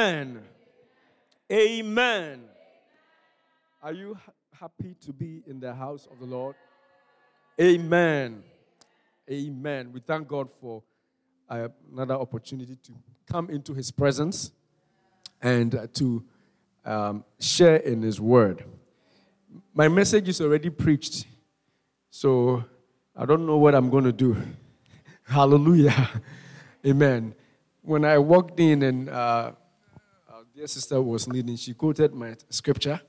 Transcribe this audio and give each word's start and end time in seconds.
Amen. 0.00 0.40
Amen. 1.52 2.40
Are 3.82 3.92
you 3.92 4.14
ha- 4.14 4.32
happy 4.58 4.94
to 5.04 5.12
be 5.12 5.42
in 5.46 5.60
the 5.60 5.74
house 5.74 6.08
of 6.10 6.18
the 6.18 6.24
Lord? 6.24 6.56
Amen. 7.60 8.42
Amen. 9.30 9.92
We 9.92 10.00
thank 10.00 10.26
God 10.26 10.48
for 10.58 10.82
uh, 11.50 11.68
another 11.92 12.14
opportunity 12.14 12.76
to 12.76 12.92
come 13.30 13.50
into 13.50 13.74
His 13.74 13.90
presence 13.90 14.52
and 15.42 15.74
uh, 15.74 15.86
to 15.92 16.24
um, 16.86 17.22
share 17.38 17.76
in 17.76 18.00
His 18.00 18.18
Word. 18.18 18.64
My 19.74 19.88
message 19.88 20.30
is 20.30 20.40
already 20.40 20.70
preached, 20.70 21.26
so 22.08 22.64
I 23.14 23.26
don't 23.26 23.44
know 23.44 23.58
what 23.58 23.74
I'm 23.74 23.90
going 23.90 24.04
to 24.04 24.12
do. 24.12 24.34
Hallelujah. 25.24 26.08
Amen. 26.86 27.34
When 27.82 28.06
I 28.06 28.16
walked 28.16 28.60
in 28.60 28.82
and 28.82 29.10
uh, 29.10 29.52
dear 30.60 30.66
sister 30.66 31.00
was 31.00 31.26
leading, 31.26 31.56
she 31.56 31.72
quoted 31.72 32.12
my 32.12 32.36
scripture. 32.50 33.00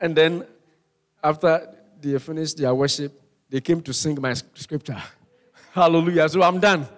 And 0.00 0.16
then 0.16 0.44
after 1.22 1.72
they 2.00 2.18
finished 2.18 2.58
their 2.58 2.74
worship, 2.74 3.22
they 3.48 3.60
came 3.60 3.80
to 3.82 3.92
sing 3.92 4.20
my 4.20 4.34
scripture. 4.34 5.00
Hallelujah. 5.72 6.28
So 6.28 6.42
I'm 6.42 6.58
done. 6.58 6.88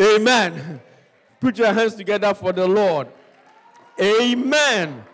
Amen. 0.00 0.80
Put 1.38 1.58
your 1.58 1.72
hands 1.72 1.94
together 1.94 2.34
for 2.34 2.52
the 2.52 2.66
Lord. 2.66 3.06
Amen. 4.02 5.04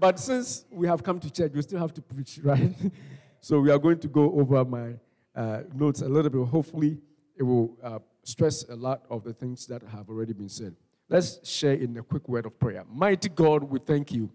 But 0.00 0.18
since 0.18 0.64
we 0.68 0.88
have 0.88 1.00
come 1.00 1.20
to 1.20 1.30
church, 1.30 1.52
we 1.54 1.62
still 1.62 1.78
have 1.78 1.94
to 1.94 2.02
preach, 2.02 2.40
right? 2.42 2.74
so 3.40 3.60
we 3.60 3.70
are 3.70 3.78
going 3.78 4.00
to 4.00 4.08
go 4.08 4.32
over 4.32 4.64
my 4.64 4.94
uh, 5.36 5.60
notes 5.72 6.02
a 6.02 6.08
little 6.08 6.28
bit. 6.28 6.44
Hopefully, 6.48 6.98
it 7.36 7.44
will 7.44 7.78
uh, 7.80 8.00
stress 8.24 8.68
a 8.68 8.74
lot 8.74 9.04
of 9.10 9.22
the 9.22 9.32
things 9.32 9.64
that 9.68 9.84
have 9.84 10.08
already 10.08 10.32
been 10.32 10.48
said. 10.48 10.74
Let's 11.12 11.46
share 11.46 11.74
in 11.74 11.94
a 11.98 12.02
quick 12.02 12.26
word 12.26 12.46
of 12.46 12.58
prayer. 12.58 12.86
Mighty 12.90 13.28
God, 13.28 13.64
we 13.64 13.78
thank 13.80 14.12
you. 14.12 14.30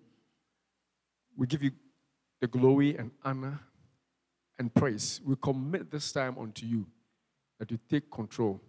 We 1.35 1.47
give 1.47 1.63
you 1.63 1.71
the 2.39 2.45
glory 2.45 2.95
and 2.95 3.09
honor 3.25 3.59
and 4.59 4.71
praise. 4.71 5.19
We 5.25 5.35
commit 5.41 5.89
this 5.89 6.11
time 6.11 6.37
unto 6.37 6.67
you 6.67 6.85
that 7.57 7.71
you 7.71 7.79
take 7.89 8.11
control 8.11 8.61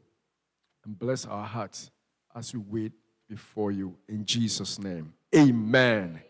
and 0.86 0.98
bless 0.98 1.26
our 1.26 1.44
hearts 1.44 1.90
as 2.34 2.54
we 2.54 2.60
wait 2.60 2.92
before 3.28 3.72
you. 3.72 3.94
In 4.08 4.24
Jesus' 4.24 4.78
name, 4.78 5.12
amen. 5.36 6.22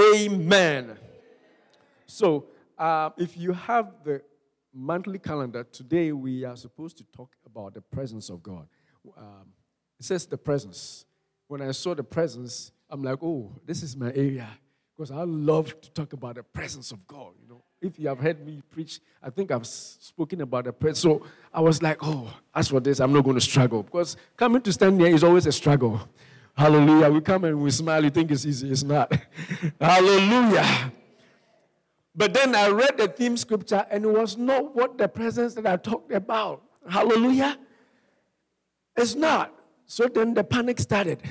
Amen. 0.00 0.96
So, 2.06 2.46
uh, 2.78 3.10
if 3.18 3.36
you 3.36 3.52
have 3.52 3.92
the 4.04 4.22
monthly 4.72 5.18
calendar, 5.18 5.64
today 5.64 6.12
we 6.12 6.44
are 6.44 6.56
supposed 6.56 6.96
to 6.96 7.04
talk 7.14 7.28
about 7.44 7.74
the 7.74 7.82
presence 7.82 8.30
of 8.30 8.42
God. 8.42 8.66
Um, 9.18 9.52
says 10.04 10.26
the 10.26 10.36
presence. 10.36 11.04
When 11.48 11.62
I 11.62 11.72
saw 11.72 11.94
the 11.94 12.04
presence, 12.04 12.72
I'm 12.88 13.02
like, 13.02 13.18
oh, 13.22 13.52
this 13.66 13.82
is 13.82 13.96
my 13.96 14.08
area. 14.08 14.48
Because 14.96 15.10
I 15.10 15.22
love 15.22 15.80
to 15.80 15.90
talk 15.90 16.12
about 16.12 16.36
the 16.36 16.42
presence 16.42 16.92
of 16.92 17.04
God. 17.06 17.32
You 17.42 17.48
know, 17.48 17.62
if 17.80 17.98
you 17.98 18.08
have 18.08 18.20
heard 18.20 18.44
me 18.44 18.62
preach, 18.70 19.00
I 19.22 19.30
think 19.30 19.50
I've 19.50 19.66
spoken 19.66 20.40
about 20.40 20.66
the 20.66 20.72
presence. 20.72 21.00
So 21.00 21.22
I 21.52 21.60
was 21.60 21.82
like, 21.82 21.98
oh, 22.02 22.32
as 22.54 22.68
for 22.68 22.80
this, 22.80 23.00
I'm 23.00 23.12
not 23.12 23.24
going 23.24 23.34
to 23.34 23.40
struggle. 23.40 23.82
Because 23.82 24.16
coming 24.36 24.62
to 24.62 24.72
stand 24.72 25.00
here 25.00 25.12
is 25.12 25.24
always 25.24 25.46
a 25.46 25.52
struggle. 25.52 26.00
Hallelujah. 26.56 27.10
We 27.10 27.20
come 27.20 27.44
and 27.44 27.60
we 27.60 27.70
smile, 27.70 28.04
you 28.04 28.10
think 28.10 28.30
it's 28.30 28.46
easy. 28.46 28.70
It's 28.70 28.84
not. 28.84 29.12
Hallelujah. 29.80 30.92
But 32.14 32.32
then 32.32 32.54
I 32.54 32.68
read 32.68 32.96
the 32.96 33.08
theme 33.08 33.36
scripture 33.36 33.84
and 33.90 34.04
it 34.04 34.08
was 34.08 34.36
not 34.36 34.74
what 34.74 34.96
the 34.96 35.08
presence 35.08 35.54
that 35.54 35.66
I 35.66 35.76
talked 35.76 36.12
about. 36.12 36.62
Hallelujah. 36.88 37.58
It's 38.96 39.16
not. 39.16 39.52
So 39.86 40.08
then 40.08 40.34
the 40.34 40.44
panic 40.44 40.80
started. 40.80 41.22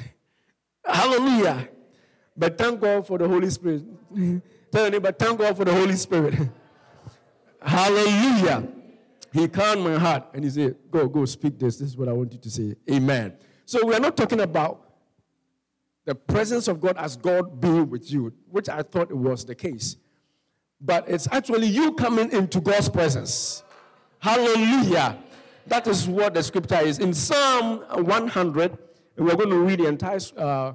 Hallelujah. 0.86 1.70
But 2.36 2.58
thank 2.58 2.80
God 2.80 3.06
for 3.06 3.18
the 3.18 3.28
Holy 3.28 3.50
Spirit. 3.50 3.84
Tell 4.72 4.90
me, 4.90 5.00
but 5.00 5.20
thank 5.20 5.40
God 5.40 5.56
for 5.56 5.66
the 5.66 5.74
Holy 5.74 5.96
Spirit. 5.96 6.36
Hallelujah. 7.62 8.68
He 9.32 9.48
calmed 9.48 9.84
my 9.84 9.98
heart 9.98 10.26
and 10.34 10.44
he 10.44 10.50
said, 10.50 10.76
Go, 10.92 11.08
go, 11.08 11.26
speak 11.26 11.60
this. 11.60 11.78
This 11.78 11.90
is 11.90 11.98
what 11.98 12.08
I 12.08 12.14
want 12.14 12.34
you 12.34 12.40
to 12.40 12.50
say. 12.50 12.76
Amen. 12.92 13.34
So 13.66 13.86
we 13.86 13.94
are 13.94 14.00
not 14.00 14.18
talking 14.18 14.42
about 14.42 14.82
the 16.06 16.16
presence 16.16 16.68
of 16.68 16.82
God 16.82 16.98
as 16.98 17.16
God 17.16 17.62
being 17.62 17.90
with 17.90 18.12
you, 18.12 18.34
which 18.50 18.68
I 18.70 18.82
thought 18.84 19.10
it 19.10 19.18
was 19.18 19.46
the 19.46 19.56
case 19.56 19.98
but 20.84 21.08
it's 21.08 21.28
actually 21.32 21.68
you 21.68 21.94
coming 21.94 22.32
into 22.32 22.60
God's 22.60 22.90
presence. 22.90 23.64
Hallelujah. 24.20 25.18
That 25.68 25.88
is 25.88 26.08
what 26.08 26.34
the 26.34 26.44
scripture 26.44 26.80
is. 26.80 27.00
In 27.00 27.14
Psalm 27.14 27.80
100, 27.90 28.78
we're 29.18 29.36
going 29.36 29.50
to 29.50 29.60
read 29.60 29.80
the 29.80 29.88
entire 29.88 30.20
uh, 30.38 30.74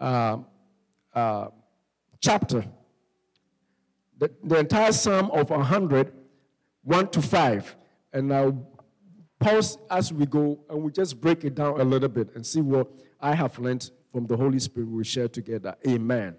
uh, 0.00 0.38
uh, 1.14 1.48
chapter, 2.20 2.64
the, 4.18 4.30
the 4.42 4.58
entire 4.58 4.92
Psalm 4.92 5.30
of 5.30 5.50
100, 5.50 6.12
1 6.82 7.08
to 7.10 7.22
5. 7.22 7.76
And 8.12 8.32
I'll 8.32 8.66
pause 9.38 9.78
as 9.90 10.12
we 10.12 10.26
go 10.26 10.60
and 10.68 10.82
we 10.82 10.90
just 10.90 11.20
break 11.20 11.44
it 11.44 11.54
down 11.54 11.80
a 11.80 11.84
little 11.84 12.08
bit 12.08 12.34
and 12.34 12.44
see 12.44 12.60
what 12.60 12.88
I 13.20 13.34
have 13.34 13.58
learned 13.58 13.90
from 14.12 14.26
the 14.26 14.36
Holy 14.36 14.58
Spirit 14.58 14.88
we 14.88 15.04
share 15.04 15.28
together. 15.28 15.74
Amen. 15.86 16.36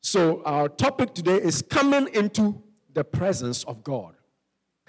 So, 0.00 0.42
our 0.44 0.68
topic 0.68 1.14
today 1.14 1.36
is 1.36 1.62
coming 1.62 2.08
into 2.12 2.60
the 2.92 3.04
presence 3.04 3.62
of 3.64 3.84
God. 3.84 4.14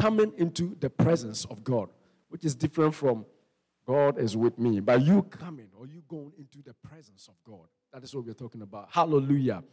Coming 0.04 0.34
into 0.36 0.76
the 0.82 0.90
presence 0.90 1.46
of 1.46 1.64
God, 1.64 1.88
which 2.28 2.44
is 2.44 2.56
different 2.56 2.94
from 2.94 3.26
God 3.88 4.20
is 4.20 4.36
with 4.36 4.60
me. 4.60 4.82
But 4.82 5.02
you 5.02 5.24
coming 5.24 5.70
or 5.80 5.88
you 5.88 6.04
going 6.10 6.34
into 6.38 6.62
the 6.62 6.74
presence 6.74 7.30
of 7.30 7.36
God. 7.50 7.68
That 7.94 8.04
is 8.04 8.14
what 8.14 8.26
we're 8.26 8.34
talking 8.34 8.64
about. 8.64 8.90
Hallelujah. 8.92 9.64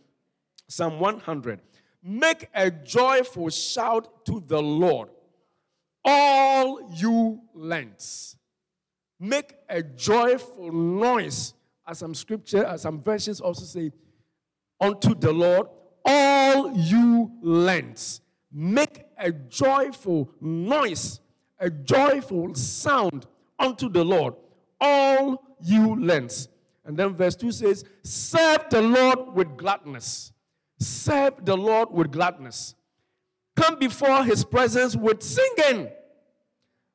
Psalm 0.69 1.01
100. 1.01 1.61
Make 2.05 2.49
a 2.55 2.71
joyful 2.71 3.51
shout 3.51 4.25
to 4.27 4.41
the 4.47 4.63
Lord, 4.63 5.09
all 6.05 6.93
you 6.95 7.41
lands. 7.53 8.37
Make 9.19 9.57
a 9.69 9.83
joyful 9.83 10.71
noise. 10.71 11.55
As 11.85 11.99
some 11.99 12.15
scripture, 12.15 12.65
as 12.65 12.83
some 12.83 13.03
versions 13.03 13.41
also 13.41 13.65
say, 13.65 13.91
unto 14.81 15.13
the 15.13 15.33
Lord, 15.33 15.67
all 16.05 16.73
you 16.77 17.33
lands. 17.43 18.21
Make 18.53 19.07
a 19.21 19.31
joyful 19.31 20.31
noise, 20.41 21.21
a 21.59 21.71
joyful 21.71 22.55
sound 22.55 23.27
unto 23.59 23.89
the 23.89 24.05
Lord, 24.05 24.35
all 24.81 25.45
you 25.63 26.03
lands. 26.05 26.49
And 26.85 26.97
then 26.97 27.15
verse 27.15 27.37
2 27.37 27.53
says, 27.53 27.85
Serve 28.03 28.71
the 28.71 28.83
Lord 28.83 29.35
with 29.35 29.57
gladness. 29.57 30.33
Serve 30.79 31.45
the 31.45 31.57
Lord 31.57 31.91
with 31.93 32.11
gladness. 32.11 32.75
Come 33.55 33.79
before 33.79 34.25
his 34.25 34.45
presence 34.45 34.97
with 34.97 35.23
singing. 35.23 35.91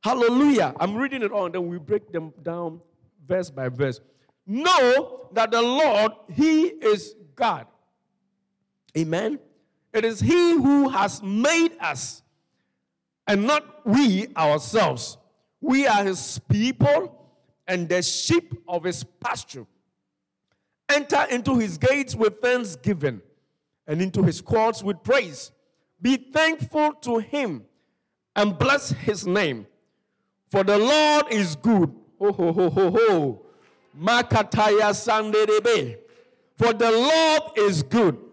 Hallelujah. 0.04 0.74
I'm 0.80 0.96
reading 0.96 1.22
it 1.22 1.32
all, 1.32 1.46
and 1.46 1.56
then 1.56 1.68
we 1.68 1.78
break 1.78 2.12
them 2.12 2.34
down 2.42 2.82
verse 3.28 3.50
by 3.50 3.70
verse. 3.70 4.02
Know 4.46 5.30
that 5.34 5.52
the 5.52 5.62
Lord, 5.62 6.12
he 6.32 6.64
is 6.64 7.16
God. 7.36 7.68
Amen. 8.98 9.40
It 9.96 10.04
is 10.04 10.20
He 10.20 10.52
who 10.52 10.90
has 10.90 11.24
made 11.24 11.78
us 11.80 12.22
and 13.26 13.48
not 13.48 13.88
we 13.88 14.28
ourselves. 14.36 15.18
We 15.62 15.88
are 15.88 16.04
His 16.04 16.38
people 16.50 17.32
and 17.66 17.88
the 17.88 18.02
sheep 18.02 18.62
of 18.68 18.84
His 18.84 19.06
pasture. 19.22 19.66
Enter 20.90 21.26
into 21.32 21.58
His 21.58 21.78
gates 21.78 22.14
with 22.14 22.42
thanksgiving 22.42 23.22
and 23.88 24.02
into 24.02 24.22
His 24.22 24.42
courts 24.42 24.84
with 24.84 25.02
praise. 25.02 25.52
Be 26.02 26.18
thankful 26.18 26.92
to 27.04 27.20
Him 27.20 27.64
and 28.36 28.60
bless 28.60 28.90
His 28.90 29.26
name. 29.26 29.66
For 30.52 30.66
the 30.66 30.78
Lord 30.78 31.28
is 31.32 31.56
good. 31.56 31.96
Ho, 32.20 32.34
ho, 32.34 32.52
ho, 32.52 32.70
ho, 32.70 32.92
ho. 32.92 33.46
Makataya 33.98 34.92
Sandebe. 34.92 36.00
For 36.58 36.74
the 36.74 36.92
Lord 36.92 37.58
is 37.58 37.82
good 37.82 38.25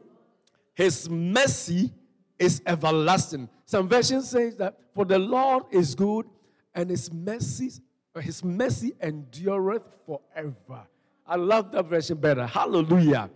his 0.74 1.08
mercy 1.08 1.92
is 2.38 2.62
everlasting. 2.66 3.48
Some 3.64 3.88
versions 3.88 4.28
say 4.28 4.50
that 4.50 4.78
for 4.94 5.04
the 5.04 5.18
Lord 5.18 5.64
is 5.70 5.94
good 5.94 6.26
and 6.74 6.90
his 6.90 7.12
mercy, 7.12 7.72
his 8.20 8.44
mercy 8.44 8.92
endureth 9.00 9.98
forever. 10.06 10.86
I 11.26 11.36
love 11.36 11.72
that 11.72 11.86
version 11.86 12.18
better. 12.18 12.46
Hallelujah. 12.46 13.30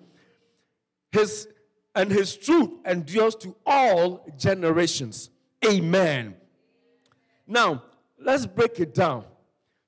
His 1.13 1.49
and 1.95 2.11
his 2.11 2.37
truth 2.37 2.71
endures 2.85 3.35
to 3.37 3.57
all 3.65 4.27
generations. 4.37 5.31
Amen. 5.65 6.37
Now, 7.47 7.85
let's 8.19 8.45
break 8.45 8.79
it 8.81 8.95
down. 8.95 9.25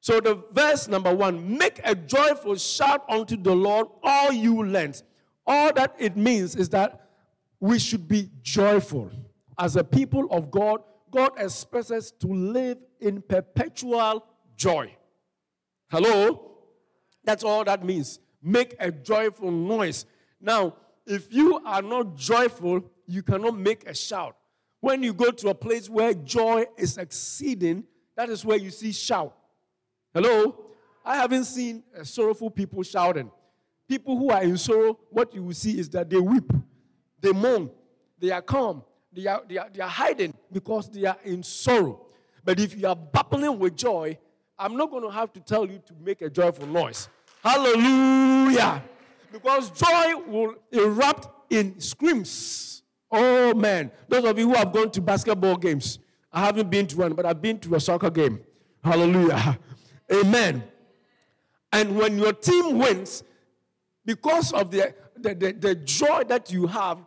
So, 0.01 0.21
the 0.21 0.43
verse 0.53 0.89
number 0.89 1.15
one 1.15 1.59
make 1.59 1.81
a 1.85 1.95
joyful 1.95 2.57
shout 2.57 3.05
unto 3.11 3.37
the 3.37 3.55
Lord, 3.55 3.89
all 4.03 4.33
you 4.33 4.65
lands. 4.65 5.03
All 5.47 5.73
that 5.75 5.97
it 5.99 6.17
means 6.17 6.57
is 6.57 6.71
that 6.71 7.08
we 7.61 7.79
should 7.79 8.07
be 8.07 8.31
joyful. 8.43 9.11
As 9.59 9.77
a 9.77 9.85
people 9.85 10.29
of 10.31 10.51
God, 10.51 10.83
God 11.11 11.33
expects 11.39 11.91
us 11.91 12.11
to 12.13 12.27
live 12.27 12.79
in 13.01 13.23
perpetual 13.23 14.25
joy. 14.57 14.95
Hello? 15.91 16.53
That's 17.25 17.43
all 17.45 17.65
that 17.65 17.85
means. 17.85 18.21
Make 18.43 18.77
a 18.79 18.93
joyful 18.93 19.51
noise. 19.51 20.07
Now, 20.41 20.75
if 21.07 21.33
you 21.33 21.61
are 21.65 21.83
not 21.83 22.17
joyful, 22.17 22.85
you 23.07 23.23
cannot 23.23 23.57
make 23.57 23.89
a 23.89 23.95
shout. 23.95 24.37
When 24.81 25.03
you 25.03 25.13
go 25.13 25.31
to 25.31 25.49
a 25.49 25.55
place 25.55 25.89
where 25.89 26.15
joy 26.15 26.67
is 26.77 26.99
exceeding, 26.99 27.85
that 28.17 28.29
is 28.29 28.45
where 28.45 28.59
you 28.59 28.71
see 28.71 28.93
shout. 28.93 29.35
Hello? 30.15 30.67
I 31.05 31.17
haven't 31.17 31.45
seen 31.45 31.83
sorrowful 32.03 32.51
people 32.51 32.83
shouting. 32.83 33.31
People 33.89 34.19
who 34.19 34.31
are 34.31 34.43
in 34.43 34.59
sorrow, 34.59 34.99
what 35.11 35.35
you 35.35 35.43
will 35.43 35.55
see 35.55 35.79
is 35.79 35.89
that 35.91 36.11
they 36.11 36.19
weep, 36.19 36.53
they 37.21 37.33
moan, 37.33 37.71
they 38.19 38.31
are 38.31 38.43
calm, 38.43 38.83
they 39.13 39.27
are, 39.27 39.43
they 39.49 39.59
are, 39.59 39.69
they 39.73 39.81
are 39.81 39.89
hiding 39.89 40.35
because 40.53 40.89
they 40.91 41.05
are 41.05 41.19
in 41.25 41.43
sorrow. 41.43 42.07
But 42.45 42.61
if 42.61 42.77
you 42.79 42.87
are 42.89 42.97
bubbling 42.97 43.59
with 43.59 43.77
joy, 43.77 44.19
I'm 44.59 44.77
not 44.77 44.91
going 44.91 45.03
to 45.03 45.11
have 45.11 45.33
to 45.35 45.41
tell 45.41 45.67
you 45.67 45.81
to 45.87 45.95
make 46.03 46.23
a 46.23 46.31
joyful 46.31 46.67
noise. 46.67 47.09
Hallelujah. 47.45 48.83
Because 49.31 49.71
joy 49.71 50.17
will 50.27 50.55
erupt 50.73 51.29
in 51.53 51.79
screams. 51.81 52.83
Oh 53.11 53.55
man. 53.55 53.91
Those 54.09 54.25
of 54.25 54.39
you 54.39 54.49
who 54.49 54.55
have 54.55 54.73
gone 54.73 54.91
to 54.93 55.01
basketball 55.01 55.57
games, 55.57 55.99
I 56.33 56.41
haven't 56.41 56.71
been 56.71 56.87
to 56.89 56.97
one, 56.97 57.13
but 57.15 57.27
I've 57.27 57.41
been 57.41 57.59
to 57.61 57.75
a 57.75 57.81
soccer 57.81 58.11
game. 58.11 58.41
Hallelujah. 58.83 59.59
Amen. 60.13 60.65
And 61.73 61.97
when 61.97 62.19
your 62.19 62.33
team 62.33 62.79
wins, 62.79 63.23
because 64.05 64.53
of 64.53 64.71
the, 64.71 64.95
the, 65.17 65.35
the, 65.35 65.53
the 65.53 65.75
joy 65.75 66.25
that 66.29 66.51
you 66.51 66.67
have, 66.67 66.99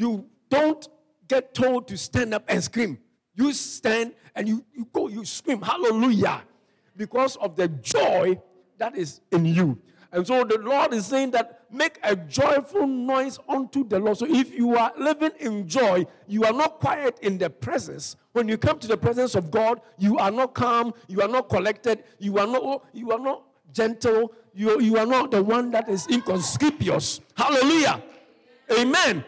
you 0.00 0.24
don't 0.48 0.88
get 1.28 1.52
told 1.52 1.86
to 1.88 1.98
stand 1.98 2.32
up 2.32 2.44
and 2.48 2.64
scream. 2.64 2.98
You 3.34 3.52
stand 3.52 4.14
and 4.34 4.48
you, 4.48 4.64
you 4.74 4.88
go, 4.92 5.08
you 5.08 5.26
scream, 5.26 5.60
hallelujah, 5.60 6.42
because 6.96 7.36
of 7.36 7.54
the 7.54 7.68
joy 7.68 8.40
that 8.78 8.96
is 8.96 9.20
in 9.30 9.44
you. 9.44 9.78
And 10.10 10.26
so 10.26 10.42
the 10.42 10.58
Lord 10.58 10.94
is 10.94 11.06
saying 11.06 11.32
that 11.32 11.66
make 11.70 11.98
a 12.02 12.16
joyful 12.16 12.86
noise 12.86 13.38
unto 13.46 13.86
the 13.86 13.98
Lord. 14.00 14.16
So 14.16 14.26
if 14.26 14.52
you 14.52 14.74
are 14.76 14.90
living 14.98 15.32
in 15.38 15.68
joy, 15.68 16.06
you 16.26 16.44
are 16.44 16.52
not 16.52 16.80
quiet 16.80 17.18
in 17.20 17.36
the 17.36 17.50
presence. 17.50 18.16
When 18.32 18.48
you 18.48 18.56
come 18.56 18.78
to 18.78 18.88
the 18.88 18.96
presence 18.96 19.34
of 19.34 19.50
God, 19.50 19.82
you 19.98 20.18
are 20.18 20.30
not 20.30 20.54
calm, 20.54 20.94
you 21.08 21.20
are 21.20 21.28
not 21.28 21.48
collected, 21.50 22.04
you 22.18 22.38
are 22.38 22.46
not 22.46 22.86
you 22.92 23.12
are 23.12 23.20
not 23.20 23.44
gentle, 23.72 24.32
you, 24.52 24.80
you 24.80 24.96
are 24.96 25.06
not 25.06 25.30
the 25.30 25.42
one 25.42 25.70
that 25.70 25.88
is 25.88 26.08
inconspicuous. 26.08 27.20
Hallelujah. 27.36 28.02
Amen. 28.72 29.24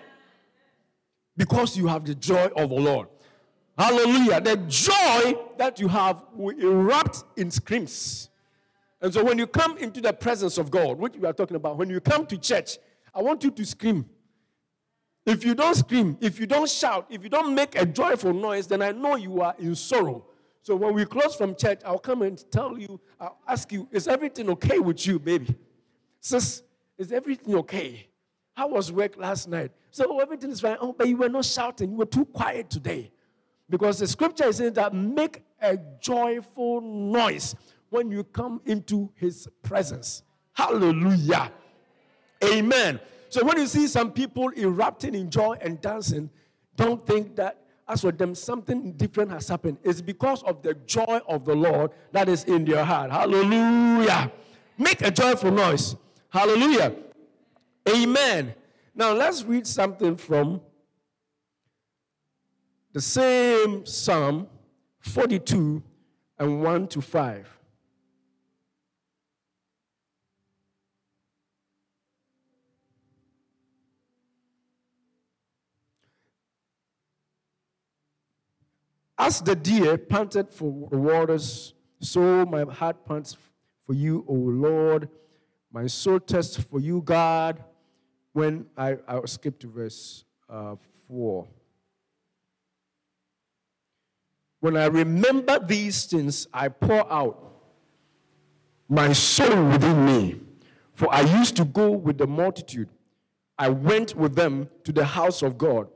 Because 1.37 1.77
you 1.77 1.87
have 1.87 2.05
the 2.05 2.15
joy 2.15 2.51
of 2.57 2.69
the 2.69 2.75
Lord. 2.75 3.09
Hallelujah. 3.79 4.41
The 4.41 4.57
joy 4.69 5.35
that 5.57 5.81
you 5.81 5.89
have 5.89 6.23
will 6.35 6.59
erupt 6.59 7.25
in 7.37 7.51
screams. 7.51 8.29
And 9.01 9.13
so 9.13 9.25
when 9.25 9.39
you 9.39 9.47
come 9.47 9.77
into 9.79 10.01
the 10.01 10.13
presence 10.13 10.59
of 10.59 10.71
God, 10.71 10.99
which 10.99 11.17
we 11.17 11.27
are 11.27 11.33
talking 11.33 11.57
about, 11.57 11.77
when 11.77 11.91
you 11.91 12.01
come 12.01 12.27
to 12.27 12.39
church, 12.39 12.79
I 13.15 13.23
want 13.23 13.43
you 13.43 13.51
to 13.51 13.65
scream. 13.65 14.09
If 15.25 15.45
you 15.45 15.55
don't 15.55 15.75
scream, 15.75 16.17
if 16.21 16.39
you 16.39 16.47
don't 16.47 16.69
shout, 16.69 17.07
if 17.09 17.23
you 17.23 17.29
don't 17.29 17.55
make 17.55 17.81
a 17.81 17.87
joyful 17.87 18.33
noise, 18.33 18.67
then 18.67 18.83
I 18.83 18.93
know 18.93 19.17
you 19.17 19.41
are 19.41 19.55
in 19.59 19.75
sorrow. 19.75 20.27
So 20.63 20.77
when 20.77 20.95
we 20.95 21.05
close 21.05 21.35
from 21.35 21.57
church, 21.57 21.81
I'll 21.85 21.99
come 21.99 22.23
and 22.23 22.43
tell 22.51 22.79
you, 22.79 23.01
I'll 23.21 23.39
ask 23.49 23.73
you, 23.73 23.89
is 23.91 24.07
everything 24.07 24.49
okay 24.51 24.79
with 24.79 25.05
you, 25.07 25.19
baby? 25.19 25.55
Sis, 26.21 26.63
is 26.99 27.11
everything 27.13 27.57
okay? 27.57 28.07
How 28.55 28.69
was 28.69 28.93
work 28.93 29.17
last 29.17 29.49
night? 29.49 29.73
So 29.91 30.21
everything 30.21 30.51
is 30.51 30.61
fine. 30.61 30.77
Oh, 30.81 30.93
but 30.93 31.09
you 31.09 31.17
were 31.17 31.29
not 31.29 31.45
shouting. 31.45 31.91
You 31.91 31.97
were 31.97 32.07
too 32.07 32.25
quiet 32.27 32.71
today. 32.71 33.11
Because 33.69 33.99
the 33.99 34.07
scripture 34.07 34.45
is 34.45 34.57
saying 34.57 34.75
that 34.75 34.95
make 34.95 35.43
a 35.61 35.79
joyful 36.01 36.81
noise 36.81 37.55
when 37.89 38.11
you 38.11 38.25
come 38.25 38.61
into 38.67 39.11
his 39.15 39.49
presence. 39.63 40.23
Hallelujah. 40.53 41.51
Amen. 42.45 43.01
So 43.29 43.45
when 43.45 43.57
you 43.57 43.67
see 43.67 43.87
some 43.87 44.13
people 44.13 44.51
erupting 44.57 45.15
in 45.15 45.31
joy 45.31 45.57
and 45.61 45.81
dancing, 45.81 46.29
don't 46.77 47.07
think 47.07 47.37
that 47.37 47.59
as 47.89 48.03
for 48.03 48.13
them, 48.13 48.35
something 48.35 48.93
different 48.93 49.31
has 49.31 49.49
happened. 49.49 49.79
It's 49.83 50.01
because 50.01 50.43
of 50.45 50.63
the 50.63 50.75
joy 50.87 51.21
of 51.29 51.45
the 51.45 51.55
Lord 51.55 51.91
that 52.13 52.29
is 52.29 52.45
in 52.45 52.65
their 52.65 52.85
heart. 52.85 53.11
Hallelujah. 53.11 54.31
Make 54.79 55.03
a 55.03 55.11
joyful 55.11 55.51
noise. 55.51 55.97
Hallelujah. 56.31 56.95
Amen. 57.89 58.55
Now 58.95 59.13
let's 59.13 59.43
read 59.45 59.67
something 59.67 60.17
from 60.17 60.61
the 62.93 63.01
same 63.01 63.87
Psalm 63.87 64.49
42 65.01 65.83
and 66.39 66.63
1 66.63 66.89
to 66.89 67.01
5. 67.01 67.59
As 79.19 79.41
the 79.41 79.55
deer 79.55 79.97
panted 79.97 80.51
for 80.51 80.89
the 80.91 80.99
waters, 80.99 81.75
so 82.01 82.45
my 82.45 82.65
heart 82.65 83.07
pants 83.07 83.37
for 83.87 83.95
you, 83.95 84.25
O 84.27 84.35
Lord. 84.35 85.09
My 85.71 85.87
soul 85.87 86.19
thirsts 86.19 86.61
for 86.61 86.81
you, 86.81 87.01
God. 87.01 87.63
When 88.33 88.67
I, 88.77 88.97
I'll 89.07 89.27
skip 89.27 89.59
to 89.61 89.69
verse 89.69 90.25
uh, 90.49 90.77
4. 91.09 91.47
When 94.61 94.77
I 94.77 94.87
remember 94.87 95.59
these 95.59 96.05
things, 96.05 96.47
I 96.53 96.69
pour 96.69 97.11
out 97.13 97.53
my 98.89 99.13
soul 99.13 99.71
within 99.71 100.07
me. 100.07 100.41
For 100.95 101.13
I 101.13 101.23
used 101.23 101.57
to 101.57 101.65
go 101.65 101.91
with 101.91 102.19
the 102.19 102.27
multitude. 102.27 102.89
I 103.59 103.71
went 103.71 104.15
with 104.15 104.35
them 104.35 104.69
to 104.85 104.93
the 104.93 105.05
house 105.05 105.43
of 105.43 105.59
God 105.59 105.89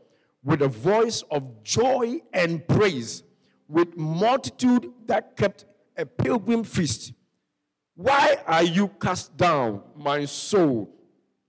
with 0.46 0.62
a 0.62 0.68
voice 0.68 1.22
of 1.30 1.64
joy 1.64 2.20
and 2.32 2.66
praise, 2.68 3.24
with 3.68 3.96
multitude 3.96 4.92
that 5.06 5.36
kept 5.36 5.64
a 5.96 6.06
pilgrim 6.06 6.62
feast. 6.62 7.12
Why 7.96 8.38
are 8.46 8.62
you 8.62 8.88
cast 9.00 9.36
down, 9.36 9.82
my 9.96 10.24
soul? 10.24 10.95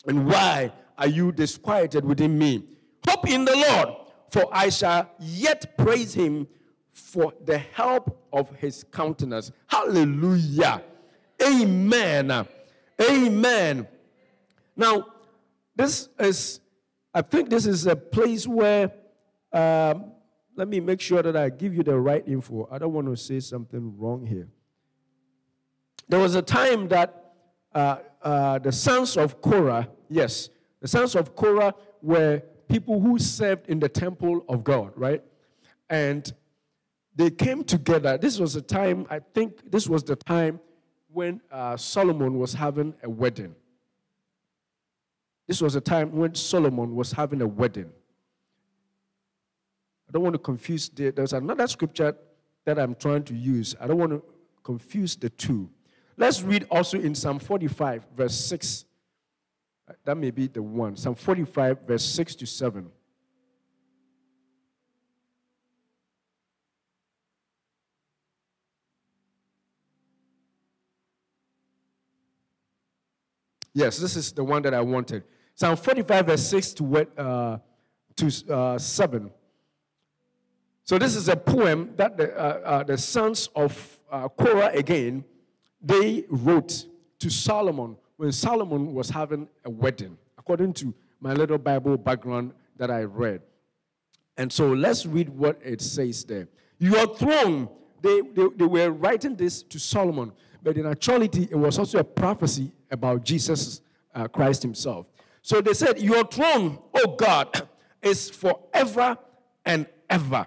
And 0.07 0.25
why 0.25 0.71
are 0.97 1.07
you 1.07 1.31
disquieted 1.31 2.05
within 2.05 2.37
me? 2.37 2.63
Hope 3.07 3.27
in 3.29 3.45
the 3.45 3.55
Lord, 3.55 3.89
for 4.29 4.49
I 4.51 4.69
shall 4.69 5.09
yet 5.19 5.77
praise 5.77 6.13
him 6.13 6.47
for 6.91 7.33
the 7.45 7.57
help 7.57 8.25
of 8.33 8.49
his 8.55 8.83
countenance. 8.91 9.51
Hallelujah. 9.67 10.81
Amen. 11.43 12.47
Amen. 12.99 13.87
Now, 14.75 15.05
this 15.75 16.09
is 16.19 16.61
I 17.17 17.21
think 17.23 17.49
this 17.49 17.65
is 17.65 17.87
a 17.87 17.95
place 17.95 18.45
where, 18.45 18.91
um, 19.51 20.11
let 20.55 20.67
me 20.67 20.79
make 20.79 21.01
sure 21.01 21.23
that 21.23 21.35
I 21.35 21.49
give 21.49 21.73
you 21.73 21.81
the 21.81 21.97
right 21.97 22.23
info. 22.27 22.67
I 22.71 22.77
don't 22.77 22.93
want 22.93 23.07
to 23.07 23.15
say 23.17 23.39
something 23.39 23.97
wrong 23.97 24.27
here. 24.27 24.49
There 26.07 26.19
was 26.19 26.35
a 26.35 26.43
time 26.43 26.87
that 26.89 27.33
uh, 27.73 27.97
uh, 28.21 28.59
the 28.59 28.71
sons 28.71 29.17
of 29.17 29.41
Korah, 29.41 29.87
yes, 30.09 30.49
the 30.81 30.87
sons 30.87 31.15
of 31.15 31.35
Korah 31.35 31.73
were 32.01 32.41
people 32.67 32.99
who 32.99 33.17
served 33.17 33.67
in 33.67 33.79
the 33.79 33.89
temple 33.89 34.45
of 34.49 34.63
God, 34.63 34.93
right? 34.95 35.23
And 35.89 36.31
they 37.15 37.31
came 37.31 37.63
together. 37.63 38.17
This 38.17 38.39
was 38.39 38.55
a 38.55 38.61
time, 38.61 39.07
I 39.09 39.19
think 39.19 39.71
this 39.71 39.87
was 39.87 40.03
the 40.03 40.15
time 40.15 40.59
when 41.11 41.41
uh, 41.51 41.77
Solomon 41.77 42.37
was 42.37 42.53
having 42.53 42.93
a 43.03 43.09
wedding. 43.09 43.55
This 45.47 45.61
was 45.61 45.75
a 45.75 45.81
time 45.81 46.11
when 46.11 46.35
Solomon 46.35 46.93
was 46.95 47.11
having 47.11 47.41
a 47.41 47.47
wedding. 47.47 47.89
I 50.07 50.11
don't 50.11 50.23
want 50.23 50.33
to 50.33 50.39
confuse 50.39 50.89
the, 50.89 51.09
there's 51.11 51.33
another 51.33 51.67
scripture 51.67 52.15
that 52.65 52.77
I'm 52.77 52.95
trying 52.95 53.23
to 53.23 53.35
use. 53.35 53.75
I 53.79 53.87
don't 53.87 53.97
want 53.97 54.11
to 54.11 54.23
confuse 54.63 55.15
the 55.15 55.29
two. 55.29 55.69
Let's 56.17 56.41
read 56.41 56.67
also 56.69 56.99
in 56.99 57.15
Psalm 57.15 57.39
45, 57.39 58.07
verse 58.15 58.35
6. 58.35 58.85
That 60.07 60.15
may 60.15 60.31
be 60.31 60.47
the 60.47 60.63
one. 60.63 60.95
Psalm 60.95 61.15
45, 61.15 61.81
verse 61.85 62.05
6 62.05 62.35
to 62.35 62.45
7. 62.45 62.89
Yes, 73.73 73.97
this 73.97 74.15
is 74.15 74.31
the 74.31 74.45
one 74.45 74.61
that 74.61 74.73
I 74.73 74.79
wanted. 74.79 75.25
Psalm 75.55 75.75
45, 75.75 76.25
verse 76.25 76.47
6 76.47 76.73
to, 76.75 76.97
uh, 77.17 77.57
to 78.15 78.53
uh, 78.53 78.77
7. 78.77 79.29
So 80.85 80.97
this 80.97 81.17
is 81.17 81.27
a 81.27 81.35
poem 81.35 81.91
that 81.97 82.15
the, 82.15 82.33
uh, 82.33 82.41
uh 82.43 82.83
the 82.83 82.97
sons 82.97 83.49
of 83.53 83.99
uh, 84.09 84.29
Korah 84.29 84.71
again, 84.73 85.25
they 85.81 86.23
wrote 86.29 86.85
to 87.19 87.29
Solomon 87.29 87.97
when 88.17 88.31
Solomon 88.31 88.93
was 88.93 89.09
having 89.09 89.47
a 89.63 89.69
wedding, 89.69 90.17
according 90.37 90.73
to 90.73 90.93
my 91.19 91.33
little 91.33 91.57
Bible 91.57 91.97
background 91.97 92.51
that 92.77 92.91
I 92.91 93.03
read. 93.03 93.41
And 94.37 94.51
so 94.51 94.73
let's 94.73 95.05
read 95.05 95.29
what 95.29 95.59
it 95.63 95.81
says 95.81 96.23
there. 96.23 96.47
Your 96.79 97.15
throne, 97.15 97.69
they, 98.01 98.21
they, 98.21 98.47
they 98.55 98.65
were 98.65 98.91
writing 98.91 99.35
this 99.35 99.63
to 99.63 99.79
Solomon, 99.79 100.31
but 100.61 100.77
in 100.77 100.85
actuality, 100.85 101.47
it 101.49 101.55
was 101.55 101.79
also 101.79 101.99
a 101.99 102.03
prophecy 102.03 102.71
about 102.91 103.23
Jesus 103.23 103.81
uh, 104.13 104.27
Christ 104.27 104.61
himself. 104.61 105.07
So 105.41 105.61
they 105.61 105.73
said, 105.73 105.99
Your 105.99 106.25
throne, 106.25 106.79
O 106.93 107.15
God, 107.15 107.67
is 108.01 108.29
forever 108.29 109.17
and 109.65 109.87
ever. 110.09 110.45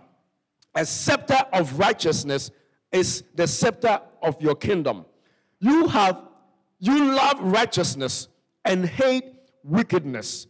A 0.74 0.84
scepter 0.84 1.38
of 1.52 1.78
righteousness 1.78 2.50
is 2.92 3.24
the 3.34 3.46
scepter 3.46 4.00
of 4.22 4.40
your 4.40 4.54
kingdom. 4.54 5.04
You 5.58 5.88
have 5.88 6.22
you 6.80 7.14
love 7.14 7.38
righteousness 7.40 8.28
and 8.64 8.86
hate 8.86 9.24
wickedness. 9.62 10.46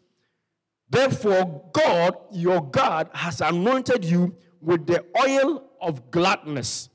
Therefore, 0.88 1.64
God, 1.72 2.16
your 2.32 2.62
God, 2.62 3.10
has 3.12 3.40
anointed 3.40 4.04
you 4.04 4.34
with 4.60 4.87
the 4.87 5.04
oil 5.20 5.64
of 5.80 6.10
gladness 6.10 6.88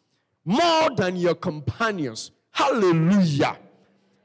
more 0.43 0.89
than 0.95 1.15
your 1.15 1.35
companions. 1.35 2.31
Hallelujah. 2.51 3.57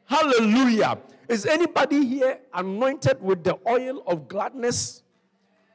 Hallelujah. 0.04 0.98
Is 1.28 1.46
anybody 1.46 2.04
here 2.04 2.40
anointed 2.52 3.22
with 3.22 3.44
the 3.44 3.58
oil 3.68 4.02
of 4.06 4.28
gladness? 4.28 5.02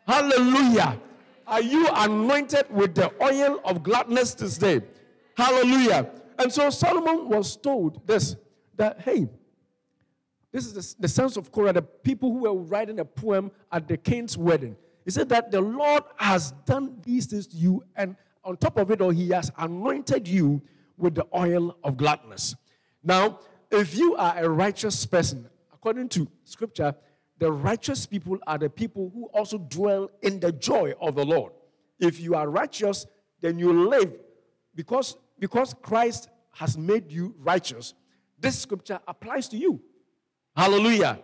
Hallelujah. 0.07 0.99
Are 1.47 1.61
you 1.61 1.87
anointed 1.93 2.65
with 2.69 2.95
the 2.95 3.11
oil 3.21 3.59
of 3.65 3.83
gladness 3.83 4.33
this 4.33 4.57
day? 4.57 4.81
Hallelujah. 5.37 6.09
And 6.37 6.51
so 6.51 6.69
Solomon 6.69 7.29
was 7.29 7.55
told 7.55 8.05
this 8.07 8.35
that, 8.77 9.01
hey, 9.01 9.27
this 10.51 10.65
is 10.65 10.74
the, 10.74 11.01
the 11.01 11.08
sense 11.08 11.38
of 11.38 11.51
Korah, 11.51 11.74
the 11.74 11.82
people 11.82 12.32
who 12.32 12.39
were 12.39 12.53
writing 12.53 13.00
a 13.00 13.05
poem 13.05 13.51
at 13.72 13.88
the 13.88 13.98
king's 13.98 14.38
wedding. 14.38 14.77
He 15.03 15.12
said 15.12 15.29
that 15.29 15.51
the 15.51 15.62
Lord 15.62 16.03
has 16.17 16.51
done 16.65 16.98
these 17.03 17.25
things 17.25 17.48
to 17.48 17.58
you, 17.58 17.84
and 17.96 18.15
on 18.44 18.58
top 18.58 18.77
of 18.77 18.89
it 18.91 19.01
all, 19.01 19.10
he 19.10 19.29
has 19.29 19.51
anointed 19.58 20.27
you 20.27 20.62
with 20.98 21.15
the 21.15 21.25
oil 21.36 21.77
of 21.84 21.98
gladness. 21.98 22.55
Now, 23.03 23.39
if 23.70 23.98
you 23.98 24.15
are 24.15 24.38
a 24.38 24.50
righteous 24.50 25.05
person, 25.05 25.50
according 25.74 26.10
to 26.10 26.27
scripture, 26.44 26.96
the 27.38 27.51
righteous 27.51 28.05
people 28.05 28.38
are 28.48 28.58
the 28.58 28.70
people 28.70 29.12
who 29.13 29.25
also 29.34 29.58
dwell 29.58 30.10
in 30.22 30.39
the 30.39 30.51
joy 30.51 30.94
of 31.01 31.15
the 31.15 31.25
Lord. 31.25 31.51
If 32.00 32.20
you 32.20 32.36
are 32.36 32.50
righteous, 32.50 33.05
then 33.41 33.60
you 33.60 33.89
live 33.89 34.13
because, 34.74 35.17
because 35.38 35.74
Christ 35.82 36.29
has 36.53 36.77
made 36.77 37.12
you 37.12 37.36
righteous. 37.39 37.94
This 38.39 38.59
scripture 38.59 38.99
applies 39.07 39.47
to 39.49 39.57
you. 39.57 39.81
Hallelujah. 40.55 41.19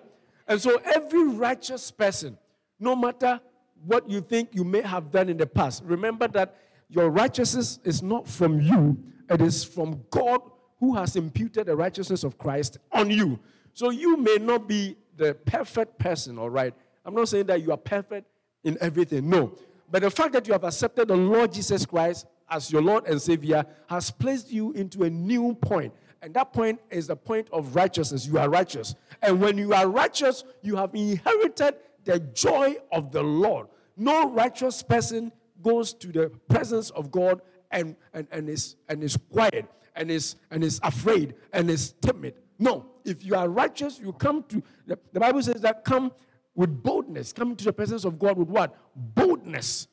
And 0.48 0.62
so, 0.62 0.78
every 0.84 1.28
righteous 1.30 1.92
person, 1.92 2.38
no 2.80 2.96
matter 2.96 3.40
what 3.86 4.10
you 4.10 4.22
think 4.22 4.50
you 4.54 4.64
may 4.64 4.82
have 4.82 5.12
done 5.12 5.30
in 5.30 5.38
the 5.38 5.48
past, 5.48 5.84
remember 5.86 6.28
that 6.30 6.58
your 6.90 7.10
righteousness 7.10 7.80
is 7.84 8.04
not 8.04 8.28
from 8.28 8.60
you, 8.60 8.98
it 9.30 9.42
is 9.42 9.64
from 9.64 10.04
God 10.10 10.42
who 10.80 10.96
has 10.96 11.16
imputed 11.16 11.68
the 11.68 11.76
righteousness 11.76 12.24
of 12.24 12.38
Christ 12.38 12.80
on 12.92 13.10
you. 13.10 13.40
So, 13.74 13.90
you 13.90 14.18
may 14.18 14.38
not 14.38 14.68
be 14.68 14.98
the 15.16 15.34
perfect 15.34 16.00
person, 16.00 16.38
all 16.38 16.50
right? 16.50 16.74
I'm 17.06 17.16
not 17.16 17.30
saying 17.30 17.46
that 17.48 17.62
you 17.62 17.72
are 17.72 17.78
perfect 17.78 18.28
in 18.64 18.78
everything, 18.82 19.30
no. 19.30 19.58
But 19.90 20.02
the 20.04 20.12
fact 20.12 20.34
that 20.34 20.48
you 20.48 20.54
have 20.54 20.64
accepted 20.64 21.08
the 21.08 21.16
Lord 21.16 21.54
Jesus 21.54 21.86
Christ 21.86 22.26
as 22.50 22.72
your 22.72 22.82
Lord 22.82 23.08
and 23.08 23.22
Savior 23.22 23.66
has 23.88 24.12
placed 24.12 24.52
you 24.52 24.74
into 24.74 25.04
a 25.04 25.10
new 25.10 25.54
point. 25.56 25.94
And 26.22 26.34
that 26.36 26.54
point 26.54 26.80
is 26.90 27.08
the 27.08 27.16
point 27.16 27.48
of 27.52 27.76
righteousness. 27.76 28.28
You 28.28 28.38
are 28.38 28.50
righteous. 28.50 28.96
And 29.22 29.42
when 29.42 29.58
you 29.58 29.74
are 29.74 29.88
righteous, 29.88 30.44
you 30.62 30.76
have 30.76 30.94
inherited 30.94 31.76
the 32.04 32.20
joy 32.20 32.76
of 32.92 33.12
the 33.12 33.24
Lord. 33.24 33.68
No 33.98 34.30
righteous 34.30 34.84
person 34.84 35.32
goes 35.62 35.94
to 35.96 36.08
the 36.08 36.32
presence 36.50 36.90
of 36.92 37.12
God 37.12 37.42
and, 37.72 37.96
and, 38.14 38.28
and, 38.32 38.50
is, 38.50 38.76
and 38.88 39.04
is 39.04 39.18
quiet 39.32 39.66
and 39.96 40.12
is, 40.12 40.36
and 40.52 40.64
is 40.64 40.80
afraid 40.84 41.36
and 41.54 41.70
is 41.70 41.94
timid. 42.02 42.36
No, 42.60 42.86
if 43.04 43.26
you 43.26 43.36
are 43.36 43.50
righteous, 43.50 44.00
you 44.00 44.14
come 44.14 44.44
to, 44.50 44.62
the, 44.86 44.98
the 45.14 45.20
Bible 45.20 45.42
says 45.42 45.62
that 45.62 45.84
come 45.84 46.12
with 46.54 46.84
boldness. 46.84 47.34
Come 47.34 47.52
into 47.52 47.66
the 47.66 47.74
presence 47.74 48.06
of 48.06 48.20
God 48.20 48.38
with 48.38 48.48
what? 48.48 48.76
Boldness. 48.96 49.88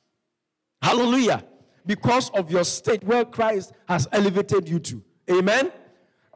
Hallelujah. 0.83 1.45
Because 1.87 2.31
of 2.31 2.51
your 2.51 2.65
state 2.65 3.03
where 3.05 3.25
Christ 3.25 3.73
has 3.89 4.07
elevated 4.13 4.69
you 4.69 4.79
to. 4.81 5.03
Amen. 5.31 5.73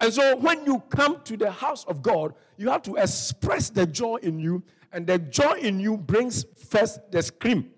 And 0.03 0.13
so 0.13 0.37
when 0.37 0.67
you 0.67 0.83
come 0.91 1.21
to 1.23 1.37
the 1.37 1.51
house 1.51 1.85
of 1.85 2.03
God, 2.03 2.35
you 2.57 2.69
have 2.69 2.83
to 2.83 2.97
express 2.97 3.71
the 3.71 3.87
joy 3.87 4.17
in 4.17 4.41
you, 4.41 4.65
and 4.93 5.07
the 5.07 5.19
joy 5.19 5.53
in 5.61 5.79
you 5.79 5.97
brings 5.97 6.45
first 6.69 7.01
the 7.13 7.23
scream, 7.23 7.71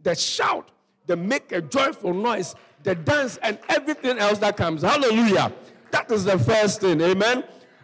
the 0.00 0.14
shout, 0.14 0.70
the 1.06 1.16
make 1.16 1.50
a 1.50 1.60
joyful 1.60 2.14
noise, 2.14 2.54
the 2.84 2.94
dance, 2.94 3.36
and 3.42 3.58
everything 3.68 4.16
else 4.18 4.38
that 4.38 4.56
comes. 4.56 4.82
Hallelujah. 4.82 5.52
That 5.90 6.08
is 6.12 6.24
the 6.24 6.38
first 6.38 6.82
thing. 6.82 7.00
Amen. 7.00 7.42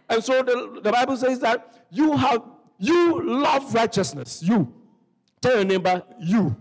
And 0.09 0.23
so 0.23 0.45
the, 0.45 0.81
the 0.81 0.93
Bible 0.93 1.17
says 1.17 1.41
that 1.41 1.87
you 1.91 2.17
have 2.17 2.43
you 2.79 3.21
love 3.23 3.75
righteousness. 3.75 4.43
You 4.45 4.73
tell 5.41 5.57
your 5.57 5.65
neighbor, 5.65 6.05
you. 6.21 6.57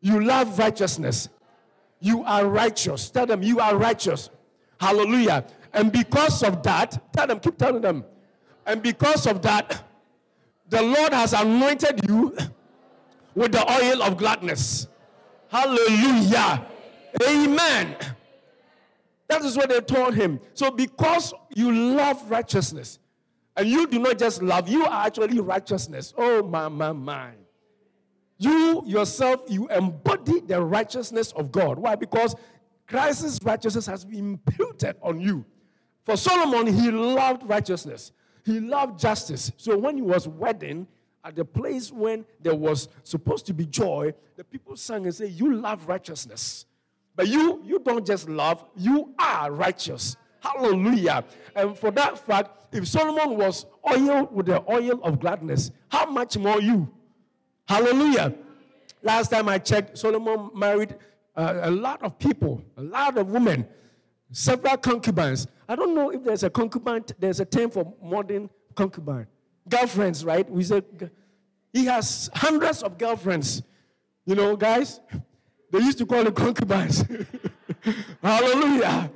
You 0.00 0.22
love 0.22 0.58
righteousness. 0.58 1.28
You 1.98 2.22
are 2.22 2.46
righteous. 2.46 3.10
Tell 3.10 3.26
them 3.26 3.42
you 3.42 3.58
are 3.58 3.76
righteous. 3.76 4.30
Hallelujah. 4.78 5.44
And 5.74 5.92
because 5.92 6.42
of 6.42 6.62
that, 6.62 7.12
tell 7.12 7.26
them, 7.26 7.40
keep 7.40 7.58
telling 7.58 7.82
them. 7.82 8.04
And 8.64 8.82
because 8.82 9.26
of 9.26 9.42
that, 9.42 9.82
the 10.68 10.80
Lord 10.80 11.12
has 11.12 11.32
anointed 11.32 12.08
you 12.08 12.36
with 13.34 13.52
the 13.52 13.70
oil 13.70 14.02
of 14.02 14.16
gladness. 14.16 14.86
Hallelujah. 15.48 16.64
Amen. 17.28 17.96
That 19.28 19.44
is 19.44 19.56
what 19.56 19.68
they 19.68 19.80
told 19.80 20.14
him. 20.14 20.40
So, 20.54 20.70
because 20.70 21.34
you 21.54 21.72
love 21.72 22.30
righteousness, 22.30 22.98
and 23.56 23.68
you 23.68 23.86
do 23.86 23.98
not 23.98 24.18
just 24.18 24.42
love, 24.42 24.68
you 24.68 24.84
are 24.84 25.06
actually 25.06 25.38
righteousness. 25.40 26.12
Oh, 26.16 26.42
my, 26.42 26.68
my, 26.68 26.92
my. 26.92 27.30
You 28.38 28.82
yourself, 28.84 29.42
you 29.48 29.68
embody 29.68 30.40
the 30.40 30.60
righteousness 30.60 31.32
of 31.32 31.52
God. 31.52 31.78
Why? 31.78 31.94
Because 31.94 32.34
Christ's 32.86 33.38
righteousness 33.44 33.86
has 33.86 34.04
been 34.04 34.40
imputed 34.46 34.96
on 35.02 35.20
you. 35.20 35.44
For 36.04 36.16
Solomon, 36.16 36.66
he 36.66 36.90
loved 36.90 37.48
righteousness, 37.48 38.12
he 38.44 38.60
loved 38.60 38.98
justice. 38.98 39.50
So, 39.56 39.76
when 39.76 39.96
he 39.96 40.02
was 40.02 40.28
wedding, 40.28 40.86
at 41.24 41.34
the 41.34 41.44
place 41.44 41.90
when 41.90 42.26
there 42.40 42.54
was 42.54 42.88
supposed 43.02 43.46
to 43.46 43.54
be 43.54 43.64
joy, 43.64 44.12
the 44.36 44.44
people 44.44 44.76
sang 44.76 45.04
and 45.04 45.14
said, 45.14 45.30
You 45.30 45.54
love 45.54 45.88
righteousness. 45.88 46.66
But 47.16 47.28
you, 47.28 47.62
you 47.64 47.78
don't 47.78 48.04
just 48.04 48.28
love, 48.28 48.64
you 48.76 49.14
are 49.18 49.50
righteous. 49.50 50.16
Hallelujah. 50.40 51.24
And 51.54 51.78
for 51.78 51.90
that 51.92 52.18
fact, 52.18 52.74
if 52.74 52.86
Solomon 52.86 53.38
was 53.38 53.64
oiled 53.88 54.34
with 54.34 54.46
the 54.46 54.62
oil 54.70 55.00
of 55.02 55.20
gladness, 55.20 55.70
how 55.88 56.06
much 56.06 56.36
more 56.36 56.60
you? 56.60 56.92
Hallelujah. 57.66 58.34
Last 59.00 59.30
time 59.30 59.48
I 59.48 59.58
checked, 59.58 59.96
Solomon 59.96 60.50
married 60.54 60.96
uh, 61.36 61.60
a 61.62 61.70
lot 61.70 62.02
of 62.02 62.18
people, 62.18 62.62
a 62.76 62.82
lot 62.82 63.16
of 63.16 63.30
women, 63.30 63.66
several 64.32 64.76
concubines. 64.76 65.46
I 65.68 65.76
don't 65.76 65.94
know 65.94 66.10
if 66.10 66.22
there's 66.22 66.42
a 66.42 66.50
concubine, 66.50 67.04
there's 67.18 67.40
a 67.40 67.44
term 67.44 67.70
for 67.70 67.94
modern 68.02 68.50
concubine. 68.74 69.26
Girlfriends, 69.68 70.24
right? 70.24 70.48
We 70.50 70.62
say 70.62 70.82
he 71.72 71.86
has 71.86 72.30
hundreds 72.34 72.82
of 72.82 72.98
girlfriends. 72.98 73.62
You 74.26 74.34
know, 74.34 74.56
guys, 74.56 75.00
they 75.70 75.78
used 75.78 75.98
to 75.98 76.06
call 76.06 76.26
it 76.26 76.34
concubines. 76.34 77.04
Hallelujah. 78.22 79.10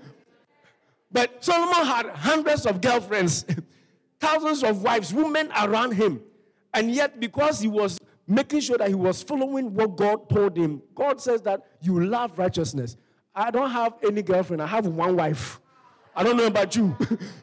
But 1.10 1.42
Solomon 1.44 1.86
had 1.86 2.06
hundreds 2.10 2.66
of 2.66 2.80
girlfriends, 2.80 3.44
thousands 4.20 4.62
of 4.62 4.82
wives, 4.82 5.12
women 5.12 5.50
around 5.60 5.92
him. 5.92 6.20
And 6.74 6.90
yet, 6.90 7.18
because 7.18 7.60
he 7.60 7.68
was 7.68 7.98
making 8.26 8.60
sure 8.60 8.76
that 8.76 8.88
he 8.88 8.94
was 8.94 9.22
following 9.22 9.72
what 9.72 9.96
God 9.96 10.28
told 10.28 10.56
him, 10.56 10.82
God 10.94 11.20
says 11.20 11.40
that 11.42 11.62
you 11.80 12.04
love 12.04 12.38
righteousness. 12.38 12.96
I 13.34 13.50
don't 13.50 13.70
have 13.70 13.94
any 14.06 14.22
girlfriend, 14.22 14.62
I 14.62 14.66
have 14.66 14.86
one 14.86 15.16
wife. 15.16 15.60
I 16.18 16.24
don't 16.24 16.36
know 16.36 16.46
about 16.46 16.74
you. 16.74 16.96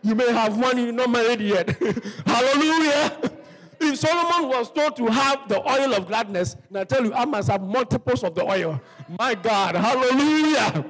you 0.04 0.16
may 0.16 0.30
have 0.34 0.58
one, 0.58 0.78
you're 0.78 0.92
not 0.92 1.10
married 1.10 1.40
yet. 1.40 1.70
Hallelujah. 2.26 3.32
If 3.80 3.98
Solomon 4.00 4.50
was 4.50 4.70
told 4.70 4.98
to 4.98 5.06
have 5.08 5.48
the 5.48 5.62
oil 5.62 5.94
of 5.94 6.08
gladness, 6.08 6.58
and 6.68 6.80
I 6.80 6.84
tell 6.84 7.06
you, 7.06 7.14
I 7.14 7.24
must 7.24 7.50
have 7.50 7.62
multiples 7.62 8.26
of 8.26 8.36
the 8.36 8.44
oil. 8.44 8.82
My 9.18 9.34
God, 9.34 9.76
hallelujah. 9.76 10.84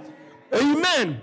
Amen. 0.51 1.22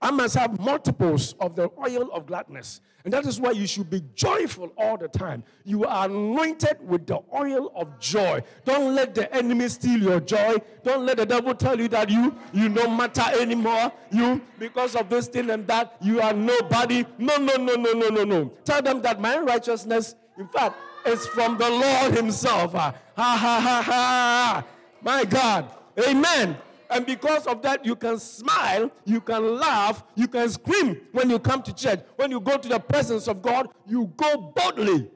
I 0.00 0.10
must 0.10 0.36
have 0.36 0.60
multiples 0.60 1.34
of 1.40 1.56
the 1.56 1.70
oil 1.78 2.10
of 2.12 2.26
gladness. 2.26 2.80
And 3.04 3.12
that 3.12 3.26
is 3.26 3.40
why 3.40 3.52
you 3.52 3.66
should 3.66 3.88
be 3.88 4.02
joyful 4.14 4.72
all 4.76 4.96
the 4.96 5.08
time. 5.08 5.42
You 5.64 5.84
are 5.84 6.06
anointed 6.06 6.76
with 6.82 7.06
the 7.06 7.20
oil 7.34 7.72
of 7.74 7.98
joy. 7.98 8.42
Don't 8.64 8.94
let 8.94 9.14
the 9.14 9.32
enemy 9.34 9.68
steal 9.68 10.00
your 10.00 10.20
joy. 10.20 10.56
Don't 10.82 11.06
let 11.06 11.16
the 11.16 11.26
devil 11.26 11.54
tell 11.54 11.78
you 11.78 11.88
that 11.88 12.10
you 12.10 12.36
you 12.52 12.68
don't 12.68 12.96
matter 12.96 13.24
anymore. 13.40 13.92
You 14.12 14.40
because 14.58 14.94
of 14.94 15.08
this 15.08 15.26
thing 15.26 15.50
and 15.50 15.66
that 15.68 15.96
you 16.00 16.20
are 16.20 16.32
nobody. 16.32 17.04
No, 17.18 17.36
no, 17.38 17.56
no, 17.56 17.74
no, 17.74 17.92
no, 17.92 18.08
no, 18.08 18.24
no. 18.24 18.52
Tell 18.64 18.82
them 18.82 19.00
that 19.02 19.20
my 19.20 19.38
righteousness 19.38 20.14
in 20.38 20.46
fact, 20.48 20.76
it's 21.04 21.26
from 21.26 21.58
the 21.58 21.68
Lord 21.68 22.14
Himself. 22.14 22.72
Ah, 22.74 22.94
ha 23.16 23.36
ha 23.36 23.60
ha 23.60 23.82
ha. 23.82 24.64
My 25.02 25.24
God. 25.24 25.72
Amen. 26.06 26.56
And 26.90 27.04
because 27.04 27.46
of 27.46 27.60
that, 27.62 27.84
you 27.84 27.94
can 27.94 28.18
smile, 28.18 28.90
you 29.04 29.20
can 29.20 29.58
laugh, 29.58 30.04
you 30.14 30.26
can 30.26 30.48
scream 30.48 31.00
when 31.12 31.28
you 31.28 31.38
come 31.38 31.62
to 31.62 31.74
church. 31.74 32.00
When 32.16 32.30
you 32.30 32.40
go 32.40 32.56
to 32.56 32.68
the 32.68 32.78
presence 32.78 33.28
of 33.28 33.42
God, 33.42 33.68
you 33.86 34.10
go 34.16 34.52
boldly. 34.56 35.10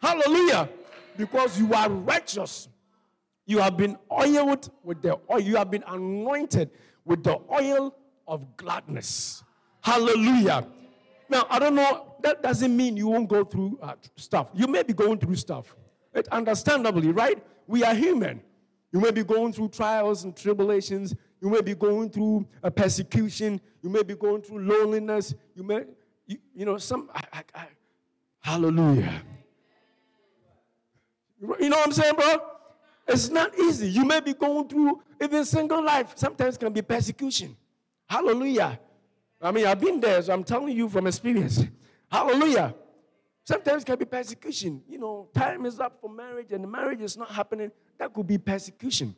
Hallelujah. 0.00 0.68
Because 1.16 1.58
you 1.58 1.72
are 1.74 1.88
righteous. 1.88 2.68
You 3.46 3.58
have 3.58 3.76
been 3.76 3.98
oiled 4.10 4.70
with 4.82 5.02
the 5.02 5.18
oil, 5.30 5.40
you 5.40 5.56
have 5.56 5.70
been 5.70 5.84
anointed 5.86 6.70
with 7.04 7.22
the 7.24 7.38
oil 7.52 7.94
of 8.26 8.56
gladness. 8.56 9.42
Hallelujah. 9.80 10.66
Now, 11.28 11.46
I 11.50 11.58
don't 11.58 11.74
know, 11.74 12.16
that 12.22 12.42
doesn't 12.42 12.74
mean 12.74 12.96
you 12.96 13.08
won't 13.08 13.28
go 13.28 13.44
through 13.44 13.78
uh, 13.82 13.94
stuff. 14.16 14.50
You 14.54 14.66
may 14.66 14.82
be 14.82 14.92
going 14.92 15.18
through 15.18 15.36
stuff. 15.36 15.74
It, 16.14 16.28
understandably, 16.28 17.08
right? 17.08 17.42
We 17.66 17.84
are 17.84 17.94
human. 17.94 18.40
You 18.94 19.00
may 19.00 19.10
be 19.10 19.24
going 19.24 19.52
through 19.52 19.70
trials 19.70 20.22
and 20.22 20.36
tribulations. 20.36 21.16
You 21.40 21.50
may 21.50 21.62
be 21.62 21.74
going 21.74 22.10
through 22.10 22.46
a 22.62 22.70
persecution. 22.70 23.60
You 23.82 23.90
may 23.90 24.04
be 24.04 24.14
going 24.14 24.40
through 24.40 24.60
loneliness. 24.60 25.34
You 25.56 25.64
may, 25.64 25.80
you, 26.28 26.38
you 26.54 26.64
know, 26.64 26.78
some, 26.78 27.10
I, 27.12 27.22
I, 27.32 27.42
I, 27.56 27.66
hallelujah. 28.38 29.20
You 31.40 31.68
know 31.68 31.78
what 31.78 31.88
I'm 31.88 31.92
saying, 31.92 32.14
bro? 32.14 32.38
It's 33.08 33.30
not 33.30 33.58
easy. 33.58 33.88
You 33.88 34.04
may 34.04 34.20
be 34.20 34.32
going 34.32 34.68
through 34.68 35.02
even 35.20 35.44
single 35.44 35.84
life. 35.84 36.12
Sometimes 36.14 36.56
can 36.56 36.72
be 36.72 36.80
persecution. 36.80 37.56
Hallelujah. 38.08 38.78
I 39.42 39.50
mean, 39.50 39.66
I've 39.66 39.80
been 39.80 39.98
there, 39.98 40.22
so 40.22 40.32
I'm 40.32 40.44
telling 40.44 40.76
you 40.76 40.88
from 40.88 41.08
experience. 41.08 41.64
Hallelujah. 42.12 42.76
Sometimes 43.44 43.84
can 43.84 43.98
be 43.98 44.06
persecution. 44.06 44.82
You 44.88 44.98
know, 44.98 45.28
time 45.34 45.66
is 45.66 45.78
up 45.78 46.00
for 46.00 46.08
marriage 46.08 46.50
and 46.52 46.70
marriage 46.70 47.02
is 47.02 47.16
not 47.16 47.30
happening. 47.30 47.70
That 47.98 48.12
could 48.12 48.26
be 48.26 48.38
persecution. 48.38 49.14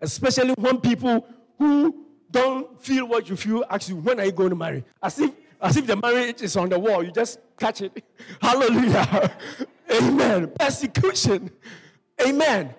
Especially 0.00 0.52
when 0.58 0.80
people 0.80 1.24
who 1.58 2.06
don't 2.30 2.82
feel 2.82 3.06
what 3.06 3.28
you 3.30 3.36
feel 3.36 3.64
ask 3.70 3.88
you, 3.88 3.96
when 3.96 4.18
are 4.18 4.24
you 4.24 4.32
going 4.32 4.50
to 4.50 4.56
marry? 4.56 4.84
As 5.00 5.18
if, 5.20 5.32
as 5.60 5.76
if 5.76 5.86
the 5.86 5.94
marriage 5.94 6.42
is 6.42 6.56
on 6.56 6.68
the 6.68 6.78
wall. 6.78 7.04
You 7.04 7.12
just 7.12 7.38
catch 7.56 7.82
it. 7.82 8.04
Hallelujah. 8.42 9.32
Amen. 9.92 10.52
Persecution. 10.58 11.50
Amen. 12.26 12.74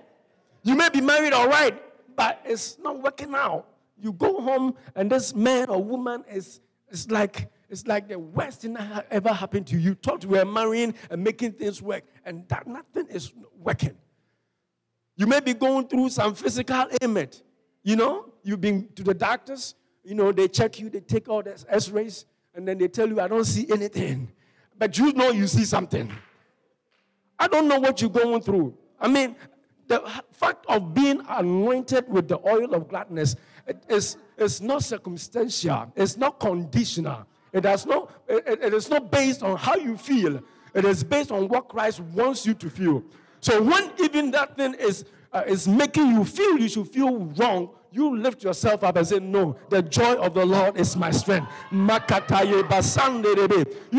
You 0.64 0.76
may 0.76 0.90
be 0.90 1.00
married 1.00 1.32
all 1.32 1.48
right, 1.48 1.82
but 2.16 2.42
it's 2.44 2.78
not 2.78 3.02
working 3.02 3.34
out. 3.34 3.68
You 3.98 4.12
go 4.12 4.42
home 4.42 4.76
and 4.96 5.10
this 5.10 5.34
man 5.34 5.70
or 5.70 5.82
woman 5.82 6.26
is, 6.30 6.60
is 6.90 7.10
like 7.10 7.48
it's 7.70 7.86
like 7.86 8.08
the 8.08 8.18
worst 8.18 8.62
thing 8.62 8.74
that 8.74 9.08
ever 9.12 9.34
happened 9.34 9.68
to 9.68 9.78
you. 9.78 9.96
Thought 9.96 10.24
you 10.24 10.30
were 10.30 10.46
marrying 10.46 10.94
and 11.10 11.24
making 11.24 11.54
things 11.54 11.82
work, 11.82 12.04
and 12.26 12.48
that 12.50 12.68
nothing 12.68 13.08
is 13.10 13.34
working. 13.60 13.98
You 15.16 15.26
may 15.26 15.40
be 15.40 15.54
going 15.54 15.88
through 15.88 16.10
some 16.10 16.36
physical 16.36 16.86
ailment. 17.02 17.44
You 17.84 17.96
know, 17.96 18.34
you've 18.44 18.62
been 18.62 18.88
to 18.96 19.04
the 19.04 19.14
doctors, 19.14 19.76
you 20.04 20.16
know, 20.16 20.32
they 20.32 20.48
check 20.48 20.80
you, 20.80 20.90
they 20.90 21.02
take 21.02 21.28
all 21.28 21.44
the 21.44 21.62
x 21.68 21.90
rays, 21.90 22.26
and 22.56 22.68
then 22.68 22.78
they 22.78 22.88
tell 22.88 23.08
you, 23.08 23.20
I 23.20 23.28
don't 23.28 23.44
see 23.44 23.68
anything. 23.72 24.32
But 24.78 24.98
you 24.98 25.12
know 25.14 25.32
you 25.32 25.48
see 25.48 25.66
something. 25.66 26.12
I 27.40 27.48
don't 27.48 27.68
know 27.68 27.80
what 27.80 28.02
you're 28.02 28.10
going 28.10 28.42
through. 28.42 28.78
I 29.00 29.08
mean, 29.08 29.36
the 29.88 30.02
fact 30.32 30.66
of 30.68 30.94
being 30.94 31.22
anointed 31.28 32.08
with 32.08 32.28
the 32.28 32.40
oil 32.48 32.74
of 32.74 32.88
gladness 32.88 33.36
is, 33.90 34.18
is 34.38 34.62
not 34.62 34.84
circumstantial, 34.84 35.92
it's 35.96 36.18
not 36.18 36.40
conditional. 36.40 37.26
It, 37.54 37.64
has 37.64 37.86
it, 38.28 38.60
it 38.62 38.74
is 38.74 38.90
not 38.90 39.12
based 39.12 39.44
on 39.44 39.58
how 39.58 39.76
you 39.76 39.98
feel, 39.98 40.42
it 40.74 40.86
is 40.86 41.04
based 41.04 41.32
on 41.32 41.48
what 41.48 41.70
Christ 41.70 42.00
wants 42.00 42.46
you 42.46 42.54
to 42.56 42.70
feel. 42.70 43.04
So 43.40 43.62
when 43.62 43.92
even 44.00 44.32
that 44.32 44.58
thing 44.58 44.74
is, 44.76 45.06
uh, 45.32 45.44
is 45.46 45.68
making 45.68 46.08
you 46.08 46.26
feel 46.26 46.58
you 46.58 46.70
should 46.70 46.88
feel 46.88 47.18
wrong, 47.38 47.70
you 47.92 48.18
lift 48.18 48.44
yourself 48.44 48.84
up 48.84 48.96
and 48.96 49.08
say, 49.08 49.20
No, 49.20 49.56
the 49.70 49.82
joy 49.82 50.16
of 50.16 50.34
the 50.34 50.46
Lord 50.46 50.78
is 50.78 50.96
my 50.96 51.12
strength. 51.12 51.52
You 51.72 52.00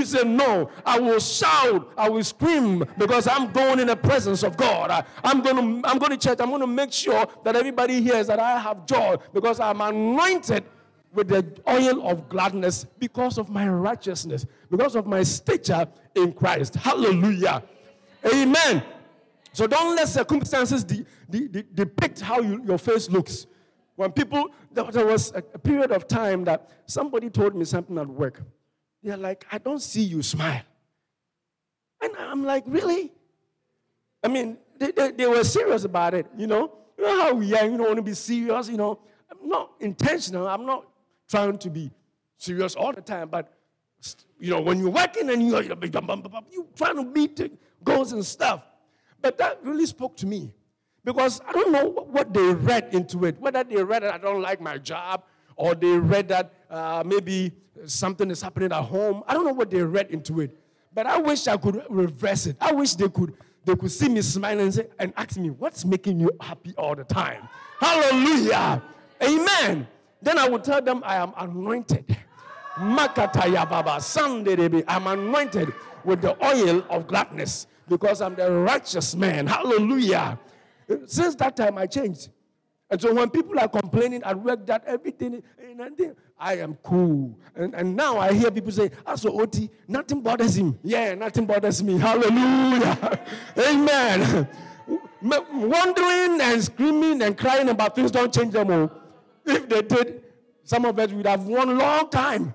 say, 0.04 0.24
No, 0.24 0.70
I 0.84 1.00
will 1.00 1.20
shout, 1.20 1.92
I 1.96 2.08
will 2.08 2.24
scream 2.24 2.84
because 2.96 3.26
I'm 3.26 3.52
going 3.52 3.80
in 3.80 3.88
the 3.88 3.96
presence 3.96 4.42
of 4.42 4.56
God. 4.56 4.90
I, 4.90 5.04
am 5.24 5.42
going 5.42 5.56
to 5.56 5.88
I'm 5.88 5.98
going 5.98 6.10
to 6.10 6.16
church. 6.16 6.38
I'm 6.40 6.50
going 6.50 6.60
to 6.60 6.66
make 6.66 6.92
sure 6.92 7.26
that 7.44 7.56
everybody 7.56 8.00
hears 8.00 8.26
that 8.28 8.38
I 8.38 8.58
have 8.58 8.86
joy 8.86 9.16
because 9.32 9.60
I'm 9.60 9.80
anointed 9.80 10.64
with 11.12 11.28
the 11.28 11.46
oil 11.68 12.06
of 12.06 12.28
gladness 12.28 12.84
because 12.98 13.38
of 13.38 13.50
my 13.50 13.68
righteousness, 13.68 14.46
because 14.70 14.94
of 14.94 15.06
my 15.06 15.22
stature 15.22 15.86
in 16.14 16.32
Christ. 16.32 16.74
Hallelujah. 16.74 17.62
Amen. 18.32 18.82
So 19.52 19.66
don't 19.66 19.96
let 19.96 20.08
circumstances 20.08 20.84
de- 20.84 21.04
de- 21.30 21.48
de- 21.48 21.62
depict 21.62 22.20
how 22.20 22.40
you, 22.40 22.62
your 22.64 22.78
face 22.78 23.08
looks. 23.08 23.46
When 23.96 24.12
people, 24.12 24.50
there, 24.70 24.84
was 24.84 25.32
a, 25.32 25.38
a 25.38 25.58
period 25.58 25.90
of 25.90 26.06
time 26.06 26.44
that 26.44 26.70
somebody 26.86 27.30
told 27.30 27.56
me 27.56 27.64
something 27.64 27.98
at 27.98 28.06
work. 28.06 28.42
They're 29.02 29.16
like, 29.16 29.46
I 29.50 29.58
don't 29.58 29.82
see 29.82 30.02
you 30.02 30.22
smile. 30.22 30.62
And 32.00 32.12
I'm 32.16 32.44
like, 32.44 32.64
really? 32.66 33.12
I 34.22 34.28
mean, 34.28 34.58
they, 34.78 34.92
they, 34.92 35.10
they, 35.12 35.26
were 35.26 35.42
serious 35.42 35.84
about 35.84 36.14
it, 36.14 36.26
you 36.36 36.46
know? 36.46 36.72
You 36.96 37.04
know 37.04 37.20
how 37.20 37.34
we 37.34 37.54
are, 37.56 37.64
you 37.64 37.76
don't 37.76 37.86
want 37.86 37.96
to 37.96 38.02
be 38.02 38.14
serious, 38.14 38.68
you 38.68 38.76
know? 38.76 39.00
I'm 39.30 39.48
not 39.48 39.72
intentional. 39.80 40.46
I'm 40.46 40.64
not 40.64 40.86
trying 41.28 41.58
to 41.58 41.70
be 41.70 41.90
serious 42.36 42.74
all 42.74 42.92
the 42.92 43.00
time, 43.00 43.28
but, 43.28 43.52
you 44.38 44.50
know, 44.50 44.60
when 44.60 44.78
you're 44.78 44.90
working 44.90 45.30
and 45.30 45.46
you're, 45.46 45.62
you're 45.62 45.76
trying 46.76 46.96
to 46.96 47.04
meet 47.04 47.58
goals 47.84 48.12
and 48.12 48.24
stuff. 48.24 48.64
But 49.20 49.38
that 49.38 49.58
really 49.62 49.86
spoke 49.86 50.16
to 50.18 50.26
me 50.26 50.52
because 51.04 51.40
I 51.46 51.52
don't 51.52 51.72
know 51.72 51.88
what 51.88 52.32
they 52.32 52.54
read 52.54 52.94
into 52.94 53.24
it. 53.24 53.38
Whether 53.40 53.64
they 53.64 53.82
read 53.82 54.02
that 54.02 54.14
I 54.14 54.18
don't 54.18 54.42
like 54.42 54.60
my 54.60 54.78
job 54.78 55.24
or 55.56 55.74
they 55.74 55.98
read 55.98 56.28
that 56.28 56.52
uh, 56.70 57.02
maybe 57.04 57.52
something 57.84 58.30
is 58.30 58.40
happening 58.42 58.72
at 58.72 58.82
home. 58.82 59.22
I 59.26 59.34
don't 59.34 59.44
know 59.44 59.52
what 59.52 59.70
they 59.70 59.82
read 59.82 60.10
into 60.10 60.40
it. 60.40 60.56
But 60.94 61.06
I 61.06 61.18
wish 61.18 61.46
I 61.46 61.56
could 61.56 61.82
reverse 61.88 62.46
it. 62.46 62.56
I 62.60 62.72
wish 62.72 62.94
they 62.94 63.08
could 63.08 63.34
they 63.64 63.76
could 63.76 63.90
see 63.90 64.08
me 64.08 64.22
smiling 64.22 64.64
and, 64.64 64.74
say, 64.74 64.86
and 64.98 65.12
ask 65.16 65.36
me, 65.36 65.50
What's 65.50 65.84
making 65.84 66.20
you 66.20 66.30
happy 66.40 66.74
all 66.76 66.94
the 66.94 67.04
time? 67.04 67.48
Hallelujah. 67.78 68.82
Amen. 69.22 69.86
Then 70.20 70.38
I 70.38 70.48
would 70.48 70.64
tell 70.64 70.82
them, 70.82 71.02
I 71.04 71.16
am 71.16 71.32
anointed. 71.36 72.16
Makataya 72.76 73.68
Baba, 73.68 74.00
Sunday, 74.00 74.84
I'm 74.86 75.06
anointed 75.06 75.72
with 76.04 76.22
the 76.22 76.36
oil 76.44 76.84
of 76.90 77.06
gladness 77.06 77.66
because 77.88 78.20
I'm 78.20 78.34
the 78.34 78.50
righteous 78.50 79.14
man. 79.16 79.46
Hallelujah. 79.46 80.38
Since 81.06 81.34
that 81.36 81.56
time, 81.56 81.78
I 81.78 81.86
changed. 81.86 82.28
And 82.90 83.00
so 83.00 83.12
when 83.12 83.28
people 83.28 83.58
are 83.60 83.68
complaining 83.68 84.22
at 84.22 84.38
work 84.40 84.66
that 84.66 84.84
everything, 84.86 85.42
I 86.38 86.56
am 86.56 86.78
cool. 86.82 87.38
And, 87.54 87.74
and 87.74 87.94
now 87.94 88.16
I 88.16 88.32
hear 88.32 88.50
people 88.50 88.72
say, 88.72 88.90
ah, 89.06 89.12
as 89.12 89.22
for 89.22 89.42
OT, 89.42 89.68
nothing 89.86 90.22
bothers 90.22 90.56
him. 90.56 90.78
Yeah, 90.82 91.14
nothing 91.14 91.44
bothers 91.44 91.82
me. 91.82 91.98
Hallelujah. 91.98 93.20
Amen. 93.58 94.48
Wondering 95.20 96.40
and 96.40 96.64
screaming 96.64 97.20
and 97.22 97.36
crying 97.36 97.68
about 97.68 97.94
things 97.94 98.10
don't 98.10 98.32
change 98.32 98.52
them 98.52 98.70
all. 98.70 98.90
If 99.48 99.68
they 99.68 99.82
did, 99.82 100.22
some 100.64 100.84
of 100.84 100.98
us 100.98 101.10
would 101.12 101.26
have 101.26 101.46
won 101.46 101.78
long 101.78 102.10
time. 102.10 102.54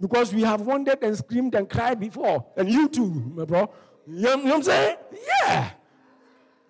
Because 0.00 0.34
we 0.34 0.42
have 0.42 0.62
wondered 0.62 1.02
and 1.02 1.16
screamed 1.16 1.54
and 1.54 1.68
cried 1.68 2.00
before. 2.00 2.44
And 2.56 2.68
you 2.68 2.88
too, 2.88 3.10
my 3.34 3.44
bro. 3.44 3.70
You 4.06 4.22
know, 4.22 4.36
what 4.36 4.54
I'm 4.54 4.62
saying? 4.62 4.96
Yeah. 5.42 5.70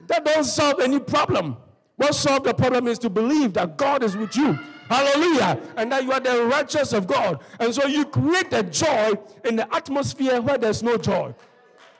That 0.07 0.24
doesn't 0.24 0.44
solve 0.44 0.81
any 0.81 1.00
problem. 1.00 1.57
What 1.96 2.14
solves 2.14 2.44
the 2.44 2.55
problem 2.55 2.88
is 2.88 2.98
to 3.00 3.11
believe 3.11 3.53
that 3.55 3.77
God 3.77 4.03
is 4.03 4.16
with 4.16 4.37
you. 4.37 4.59
Hallelujah. 4.88 5.61
And 5.77 5.90
that 5.92 6.05
you 6.05 6.12
are 6.12 6.20
the 6.20 6.44
righteous 6.44 6.92
of 6.92 7.07
God. 7.07 7.40
And 7.59 7.74
so 7.74 7.87
you 7.87 8.05
create 8.05 8.53
a 8.53 8.62
joy 8.62 9.12
in 9.44 9.57
the 9.57 9.74
atmosphere 9.74 10.40
where 10.40 10.59
there's 10.59 10.83
no 10.83 10.96
joy. 10.96 11.35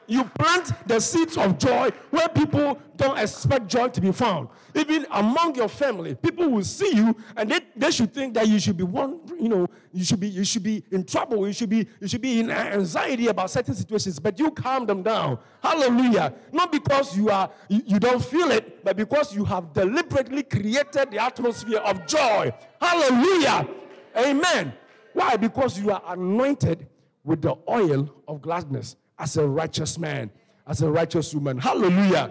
You 0.07 0.25
plant 0.25 0.73
the 0.87 1.01
seeds 1.01 1.37
of 1.37 1.59
joy 1.59 1.90
where 2.11 2.29
people 2.29 2.79
don't 2.97 3.19
expect 3.19 3.69
joy 3.69 3.88
to 3.88 4.01
be 4.01 4.12
found. 4.12 4.49
Even 4.75 5.07
among 5.11 5.55
your 5.55 5.69
family, 5.69 6.14
people 6.14 6.49
will 6.51 6.64
see 6.64 6.95
you 6.95 7.17
and 7.37 7.51
they, 7.51 7.61
they 7.75 7.90
should 7.90 8.12
think 8.12 8.35
that 8.35 8.47
you 8.49 8.59
should 8.59 8.77
be 8.77 8.85
one, 8.85 9.21
you 9.40 9.49
know, 9.49 9.67
you 9.93 10.05
should 10.05 10.21
be 10.21 10.29
you 10.29 10.45
should 10.45 10.62
be 10.62 10.83
in 10.90 11.05
trouble, 11.05 11.47
you 11.47 11.53
should 11.53 11.71
be 11.71 11.87
you 12.01 12.09
should 12.09 12.21
be 12.21 12.40
in 12.40 12.51
anxiety 12.51 13.29
about 13.29 13.51
certain 13.51 13.75
situations, 13.75 14.19
but 14.19 14.38
you 14.38 14.51
calm 14.51 14.85
them 14.87 15.03
down. 15.03 15.38
Hallelujah. 15.62 16.35
Not 16.53 16.71
because 16.71 17.17
you 17.17 17.31
are 17.31 17.51
you, 17.69 17.83
you 17.87 17.99
don't 17.99 18.23
feel 18.25 18.51
it, 18.51 18.85
but 18.85 18.97
because 18.97 19.35
you 19.35 19.45
have 19.45 19.73
deliberately 19.73 20.43
created 20.43 21.11
the 21.12 21.19
atmosphere 21.19 21.79
of 21.79 22.07
joy. 22.07 22.53
Hallelujah. 22.81 23.69
Amen. 24.17 24.75
Why? 25.12 25.37
Because 25.37 25.79
you 25.79 25.93
are 25.93 26.03
anointed 26.09 26.88
with 27.25 27.40
the 27.40 27.57
oil 27.69 28.12
of 28.29 28.43
gladness 28.43 28.97
as 29.18 29.37
a 29.37 29.46
righteous 29.46 29.98
man, 29.98 30.31
as 30.66 30.83
a 30.83 30.90
righteous 30.90 31.35
woman. 31.35 31.59
Hallelujah. 31.59 32.31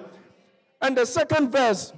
And 0.82 0.98
the 0.98 1.06
second 1.06 1.52
verse, 1.52 1.94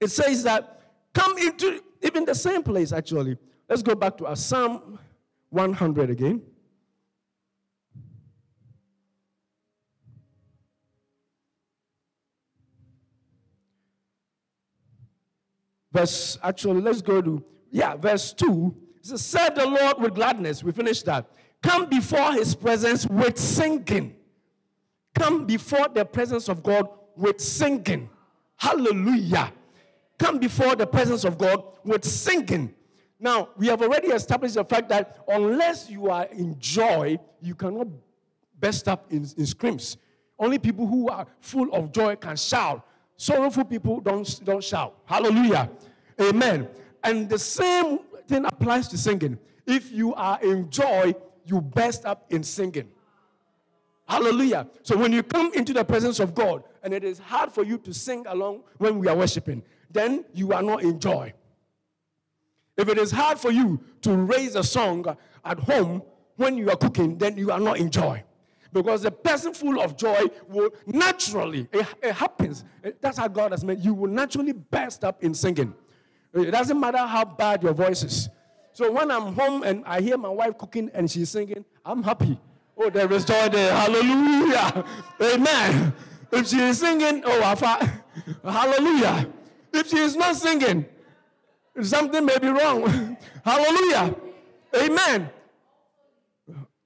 it 0.00 0.10
says 0.10 0.42
that 0.44 0.80
come 1.12 1.38
into 1.38 1.82
even 2.02 2.24
the 2.24 2.34
same 2.34 2.62
place, 2.62 2.92
actually. 2.92 3.38
Let's 3.68 3.82
go 3.82 3.94
back 3.94 4.16
to 4.18 4.26
our 4.26 4.36
Psalm 4.36 4.98
100 5.50 6.10
again. 6.10 6.42
verse, 15.94 16.36
actually, 16.42 16.80
let's 16.80 17.00
go 17.00 17.22
to, 17.22 17.42
yeah, 17.70 17.96
verse 17.96 18.32
2. 18.34 18.74
It 18.96 19.06
says, 19.06 19.24
Serve 19.24 19.54
the 19.54 19.66
Lord 19.66 20.00
with 20.00 20.14
gladness. 20.14 20.62
We 20.62 20.72
finished 20.72 21.06
that. 21.06 21.30
Come 21.64 21.86
before 21.86 22.34
his 22.34 22.54
presence 22.54 23.06
with 23.06 23.38
singing. 23.38 24.14
Come 25.14 25.46
before 25.46 25.88
the 25.88 26.04
presence 26.04 26.50
of 26.50 26.62
God 26.62 26.90
with 27.16 27.40
singing. 27.40 28.10
Hallelujah. 28.56 29.50
Come 30.18 30.38
before 30.38 30.76
the 30.76 30.86
presence 30.86 31.24
of 31.24 31.38
God 31.38 31.64
with 31.82 32.04
singing. 32.04 32.74
Now, 33.18 33.48
we 33.56 33.68
have 33.68 33.80
already 33.80 34.08
established 34.08 34.56
the 34.56 34.64
fact 34.66 34.90
that 34.90 35.24
unless 35.26 35.88
you 35.88 36.10
are 36.10 36.26
in 36.26 36.58
joy, 36.58 37.18
you 37.40 37.54
cannot 37.54 37.86
burst 38.60 38.86
up 38.86 39.10
in, 39.10 39.26
in 39.38 39.46
screams. 39.46 39.96
Only 40.38 40.58
people 40.58 40.86
who 40.86 41.08
are 41.08 41.26
full 41.40 41.72
of 41.72 41.92
joy 41.92 42.16
can 42.16 42.36
shout. 42.36 42.86
Sorrowful 43.16 43.64
people 43.64 44.00
don't, 44.00 44.44
don't 44.44 44.62
shout. 44.62 44.98
Hallelujah. 45.06 45.70
Amen. 46.20 46.68
And 47.02 47.26
the 47.26 47.38
same 47.38 48.00
thing 48.28 48.44
applies 48.44 48.86
to 48.88 48.98
singing. 48.98 49.38
If 49.66 49.90
you 49.92 50.12
are 50.14 50.38
in 50.42 50.68
joy, 50.68 51.14
you 51.44 51.60
burst 51.60 52.04
up 52.04 52.26
in 52.30 52.42
singing. 52.42 52.88
Hallelujah. 54.06 54.68
So 54.82 54.96
when 54.96 55.12
you 55.12 55.22
come 55.22 55.52
into 55.54 55.72
the 55.72 55.84
presence 55.84 56.20
of 56.20 56.34
God 56.34 56.64
and 56.82 56.92
it 56.92 57.04
is 57.04 57.18
hard 57.18 57.52
for 57.52 57.64
you 57.64 57.78
to 57.78 57.94
sing 57.94 58.24
along 58.26 58.62
when 58.78 58.98
we 58.98 59.08
are 59.08 59.16
worshiping, 59.16 59.62
then 59.90 60.24
you 60.34 60.52
are 60.52 60.62
not 60.62 60.82
in 60.82 61.00
joy. 61.00 61.32
If 62.76 62.88
it 62.88 62.98
is 62.98 63.10
hard 63.10 63.38
for 63.38 63.50
you 63.50 63.80
to 64.02 64.14
raise 64.14 64.56
a 64.56 64.64
song 64.64 65.16
at 65.44 65.58
home 65.60 66.02
when 66.36 66.56
you 66.58 66.70
are 66.70 66.76
cooking, 66.76 67.16
then 67.16 67.36
you 67.36 67.50
are 67.50 67.60
not 67.60 67.78
in 67.78 67.90
joy. 67.90 68.22
Because 68.72 69.02
the 69.02 69.10
person 69.12 69.54
full 69.54 69.80
of 69.80 69.96
joy 69.96 70.24
will 70.48 70.70
naturally, 70.84 71.68
it, 71.72 71.86
it 72.02 72.12
happens. 72.12 72.64
That's 73.00 73.16
how 73.16 73.28
God 73.28 73.52
has 73.52 73.64
made 73.64 73.78
you 73.78 73.94
will 73.94 74.10
naturally 74.10 74.52
burst 74.52 75.04
up 75.04 75.22
in 75.22 75.32
singing. 75.32 75.72
It 76.34 76.50
doesn't 76.50 76.78
matter 76.78 76.98
how 76.98 77.24
bad 77.24 77.62
your 77.62 77.72
voice 77.72 78.02
is. 78.02 78.28
So 78.74 78.90
when 78.90 79.08
I'm 79.12 79.34
home 79.34 79.62
and 79.62 79.84
I 79.86 80.00
hear 80.00 80.18
my 80.18 80.28
wife 80.28 80.58
cooking 80.58 80.90
and 80.94 81.08
she's 81.08 81.30
singing, 81.30 81.64
I'm 81.84 82.02
happy. 82.02 82.38
Oh, 82.76 82.90
there 82.90 83.10
is 83.12 83.24
joy 83.24 83.48
there. 83.48 83.72
Hallelujah. 83.72 84.84
Amen. 85.22 85.94
If 86.32 86.48
she 86.48 86.58
is 86.58 86.80
singing, 86.80 87.22
oh, 87.24 87.86
hallelujah. 88.42 89.28
If 89.72 89.88
she 89.88 89.98
is 89.98 90.16
not 90.16 90.34
singing, 90.34 90.86
something 91.80 92.24
may 92.26 92.36
be 92.38 92.48
wrong. 92.48 93.16
hallelujah. 93.44 94.16
Amen. 94.76 95.30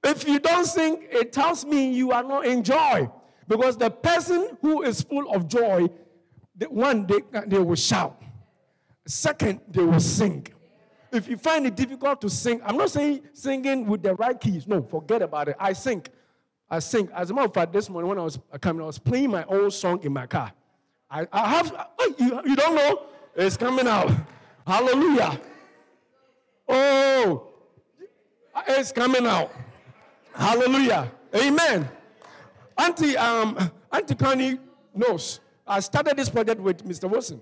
If 0.03 0.27
you 0.27 0.37
don't 0.37 0.65
sing, 0.65 1.07
it 1.09 1.33
tells 1.33 1.65
me 1.65 1.91
you 1.91 2.11
are 2.11 2.23
not 2.23 2.45
in 2.45 2.63
joy. 2.63 3.09
Because 3.47 3.77
the 3.77 3.89
person 3.89 4.57
who 4.61 4.83
is 4.83 5.01
full 5.01 5.33
of 5.33 5.47
joy, 5.47 5.89
one, 6.67 7.07
they, 7.07 7.21
they 7.47 7.57
will 7.57 7.75
shout. 7.75 8.21
Second, 9.07 9.61
they 9.67 9.83
will 9.83 9.99
sing. 9.99 10.45
If 11.11 11.27
you 11.27 11.37
find 11.37 11.65
it 11.65 11.75
difficult 11.75 12.21
to 12.21 12.29
sing, 12.29 12.61
I'm 12.63 12.77
not 12.77 12.91
saying 12.91 13.21
singing 13.33 13.87
with 13.87 14.03
the 14.03 14.15
right 14.15 14.39
keys. 14.39 14.67
No, 14.67 14.81
forget 14.81 15.21
about 15.21 15.49
it. 15.49 15.55
I 15.59 15.73
sing. 15.73 16.05
I 16.69 16.79
sing. 16.79 17.09
As 17.15 17.31
a 17.31 17.33
matter 17.33 17.47
of 17.47 17.53
fact, 17.53 17.73
this 17.73 17.89
morning 17.89 18.09
when 18.09 18.19
I 18.19 18.23
was 18.23 18.37
coming, 18.61 18.83
I 18.83 18.85
was 18.85 18.99
playing 18.99 19.31
my 19.31 19.43
own 19.45 19.71
song 19.71 20.03
in 20.03 20.13
my 20.13 20.27
car. 20.27 20.51
I, 21.09 21.27
I 21.31 21.49
have, 21.49 21.87
oh, 21.97 22.15
you, 22.19 22.41
you 22.45 22.55
don't 22.55 22.75
know? 22.75 23.01
It's 23.35 23.57
coming 23.57 23.87
out. 23.87 24.11
Hallelujah. 24.67 25.41
Oh, 26.67 27.47
it's 28.67 28.91
coming 28.91 29.25
out. 29.25 29.51
Hallelujah. 30.33 31.11
Amen. 31.35 31.89
Auntie, 32.77 33.17
um, 33.17 33.71
Auntie 33.91 34.15
Connie 34.15 34.59
knows. 34.93 35.39
I 35.65 35.79
started 35.79 36.17
this 36.17 36.29
project 36.29 36.61
with 36.61 36.85
Mr. 36.85 37.09
Wilson. 37.09 37.41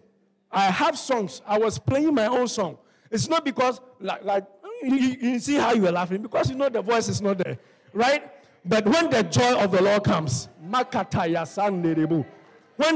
I 0.49 0.65
have 0.65 0.97
songs. 0.97 1.41
I 1.45 1.57
was 1.57 1.77
playing 1.77 2.15
my 2.15 2.27
own 2.27 2.47
song. 2.47 2.77
It's 3.11 3.27
not 3.29 3.45
because, 3.45 3.81
like, 3.99 4.23
like 4.23 4.45
you, 4.83 4.95
you 4.95 5.39
see 5.39 5.55
how 5.55 5.73
you 5.73 5.87
are 5.87 5.91
laughing, 5.91 6.21
because 6.21 6.49
you 6.49 6.55
know 6.55 6.69
the 6.69 6.81
voice 6.81 7.07
is 7.07 7.21
not 7.21 7.37
there, 7.37 7.57
right? 7.93 8.31
But 8.65 8.85
when 8.85 9.09
the 9.09 9.23
joy 9.23 9.57
of 9.57 9.71
the 9.71 9.81
Lord 9.81 10.03
comes, 10.03 10.49
when 10.59 10.83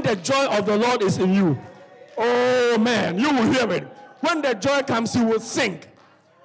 the 0.02 0.20
joy 0.22 0.46
of 0.48 0.66
the 0.66 0.78
Lord 0.78 1.02
is 1.02 1.18
in 1.18 1.34
you, 1.34 1.58
oh 2.18 2.78
man, 2.78 3.18
you 3.18 3.30
will 3.34 3.52
hear 3.52 3.72
it. 3.72 3.88
When 4.20 4.42
the 4.42 4.54
joy 4.54 4.82
comes, 4.82 5.16
you 5.16 5.26
will 5.26 5.40
sing. 5.40 5.82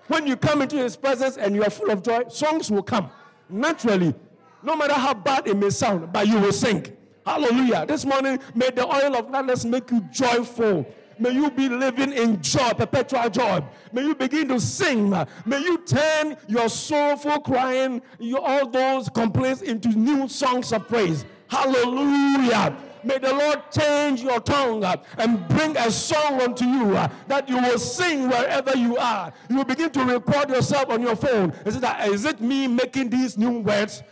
When 0.09 0.27
you 0.27 0.37
come 0.37 0.63
into 0.63 0.77
His 0.77 0.97
presence 0.97 1.37
and 1.37 1.55
you 1.55 1.65
are 1.65 1.71
full 1.71 1.91
of 1.91 2.03
joy, 2.03 2.29
songs 2.29 2.71
will 2.71 2.83
come 2.83 3.11
naturally. 3.49 4.15
No 4.63 4.77
matter 4.77 4.95
how 4.95 5.15
bad 5.15 5.47
it 5.47 5.57
may 5.57 5.71
sound, 5.71 6.13
but 6.13 6.27
you 6.27 6.39
will 6.39 6.53
sing. 6.53 6.87
Hallelujah. 7.27 7.85
This 7.87 8.05
morning, 8.05 8.39
may 8.55 8.71
the 8.71 8.87
oil 8.87 9.17
of 9.17 9.29
gladness 9.29 9.65
make 9.65 9.91
you 9.91 10.01
joyful. 10.13 10.87
May 11.19 11.31
you 11.31 11.51
be 11.51 11.69
living 11.69 12.13
in 12.13 12.43
joy, 12.43 12.71
perpetual 12.71 13.31
joy. 13.31 13.65
May 13.93 14.03
you 14.03 14.15
begin 14.15 14.49
to 14.49 14.61
sing. 14.61 15.11
May 15.45 15.61
you 15.61 15.79
turn 15.79 16.37
your 16.47 16.69
soulful 16.69 17.41
crying, 17.41 18.03
your, 18.19 18.47
all 18.47 18.69
those 18.69 19.09
complaints 19.09 19.63
into 19.63 19.89
new 19.89 20.29
songs 20.29 20.73
of 20.73 20.87
praise. 20.89 21.25
Hallelujah. 21.49 22.77
May 23.07 23.19
the 23.19 23.33
Lord 23.33 23.71
change 23.71 24.23
your 24.23 24.41
tongue 24.41 24.83
uh, 24.83 24.97
and 25.17 25.47
bring 25.47 25.77
a 25.77 25.91
song 25.93 26.41
unto 26.41 26.65
you 26.65 26.97
uh, 26.97 27.09
that 27.29 27.49
you 27.49 27.57
will 27.57 27.79
sing 27.79 28.29
wherever 28.29 28.77
you 28.77 28.97
are. 28.97 29.33
You 29.49 29.59
will 29.59 29.65
begin 29.65 29.91
to 29.91 30.05
record 30.05 30.51
yourself 30.51 30.91
on 30.91 31.03
your 31.03 31.15
phone. 31.15 31.53
Is 31.65 31.77
it, 31.77 31.83
that, 31.83 32.09
is 32.09 32.25
it 32.25 32.41
me 32.41 32.67
making 32.67 33.11
these 33.11 33.39
new 33.39 33.61
words? 33.61 34.03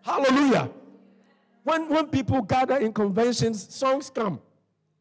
Hallelujah. 0.00 0.70
When, 1.62 1.90
when 1.90 2.06
people 2.06 2.40
gather 2.40 2.78
in 2.78 2.94
conventions, 2.94 3.74
songs 3.74 4.08
come. 4.08 4.40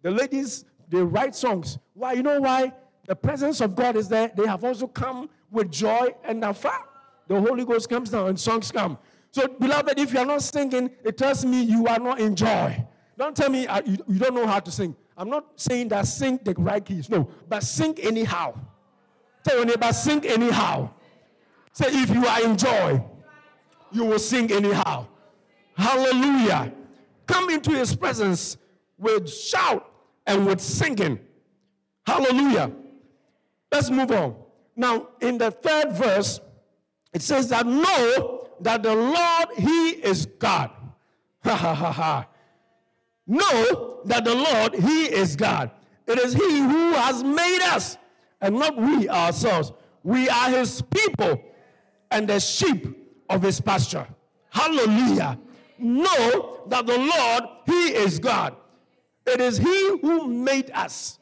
The 0.02 0.12
ladies, 0.12 0.65
they 0.88 1.02
write 1.02 1.36
songs. 1.36 1.78
Why? 1.93 2.13
You 2.13 2.23
know 2.23 2.39
why? 2.41 2.71
The 3.06 3.15
presence 3.15 3.62
of 3.62 3.76
God 3.76 3.95
is 3.95 4.08
there. 4.08 4.32
They 4.36 4.45
have 4.45 4.63
also 4.63 4.88
come 4.88 5.30
with 5.50 5.71
joy 5.71 6.13
and 6.23 6.43
afar. 6.43 6.84
The 7.28 7.39
Holy 7.39 7.65
Ghost 7.65 7.89
comes 7.89 8.10
down 8.10 8.30
and 8.30 8.39
songs 8.39 8.71
come. 8.71 8.97
So, 9.32 9.47
beloved, 9.47 10.00
if 10.00 10.13
you 10.13 10.19
are 10.19 10.26
not 10.26 10.41
singing, 10.41 10.89
it 11.04 11.17
tells 11.17 11.45
me 11.45 11.62
you 11.62 11.88
are 11.88 12.00
not 12.00 12.19
in 12.19 12.36
joy. 12.36 12.86
Don't 13.17 13.36
tell 13.36 13.50
me 13.50 13.67
uh, 13.67 13.82
you, 13.86 13.97
you 14.08 14.19
don't 14.19 14.36
know 14.36 14.47
how 14.47 14.60
to 14.60 14.71
sing. 14.71 14.95
I'm 15.17 15.30
not 15.30 15.45
saying 15.56 15.89
that 15.89 16.06
sing 16.06 16.39
the 16.43 16.54
right 16.58 16.84
keys. 16.84 17.10
No, 17.10 17.30
but 17.50 17.63
sing 17.63 17.97
anyhow. 18.02 18.54
Tell 19.43 19.58
your 19.58 19.65
neighbor, 19.65 19.91
sing 19.91 20.26
anyhow. 20.26 20.89
Say, 21.73 21.88
if 21.89 22.10
you 22.10 22.26
are 22.26 22.43
in 22.43 22.58
joy, 22.58 23.04
you 23.91 24.06
will 24.06 24.19
sing 24.19 24.52
anyhow. 24.52 25.08
Hallelujah. 25.76 26.73
Come 27.26 27.50
into 27.50 27.71
his 27.71 27.95
presence 27.95 28.58
with 28.97 29.32
shout 29.32 29.87
and 30.28 30.46
with 30.46 30.62
singing. 30.62 31.20
Hallelujah. 32.06 32.72
Let's 33.72 33.90
move 33.90 34.12
on. 34.12 34.36
Now, 34.76 35.08
in 35.22 35.38
the 35.38 35.50
third 35.50 35.94
verse, 35.94 36.40
it 37.13 37.22
says 37.22 37.50
that 37.50 37.66
know 37.66 38.48
that 38.62 38.84
the 38.84 38.94
Lord, 38.94 39.48
He 39.58 39.90
is 39.90 40.26
God. 40.26 40.70
Ha 41.44 41.56
ha 41.56 41.74
ha 41.74 41.92
ha. 41.92 42.28
Know 43.26 44.02
that 44.06 44.26
the 44.26 44.36
Lord, 44.36 44.76
He 44.76 45.06
is 45.06 45.36
God. 45.36 45.72
It 46.06 46.20
is 46.20 46.34
He 46.34 46.60
who 46.60 46.94
has 46.94 47.24
made 47.24 47.62
us, 47.62 47.98
and 48.42 48.60
not 48.60 48.78
we 48.78 49.10
ourselves. 49.10 49.72
We 50.04 50.30
are 50.30 50.50
His 50.50 50.82
people 50.82 51.42
and 52.12 52.28
the 52.28 52.40
sheep 52.40 53.26
of 53.30 53.42
His 53.42 53.60
pasture. 53.60 54.08
Hallelujah. 54.50 55.40
Know 55.80 56.63
that 56.68 56.86
the 56.86 56.98
Lord, 56.98 57.44
He 57.66 57.94
is 57.94 58.20
God. 58.20 58.56
It 59.28 59.42
is 59.42 59.58
He 59.58 60.00
who 60.02 60.28
made 60.28 60.72
us. 60.72 61.20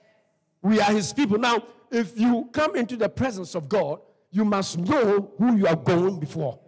We 0.62 0.80
are 0.80 0.92
His 0.92 1.12
people. 1.12 1.38
Now, 1.38 1.64
if 1.92 2.18
you 2.20 2.50
come 2.52 2.76
into 2.76 2.96
the 2.96 3.10
presence 3.10 3.56
of 3.56 3.68
God, 3.68 4.00
you 4.32 4.46
must 4.46 4.78
know 4.78 5.32
who 5.38 5.58
you 5.58 5.68
are 5.68 5.76
going 5.76 6.20
before. 6.20 6.60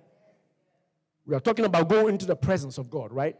We 1.25 1.35
are 1.35 1.39
talking 1.39 1.65
about 1.65 1.89
going 1.89 2.09
into 2.13 2.25
the 2.25 2.35
presence 2.35 2.77
of 2.77 2.89
God, 2.89 3.11
right? 3.11 3.35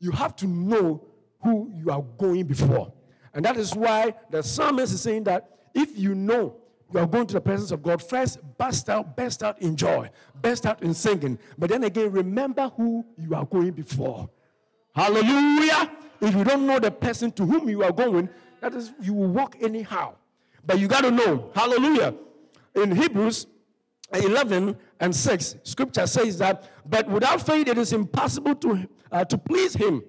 You 0.00 0.10
have 0.12 0.34
to 0.36 0.46
know 0.46 1.04
who 1.42 1.70
you 1.74 1.90
are 1.90 2.02
going 2.16 2.46
before. 2.46 2.92
And 3.34 3.44
that 3.44 3.56
is 3.56 3.74
why 3.74 4.14
the 4.30 4.42
psalmist 4.42 4.94
is 4.94 5.02
saying 5.02 5.24
that 5.24 5.50
if 5.74 5.96
you 5.96 6.14
know 6.14 6.56
you 6.92 6.98
are 6.98 7.06
going 7.06 7.26
to 7.26 7.34
the 7.34 7.40
presence 7.40 7.70
of 7.70 7.82
God, 7.82 8.02
first 8.02 8.38
burst 8.56 8.88
out, 8.88 9.16
burst 9.16 9.42
out 9.42 9.60
in 9.60 9.76
joy, 9.76 10.10
burst 10.40 10.64
out 10.64 10.82
in 10.82 10.94
singing. 10.94 11.38
But 11.58 11.68
then 11.68 11.84
again, 11.84 12.10
remember 12.10 12.72
who 12.74 13.04
you 13.18 13.34
are 13.34 13.44
going 13.44 13.72
before. 13.72 14.30
Hallelujah. 14.94 15.90
If 16.20 16.34
you 16.34 16.44
don't 16.44 16.66
know 16.66 16.78
the 16.78 16.90
person 16.90 17.30
to 17.32 17.46
whom 17.46 17.68
you 17.68 17.82
are 17.84 17.92
going, 17.92 18.28
that 18.60 18.74
is, 18.74 18.92
you 19.00 19.14
will 19.14 19.28
walk 19.28 19.56
anyhow. 19.60 20.14
But 20.66 20.78
you 20.78 20.88
got 20.88 21.02
to 21.02 21.10
know. 21.10 21.50
Hallelujah. 21.54 22.14
In 22.74 22.94
Hebrews 22.94 23.46
11 24.12 24.76
and 25.00 25.14
6, 25.14 25.56
scripture 25.62 26.06
says 26.06 26.38
that, 26.38 26.70
but 26.88 27.08
without 27.08 27.44
faith 27.44 27.68
it 27.68 27.78
is 27.78 27.92
impossible 27.92 28.54
to, 28.56 28.88
uh, 29.12 29.24
to 29.26 29.38
please 29.38 29.74
him. 29.74 30.02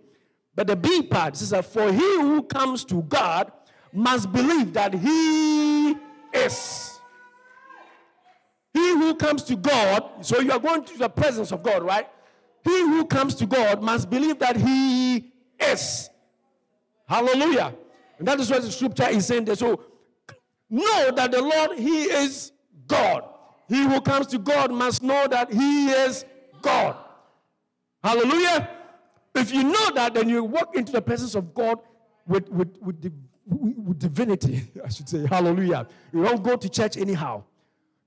But 0.56 0.68
the 0.68 0.76
B 0.76 1.04
part 1.04 1.38
says 1.38 1.52
that 1.52 1.65
for 1.65 1.92
he 1.92 2.00
who 2.00 2.44
comes 2.44 2.84
to 2.86 3.02
God 3.04 3.52
must 3.94 4.32
believe 4.32 4.74
that 4.74 4.94
he 4.94 5.96
is. 6.34 7.00
He 8.74 8.89
who 8.94 9.15
comes 9.15 9.44
to 9.44 9.56
God, 9.56 10.26
so 10.26 10.39
you 10.39 10.52
are 10.52 10.60
going 10.60 10.84
to 10.86 10.98
the 10.98 11.10
presence 11.10 11.52
of 11.52 11.63
God, 11.63 11.84
right? 11.84 12.08
He 12.69 12.82
who 12.82 13.05
comes 13.05 13.34
to 13.36 13.47
God 13.47 13.82
must 13.82 14.10
believe 14.10 14.38
that 14.39 14.55
he 14.55 15.32
is. 15.60 16.10
Hallelujah. 17.08 17.73
And 18.19 18.27
that 18.27 18.39
is 18.39 18.51
what 18.51 18.62
the 18.62 18.71
scripture 18.71 19.10
is 19.10 19.25
saying 19.25 19.45
there. 19.45 19.55
So 19.55 19.84
know 20.69 21.12
that 21.12 21.32
the 21.32 21.41
Lord, 21.41 21.79
He 21.79 22.03
is 22.03 22.51
God. 22.88 23.23
He 23.67 23.84
who 23.84 23.99
comes 24.01 24.27
to 24.27 24.38
God 24.38 24.71
must 24.71 25.01
know 25.01 25.27
that 25.27 25.51
He 25.51 25.89
is 25.89 26.25
God. 26.62 26.95
Hallelujah. 28.03 28.69
If 29.34 29.51
you 29.51 29.63
know 29.63 29.89
that, 29.95 30.13
then 30.13 30.29
you 30.29 30.43
walk 30.43 30.75
into 30.75 30.91
the 30.91 31.01
presence 31.01 31.34
of 31.34 31.53
God 31.53 31.79
with, 32.27 32.47
with, 32.49 32.77
with, 32.82 33.12
with 33.47 33.97
divinity, 33.97 34.71
I 34.86 34.89
should 34.89 35.10
say. 35.10 35.25
Hallelujah. 35.25 35.88
You 36.13 36.23
don't 36.23 36.43
go 36.43 36.55
to 36.55 36.69
church 36.69 36.97
anyhow. 36.97 37.43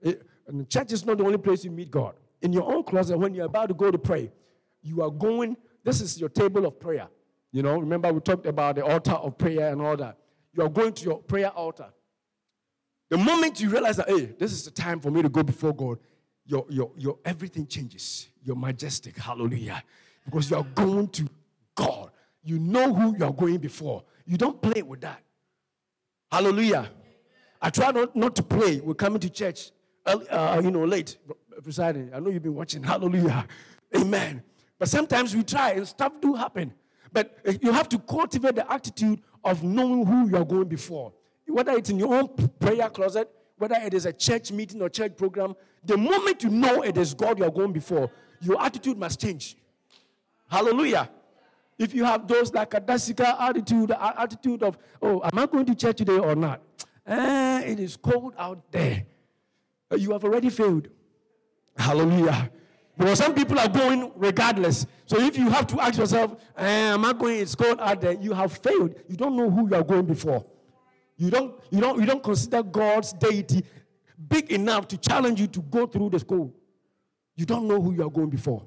It, 0.00 0.22
and 0.46 0.68
church 0.68 0.92
is 0.92 1.04
not 1.04 1.18
the 1.18 1.24
only 1.24 1.38
place 1.38 1.64
you 1.64 1.72
meet 1.72 1.90
God. 1.90 2.14
In 2.42 2.52
your 2.52 2.72
own 2.72 2.84
closet, 2.84 3.18
when 3.18 3.34
you're 3.34 3.46
about 3.46 3.68
to 3.68 3.74
go 3.74 3.90
to 3.90 3.98
pray, 3.98 4.30
you 4.82 5.02
are 5.02 5.10
going, 5.10 5.56
this 5.84 6.00
is 6.00 6.20
your 6.20 6.28
table 6.28 6.66
of 6.66 6.78
prayer. 6.78 7.08
You 7.52 7.62
know, 7.62 7.78
remember 7.78 8.12
we 8.12 8.20
talked 8.20 8.46
about 8.46 8.76
the 8.76 8.84
altar 8.84 9.12
of 9.12 9.36
prayer 9.38 9.70
and 9.70 9.80
all 9.82 9.96
that. 9.96 10.18
You 10.54 10.62
are 10.64 10.68
going 10.68 10.92
to 10.94 11.04
your 11.04 11.18
prayer 11.18 11.50
altar. 11.50 11.88
The 13.10 13.18
moment 13.18 13.60
you 13.60 13.68
realize 13.68 13.96
that, 13.98 14.08
hey, 14.08 14.26
this 14.38 14.52
is 14.52 14.64
the 14.64 14.70
time 14.70 15.00
for 15.00 15.10
me 15.10 15.22
to 15.22 15.28
go 15.28 15.42
before 15.42 15.74
God, 15.74 15.98
your, 16.46 16.64
your, 16.70 16.90
your 16.96 17.18
everything 17.24 17.66
changes. 17.66 18.28
You're 18.42 18.56
majestic. 18.56 19.16
Hallelujah. 19.16 19.82
Because 20.24 20.50
you 20.50 20.56
are 20.56 20.64
going 20.74 21.08
to 21.08 21.28
God. 21.74 22.10
You 22.42 22.58
know 22.58 22.92
who 22.92 23.16
you 23.16 23.24
are 23.24 23.32
going 23.32 23.58
before. 23.58 24.02
You 24.24 24.38
don't 24.38 24.60
play 24.60 24.82
with 24.82 25.02
that. 25.02 25.22
Hallelujah. 26.30 26.90
I 27.60 27.70
try 27.70 27.90
not, 27.90 28.16
not 28.16 28.34
to 28.36 28.42
play. 28.42 28.80
We're 28.80 28.94
coming 28.94 29.20
to 29.20 29.30
church, 29.30 29.70
uh, 30.06 30.60
you 30.64 30.70
know, 30.70 30.84
late, 30.84 31.18
presiding. 31.62 32.10
I 32.14 32.18
know 32.18 32.30
you've 32.30 32.42
been 32.42 32.54
watching. 32.54 32.82
Hallelujah. 32.82 33.46
Amen. 33.94 34.42
But 34.82 34.88
sometimes 34.88 35.36
we 35.36 35.44
try 35.44 35.74
and 35.74 35.86
stuff 35.86 36.12
do 36.20 36.34
happen. 36.34 36.74
But 37.12 37.38
uh, 37.46 37.52
you 37.62 37.70
have 37.70 37.88
to 37.90 38.00
cultivate 38.00 38.56
the 38.56 38.68
attitude 38.68 39.20
of 39.44 39.62
knowing 39.62 40.04
who 40.04 40.28
you 40.28 40.36
are 40.36 40.44
going 40.44 40.66
before. 40.66 41.12
Whether 41.46 41.70
it's 41.76 41.88
in 41.90 42.00
your 42.00 42.12
own 42.12 42.26
prayer 42.58 42.90
closet, 42.90 43.30
whether 43.58 43.76
it 43.76 43.94
is 43.94 44.06
a 44.06 44.12
church 44.12 44.50
meeting 44.50 44.82
or 44.82 44.88
church 44.88 45.16
program, 45.16 45.54
the 45.84 45.96
moment 45.96 46.42
you 46.42 46.50
know 46.50 46.82
it 46.82 46.96
is 46.98 47.14
God 47.14 47.38
you 47.38 47.44
are 47.44 47.50
going 47.52 47.72
before, 47.72 48.10
your 48.40 48.60
attitude 48.60 48.98
must 48.98 49.20
change. 49.20 49.56
Hallelujah. 50.50 51.08
If 51.78 51.94
you 51.94 52.02
have 52.02 52.26
those 52.26 52.52
like 52.52 52.74
a 52.74 52.80
dassica 52.80 53.40
attitude, 53.40 53.92
attitude 53.92 54.64
of, 54.64 54.76
oh, 55.00 55.22
am 55.22 55.38
I 55.38 55.46
going 55.46 55.66
to 55.66 55.76
church 55.76 55.98
today 55.98 56.18
or 56.18 56.34
not? 56.34 56.60
Eh, 57.06 57.60
it 57.66 57.78
is 57.78 57.96
cold 57.96 58.34
out 58.36 58.72
there. 58.72 59.06
You 59.96 60.10
have 60.10 60.24
already 60.24 60.50
failed. 60.50 60.88
Hallelujah. 61.76 62.50
Because 62.96 63.18
some 63.18 63.34
people 63.34 63.58
are 63.58 63.68
going 63.68 64.12
regardless. 64.16 64.86
So 65.06 65.18
if 65.18 65.36
you 65.38 65.48
have 65.50 65.66
to 65.68 65.80
ask 65.80 65.98
yourself, 65.98 66.36
eh, 66.56 66.92
am 66.92 67.04
I 67.04 67.12
going, 67.12 67.40
it's 67.40 67.54
cold 67.54 67.80
out 67.80 68.00
there, 68.00 68.12
you 68.12 68.32
have 68.32 68.52
failed. 68.52 68.94
You 69.08 69.16
don't 69.16 69.36
know 69.36 69.50
who 69.50 69.68
you 69.68 69.74
are 69.74 69.82
going 69.82 70.04
before. 70.04 70.44
You 71.16 71.30
don't, 71.30 71.54
you 71.70 71.80
don't, 71.80 72.00
you 72.00 72.06
don't 72.06 72.22
consider 72.22 72.62
God's 72.62 73.12
deity 73.12 73.64
big 74.28 74.50
enough 74.52 74.88
to 74.88 74.98
challenge 74.98 75.40
you 75.40 75.46
to 75.48 75.60
go 75.62 75.86
through 75.86 76.10
the 76.10 76.18
school. 76.18 76.54
You 77.36 77.46
don't 77.46 77.66
know 77.66 77.80
who 77.80 77.92
you 77.94 78.06
are 78.06 78.10
going 78.10 78.30
before. 78.30 78.66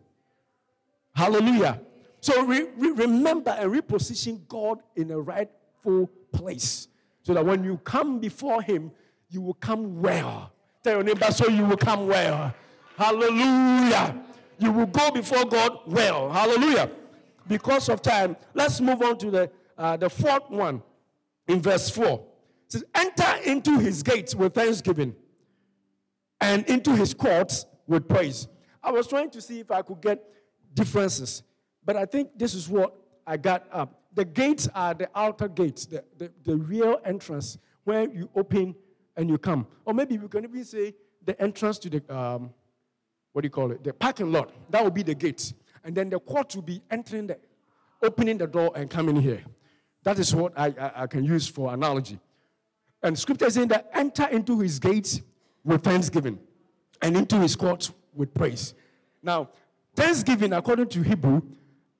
Hallelujah. 1.14 1.82
So 2.20 2.44
re- 2.46 2.68
re- 2.76 2.92
remember 2.92 3.52
and 3.52 3.72
reposition 3.72 4.48
God 4.48 4.80
in 4.96 5.12
a 5.12 5.20
rightful 5.20 6.10
place 6.32 6.88
so 7.22 7.34
that 7.34 7.46
when 7.46 7.64
you 7.64 7.78
come 7.78 8.20
before 8.20 8.62
Him, 8.62 8.92
you 9.30 9.42
will 9.42 9.54
come 9.54 10.02
well. 10.02 10.52
Tell 10.84 10.94
your 10.94 11.04
neighbor, 11.04 11.32
so 11.32 11.48
you 11.48 11.66
will 11.66 11.78
come 11.78 12.08
well. 12.08 12.54
Hallelujah. 12.98 14.24
You 14.58 14.72
will 14.72 14.86
go 14.86 15.12
before 15.12 15.46
God 15.46 15.80
well. 15.86 16.32
Hallelujah. 16.32 16.90
Because 17.48 17.90
of 17.90 18.02
time, 18.02 18.38
let's 18.54 18.80
move 18.80 19.02
on 19.02 19.18
to 19.20 19.30
the, 19.30 19.52
uh, 19.78 19.98
the 19.98 20.10
fourth 20.10 20.50
one 20.50 20.82
in 21.48 21.62
verse 21.62 21.90
4. 21.90 22.26
It 22.66 22.72
says, 22.72 22.84
Enter 22.96 23.36
into 23.44 23.80
his 23.80 24.02
gates 24.02 24.34
with 24.34 24.54
thanksgiving 24.54 25.16
and 26.42 26.66
into 26.68 26.96
his 26.96 27.14
courts 27.14 27.66
with 27.88 28.08
praise. 28.08 28.48
I 28.82 28.92
was 28.92 29.08
trying 29.08 29.30
to 29.32 29.42
see 29.42 29.60
if 29.60 29.72
I 29.72 29.82
could 29.82 30.02
get 30.02 30.24
differences, 30.74 31.44
but 31.84 31.96
I 31.96 32.06
think 32.06 32.30
this 32.36 32.54
is 32.54 32.70
what 32.70 32.96
I 33.28 33.38
got 33.38 33.68
up. 33.72 34.02
The 34.14 34.26
gates 34.26 34.70
are 34.74 34.94
the 34.94 35.10
outer 35.14 35.48
gates, 35.48 35.86
the, 35.86 36.04
the, 36.18 36.32
the 36.44 36.56
real 36.56 37.00
entrance 37.04 37.58
where 37.84 38.10
you 38.10 38.30
open 38.36 38.76
and 39.18 39.30
you 39.30 39.38
come. 39.38 39.68
Or 39.86 39.94
maybe 39.94 40.18
we 40.18 40.28
can 40.28 40.44
even 40.46 40.64
say 40.64 40.94
the 41.24 41.40
entrance 41.42 41.78
to 41.80 41.90
the, 41.90 42.16
um, 42.16 42.52
what 43.36 43.42
do 43.42 43.48
you 43.48 43.50
call 43.50 43.70
it? 43.72 43.84
The 43.84 43.92
parking 43.92 44.32
lot. 44.32 44.50
That 44.70 44.82
will 44.82 44.92
be 44.92 45.04
the 45.04 45.14
gate. 45.14 45.52
And 45.84 45.94
then 45.94 46.10
the 46.10 46.20
court 46.22 46.56
will 46.56 46.62
be 46.62 46.82
entering 46.90 47.28
the, 47.28 47.38
opening 48.02 48.38
the 48.38 48.48
door 48.48 48.72
and 48.78 48.90
coming 48.90 49.18
here. 49.18 49.44
That 50.04 50.20
is 50.20 50.34
what 50.34 50.58
I, 50.58 50.68
I, 50.68 51.04
I 51.04 51.08
can 51.08 51.26
use 51.26 51.46
for 51.46 51.74
analogy. 51.74 52.18
And 53.04 53.20
scripture 53.20 53.48
is 53.48 53.56
saying 53.56 53.68
that 53.68 53.90
enter 53.94 54.26
into 54.28 54.62
his 54.62 54.80
gates 54.80 55.20
with 55.66 55.84
thanksgiving 55.84 56.40
and 57.02 57.18
into 57.18 57.38
his 57.38 57.58
courts 57.58 57.92
with 58.14 58.34
praise. 58.34 58.74
Now, 59.22 59.50
thanksgiving, 59.98 60.54
according 60.54 60.88
to 60.88 61.02
Hebrew, 61.02 61.42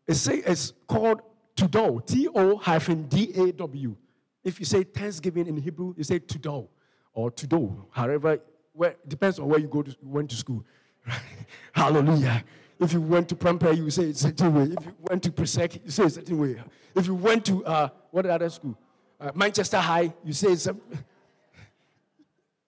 is, 0.08 0.26
is 0.30 0.72
called 0.88 1.22
Todaw, 1.58 2.06
T 2.06 2.30
O 2.34 2.56
hyphen 2.56 3.10
D 3.10 3.34
A 3.36 3.52
W. 3.52 3.94
If 4.42 4.58
you 4.58 4.66
say 4.66 4.84
thanksgiving 4.84 5.48
in 5.48 5.58
Hebrew, 5.58 5.96
you 5.98 6.06
say 6.06 6.18
Todaw 6.18 6.66
or 7.12 7.30
Todaw, 7.30 7.88
however, 7.92 8.40
where, 8.72 8.96
depends 9.06 9.38
on 9.38 9.50
where 9.50 9.60
you 9.60 9.68
go 9.68 9.82
to, 9.82 9.94
went 10.02 10.30
to 10.30 10.38
school. 10.38 10.64
Hallelujah. 11.74 12.44
If 12.80 12.94
you 12.94 13.02
went 13.02 13.30
to 13.30 13.36
Prempeh, 13.36 13.76
you 13.78 13.90
say 13.90 14.10
a 14.10 14.14
certain 14.14 14.54
way. 14.54 14.64
If 14.64 14.86
you 14.86 14.94
went 15.00 15.24
to 15.24 15.32
Presec, 15.32 15.84
you 15.84 15.92
say 15.92 16.04
a 16.04 16.10
certain 16.10 16.38
way. 16.38 16.62
If 16.96 17.08
you 17.08 17.16
went 17.16 17.46
to, 17.46 17.66
uh, 17.66 17.90
what 18.12 18.26
other 18.26 18.50
school? 18.50 18.78
Uh, 19.20 19.32
Manchester 19.34 19.78
High, 19.78 20.14
you 20.24 20.34
say 20.34 20.50
it's 20.50 20.68
a, 20.68 20.76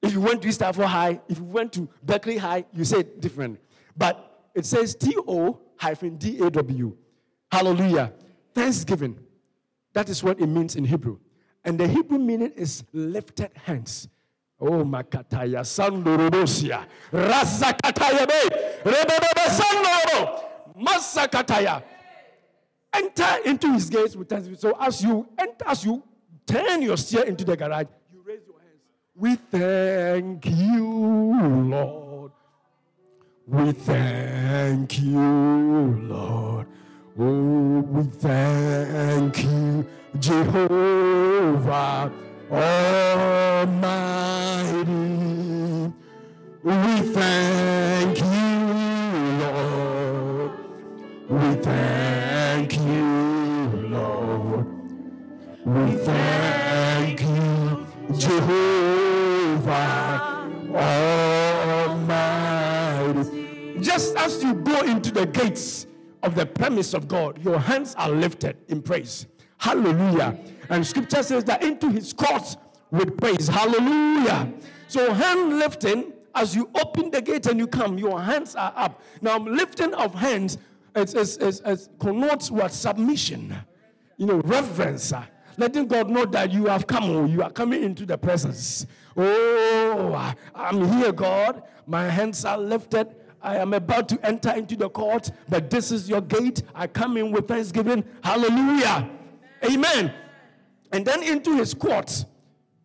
if 0.01 0.13
you 0.13 0.21
went 0.21 0.41
to 0.41 0.47
East 0.47 0.61
High, 0.61 1.19
if 1.27 1.39
you 1.39 1.43
went 1.43 1.73
to 1.73 1.89
Berkeley 2.03 2.37
High, 2.37 2.65
you 2.73 2.85
say 2.85 2.99
it 2.99 3.19
different. 3.19 3.59
But 3.97 4.49
it 4.55 4.65
says 4.65 4.95
T-O 4.95 5.59
hyphen 5.77 6.17
D-A-W. 6.17 6.95
Hallelujah. 7.51 8.13
Thanksgiving. 8.53 9.19
That 9.93 10.09
is 10.09 10.23
what 10.23 10.39
it 10.39 10.47
means 10.47 10.75
in 10.75 10.85
Hebrew. 10.85 11.19
And 11.65 11.77
the 11.77 11.87
Hebrew 11.87 12.19
meaning 12.19 12.51
is 12.55 12.83
lifted 12.93 13.51
hands. 13.65 14.07
Oh, 14.59 14.83
makataya 14.83 15.63
sandorobosia. 15.63 16.85
Razakataya 17.11 18.27
be. 18.27 18.49
Rebebe 18.83 19.49
sandoro. 19.49 20.41
Masakataya. 20.75 21.83
Enter 22.93 23.37
into 23.45 23.71
his 23.73 23.89
gates 23.89 24.15
with 24.15 24.27
thanksgiving. 24.27 24.59
So 24.59 24.75
as 24.79 25.03
you 25.03 25.27
enter, 25.37 25.65
as 25.67 25.85
you 25.85 26.01
turn 26.47 26.81
your 26.81 26.97
steer 26.97 27.23
into 27.25 27.45
the 27.45 27.55
garage, 27.55 27.85
you 28.11 28.23
raise 28.25 28.41
your 28.47 28.59
hands. 28.59 28.81
We 29.15 29.35
thank 29.35 30.45
you, 30.47 31.69
Lord. 31.69 32.31
We 33.45 33.71
thank 33.73 34.99
you, 34.99 35.99
Lord. 36.01 36.67
Oh, 37.19 37.79
we 37.81 38.03
thank 38.03 39.43
you, 39.43 39.87
Jehovah 40.19 42.11
Almighty. 42.51 43.93
We 46.63 47.01
thank 47.13 48.19
you, 48.19 48.25
Lord. 49.39 50.51
We 51.29 51.55
thank 51.61 52.77
you, 52.77 53.87
Lord. 53.89 54.65
We 55.65 55.97
thank 55.97 57.21
you, 57.21 57.85
Jehovah 58.17 59.77
Almighty. 61.97 63.79
Just 63.81 64.15
as 64.15 64.41
you 64.41 64.53
go 64.53 64.81
into 64.81 65.11
the 65.11 65.25
gates 65.25 65.87
of 66.23 66.35
the 66.35 66.45
premise 66.45 66.93
of 66.93 67.07
God, 67.07 67.43
your 67.43 67.59
hands 67.59 67.93
are 67.95 68.09
lifted 68.09 68.57
in 68.69 68.81
praise. 68.81 69.27
Hallelujah. 69.57 70.37
And 70.69 70.85
scripture 70.85 71.23
says 71.23 71.43
that 71.45 71.63
into 71.63 71.89
his 71.89 72.13
courts 72.13 72.57
with 72.91 73.17
praise. 73.17 73.47
Hallelujah. 73.47 74.51
So, 74.87 75.13
hand 75.13 75.59
lifting, 75.59 76.13
as 76.35 76.55
you 76.55 76.69
open 76.75 77.11
the 77.11 77.21
gate 77.21 77.47
and 77.47 77.59
you 77.59 77.67
come, 77.67 77.97
your 77.97 78.21
hands 78.21 78.55
are 78.55 78.73
up. 78.75 79.01
Now, 79.21 79.37
lifting 79.37 79.93
of 79.93 80.13
hands 80.13 80.57
is, 80.95 81.13
is, 81.15 81.61
is, 81.61 81.89
connotes 81.99 82.49
what? 82.51 82.71
Submission, 82.71 83.55
you 84.17 84.25
know, 84.25 84.41
reverence. 84.41 85.13
Letting 85.57 85.87
God 85.87 86.09
know 86.09 86.25
that 86.25 86.51
you 86.51 86.67
have 86.67 86.85
come, 86.85 87.05
oh, 87.05 87.25
you 87.25 87.41
are 87.41 87.49
coming 87.49 87.83
into 87.83 88.05
the 88.05 88.17
presence. 88.17 88.85
Oh, 89.15 90.35
I'm 90.53 90.87
here, 90.99 91.11
God. 91.11 91.63
My 91.87 92.07
hands 92.07 92.45
are 92.45 92.59
lifted. 92.59 93.15
I 93.41 93.57
am 93.57 93.73
about 93.73 94.07
to 94.09 94.25
enter 94.25 94.51
into 94.51 94.75
the 94.75 94.89
court, 94.89 95.31
but 95.49 95.69
this 95.69 95.91
is 95.91 96.07
your 96.09 96.21
gate. 96.21 96.61
I 96.75 96.85
come 96.87 97.17
in 97.17 97.31
with 97.31 97.47
thanksgiving. 97.47 98.03
Hallelujah. 98.23 99.09
Amen. 99.63 100.13
And 100.91 101.05
then 101.05 101.23
into 101.23 101.57
his 101.57 101.73
courts 101.73 102.25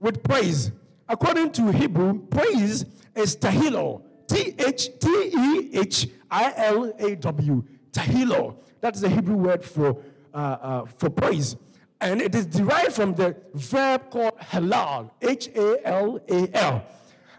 with 0.01 0.23
praise. 0.23 0.73
According 1.09 1.53
to 1.53 1.73
Hebrew, 1.73 2.21
praise 2.27 2.85
is 3.15 3.37
tahilo. 3.37 4.03
T 4.27 4.55
H 4.59 4.91
T 4.99 5.09
E 5.09 5.71
H 5.79 6.09
I 6.31 6.53
L 6.57 6.93
A 6.99 7.15
W. 7.17 7.65
Tahilo. 7.93 8.57
That's 8.81 9.01
the 9.01 9.09
Hebrew 9.09 9.37
word 9.37 9.65
for, 9.65 9.97
uh, 10.33 10.37
uh, 10.37 10.85
for 10.87 11.11
praise. 11.11 11.57
And 12.01 12.21
it 12.21 12.35
is 12.35 12.47
derived 12.47 12.95
from 12.95 13.15
the 13.15 13.37
verb 13.55 14.11
called 14.11 14.39
halal, 14.39 15.11
H 15.21 15.49
A 15.55 15.87
L 15.87 16.19
A 16.29 16.57
L. 16.57 16.85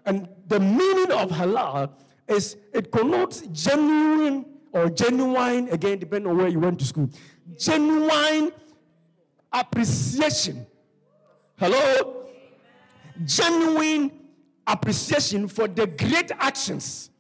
And 0.06 0.30
the 0.48 0.60
meaning 0.60 1.12
of 1.12 1.32
halal 1.32 1.90
is 2.28 2.56
it 2.74 2.92
connotes 2.92 3.42
genuine 3.52 4.46
or 4.72 4.90
genuine, 4.90 5.70
again, 5.70 6.00
depending 6.00 6.32
on 6.32 6.38
where 6.38 6.48
you 6.48 6.60
went 6.60 6.80
to 6.80 6.86
school, 6.86 7.10
genuine 7.58 8.52
appreciation. 9.54 10.66
Hello? 11.58 12.26
Genuine 13.26 14.12
appreciation 14.66 15.48
for 15.48 15.68
the 15.68 15.88
great 15.88 16.32
actions 16.40 17.12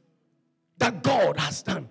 that 0.78 1.04
God 1.04 1.38
has 1.38 1.62
done. 1.62 1.88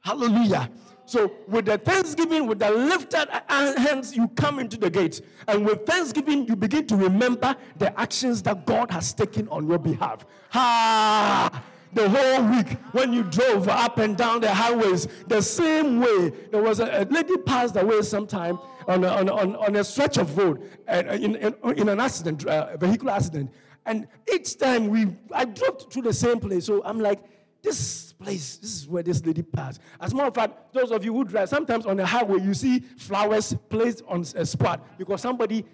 Hallelujah. 0.00 0.70
So, 1.06 1.32
with 1.48 1.66
the 1.66 1.76
thanksgiving, 1.76 2.46
with 2.46 2.60
the 2.60 2.70
lifted 2.70 3.28
hands, 3.48 4.16
you 4.16 4.28
come 4.28 4.58
into 4.58 4.78
the 4.78 4.88
gate. 4.88 5.20
And 5.46 5.66
with 5.66 5.84
thanksgiving, 5.84 6.46
you 6.46 6.56
begin 6.56 6.86
to 6.86 6.96
remember 6.96 7.54
the 7.76 7.98
actions 8.00 8.42
that 8.42 8.64
God 8.64 8.90
has 8.90 9.12
taken 9.12 9.46
on 9.48 9.68
your 9.68 9.78
behalf. 9.78 10.24
Ha! 10.50 11.62
The 11.94 12.08
whole 12.08 12.42
week, 12.50 12.78
when 12.92 13.12
you 13.12 13.22
drove 13.22 13.68
up 13.68 13.98
and 13.98 14.16
down 14.16 14.40
the 14.40 14.52
highways, 14.52 15.06
the 15.28 15.40
same 15.40 16.00
way, 16.00 16.30
there 16.50 16.62
was 16.62 16.80
a, 16.80 17.02
a 17.02 17.04
lady 17.04 17.36
passed 17.38 17.76
away 17.76 18.02
sometime 18.02 18.58
on 18.88 19.04
a, 19.04 19.08
on, 19.08 19.28
on, 19.28 19.56
on 19.56 19.76
a 19.76 19.84
stretch 19.84 20.18
of 20.18 20.36
road 20.36 20.68
uh, 20.88 21.02
in, 21.12 21.36
in, 21.36 21.54
in 21.76 21.88
an 21.88 22.00
accident, 22.00 22.44
uh, 22.46 22.76
vehicular 22.76 23.12
accident. 23.12 23.50
And 23.86 24.08
each 24.32 24.58
time 24.58 24.88
we, 24.88 25.14
I 25.32 25.44
drove 25.44 25.88
to 25.90 26.02
the 26.02 26.12
same 26.12 26.40
place. 26.40 26.66
So 26.66 26.82
I'm 26.84 27.00
like, 27.00 27.20
this 27.62 28.12
place, 28.12 28.56
this 28.58 28.74
is 28.74 28.88
where 28.88 29.02
this 29.02 29.24
lady 29.24 29.42
passed. 29.42 29.80
As 29.98 30.12
a 30.12 30.16
matter 30.16 30.28
of 30.28 30.34
fact, 30.34 30.74
those 30.74 30.90
of 30.90 31.04
you 31.04 31.14
who 31.14 31.24
drive, 31.24 31.48
sometimes 31.48 31.86
on 31.86 31.96
the 31.96 32.04
highway, 32.04 32.40
you 32.40 32.54
see 32.54 32.80
flowers 32.80 33.54
placed 33.70 34.02
on 34.06 34.20
a 34.36 34.44
spot 34.44 34.98
because 34.98 35.22
somebody 35.22 35.64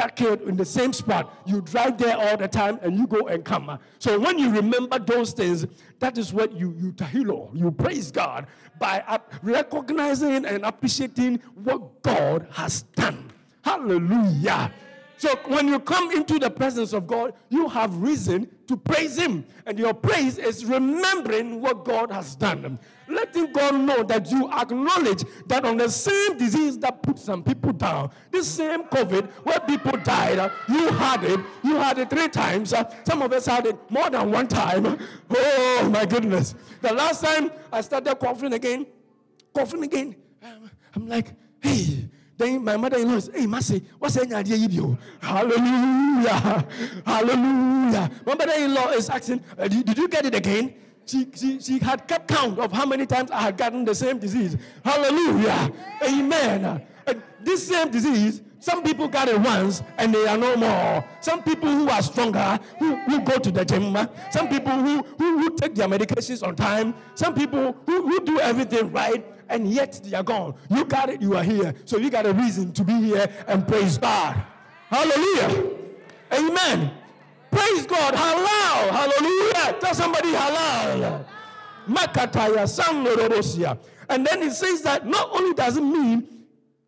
got 0.00 0.16
killed 0.16 0.40
in 0.42 0.56
the 0.56 0.64
same 0.64 0.92
spot. 0.94 1.42
You 1.44 1.60
drive 1.60 1.98
there 1.98 2.16
all 2.16 2.36
the 2.36 2.48
time 2.48 2.78
and 2.82 2.96
you 2.96 3.06
go 3.06 3.28
and 3.28 3.44
come. 3.44 3.78
So 3.98 4.18
when 4.18 4.38
you 4.38 4.50
remember 4.50 4.98
those 4.98 5.32
things, 5.32 5.66
that 5.98 6.16
is 6.16 6.32
what 6.32 6.52
you, 6.54 6.74
you 6.80 6.92
tehillah, 6.92 7.54
you 7.54 7.70
praise 7.70 8.10
God 8.10 8.46
by 8.78 9.20
recognizing 9.42 10.46
and 10.46 10.64
appreciating 10.64 11.40
what 11.54 12.02
God 12.02 12.46
has 12.52 12.82
done. 12.96 13.30
Hallelujah. 13.62 14.72
So 15.20 15.36
when 15.48 15.68
you 15.68 15.78
come 15.78 16.10
into 16.12 16.38
the 16.38 16.50
presence 16.50 16.94
of 16.94 17.06
God, 17.06 17.34
you 17.50 17.68
have 17.68 17.94
reason 18.00 18.48
to 18.66 18.74
praise 18.74 19.18
Him. 19.18 19.44
And 19.66 19.78
your 19.78 19.92
praise 19.92 20.38
is 20.38 20.64
remembering 20.64 21.60
what 21.60 21.84
God 21.84 22.10
has 22.10 22.34
done. 22.34 22.78
Letting 23.06 23.52
God 23.52 23.74
know 23.74 24.02
that 24.02 24.30
you 24.30 24.50
acknowledge 24.50 25.24
that 25.46 25.66
on 25.66 25.76
the 25.76 25.90
same 25.90 26.38
disease 26.38 26.78
that 26.78 27.02
put 27.02 27.18
some 27.18 27.42
people 27.42 27.74
down, 27.74 28.10
this 28.30 28.48
same 28.48 28.84
COVID 28.84 29.30
where 29.44 29.60
people 29.60 29.92
died, 29.98 30.38
uh, 30.38 30.48
you 30.66 30.88
had 30.88 31.22
it. 31.22 31.38
You 31.62 31.76
had 31.76 31.98
it 31.98 32.08
three 32.08 32.28
times. 32.28 32.72
Uh, 32.72 32.90
some 33.04 33.20
of 33.20 33.30
us 33.34 33.44
had 33.44 33.66
it 33.66 33.76
more 33.90 34.08
than 34.08 34.30
one 34.30 34.48
time. 34.48 34.98
Oh 35.32 35.88
my 35.90 36.06
goodness. 36.06 36.54
The 36.80 36.94
last 36.94 37.22
time 37.22 37.50
I 37.70 37.82
started 37.82 38.14
coughing 38.18 38.54
again, 38.54 38.86
coughing 39.54 39.82
again, 39.82 40.16
I'm 40.94 41.08
like, 41.08 41.34
hey, 41.60 42.08
then 42.40 42.64
my 42.64 42.76
mother-in-law 42.76 43.20
says, 43.20 43.30
Hey, 43.34 43.46
Massey, 43.46 43.82
what's 43.98 44.14
that 44.14 44.32
idea 44.32 44.56
you 44.56 44.98
Hallelujah. 45.20 46.66
Hallelujah. 47.04 48.10
My 48.24 48.34
mother-in-law 48.34 48.90
is 48.92 49.10
asking, 49.10 49.44
uh, 49.58 49.68
did, 49.68 49.96
you 49.98 50.08
get 50.08 50.24
it 50.24 50.34
again? 50.34 50.74
She, 51.04 51.26
she, 51.34 51.60
she 51.60 51.78
had 51.78 52.08
kept 52.08 52.28
count 52.28 52.58
of 52.58 52.72
how 52.72 52.86
many 52.86 53.04
times 53.04 53.30
I 53.30 53.42
had 53.42 53.56
gotten 53.56 53.84
the 53.84 53.94
same 53.94 54.18
disease. 54.18 54.56
Hallelujah. 54.84 55.72
Amen. 56.02 56.64
Uh, 56.64 57.14
this 57.40 57.68
same 57.68 57.90
disease, 57.90 58.42
some 58.60 58.82
people 58.82 59.08
got 59.08 59.28
it 59.28 59.40
once 59.40 59.82
and 59.96 60.14
they 60.14 60.26
are 60.26 60.36
no 60.36 60.54
more. 60.54 61.04
Some 61.20 61.42
people 61.42 61.68
who 61.68 61.88
are 61.88 62.02
stronger, 62.02 62.60
who, 62.78 62.96
who 62.96 63.20
go 63.22 63.38
to 63.38 63.50
the 63.50 63.64
gym. 63.64 63.96
Some 64.30 64.48
people 64.48 64.72
who, 64.72 65.02
who, 65.18 65.38
who 65.38 65.56
take 65.56 65.74
their 65.74 65.88
medications 65.88 66.46
on 66.46 66.56
time. 66.56 66.94
Some 67.14 67.34
people 67.34 67.74
who, 67.86 68.06
who 68.06 68.20
do 68.20 68.38
everything 68.38 68.92
right 68.92 69.24
and 69.48 69.68
yet 69.68 70.00
they 70.04 70.16
are 70.16 70.22
gone. 70.22 70.54
You 70.68 70.84
got 70.84 71.08
it, 71.08 71.22
you 71.22 71.36
are 71.36 71.42
here. 71.42 71.74
So 71.86 71.96
you 71.96 72.10
got 72.10 72.26
a 72.26 72.34
reason 72.34 72.72
to 72.72 72.84
be 72.84 72.92
here 72.92 73.28
and 73.48 73.66
praise 73.66 73.96
God. 73.96 74.40
Hallelujah. 74.88 75.70
Amen. 76.32 76.92
Praise 77.50 77.86
God. 77.86 78.14
Halal. 78.14 78.90
Hallelujah. 78.90 79.80
Tell 79.80 79.94
somebody 79.94 80.32
halal. 80.32 81.24
Makataya. 81.88 83.78
And 84.08 84.26
then 84.26 84.42
it 84.42 84.52
says 84.52 84.82
that 84.82 85.06
not 85.06 85.30
only 85.32 85.54
does 85.54 85.76
it 85.76 85.82
mean 85.82 86.29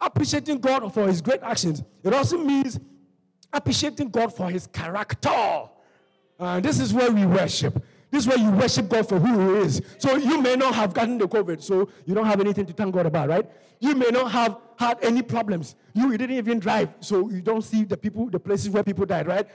appreciating 0.03 0.59
God 0.59 0.93
for 0.93 1.07
his 1.07 1.21
great 1.21 1.43
actions, 1.43 1.83
it 2.03 2.13
also 2.13 2.39
means 2.39 2.79
appreciating 3.53 4.09
God 4.09 4.35
for 4.35 4.51
his 4.51 4.67
character. 4.67 5.69
Uh, 6.39 6.61
this 6.61 6.81
is 6.81 6.93
where 6.93 7.11
we 7.11 7.25
worship. 7.25 7.83
This 8.13 8.25
is 8.25 8.29
where 8.29 8.39
you 8.39 8.51
worship 8.51 8.91
God 8.91 9.09
for 9.09 9.19
who 9.19 9.57
He 9.57 9.67
is. 9.67 9.81
So 9.97 10.17
you 10.17 10.41
may 10.41 10.55
not 10.55 10.75
have 10.75 10.93
gotten 10.93 11.17
the 11.17 11.27
COVID, 11.27 11.63
so 11.63 11.89
you 12.05 12.15
don't 12.15 12.27
have 12.27 12.41
anything 12.41 12.67
to 12.67 12.73
thank 12.73 12.95
God 12.95 13.07
about, 13.07 13.31
right? 13.31 13.51
You 13.81 13.95
may 13.95 14.11
not 14.11 14.31
have 14.31 14.59
had 14.77 14.99
any 15.03 15.23
problems. 15.23 15.77
You, 15.95 16.13
you 16.13 16.19
didn't 16.19 16.37
even 16.37 16.59
drive, 16.61 16.91
so 17.01 17.31
you 17.31 17.41
don't 17.41 17.63
see 17.63 17.85
the 17.85 17.97
people, 17.97 18.29
the 18.29 18.39
places 18.39 18.69
where 18.69 18.85
people 18.85 19.07
died, 19.07 19.27
right? 19.27 19.49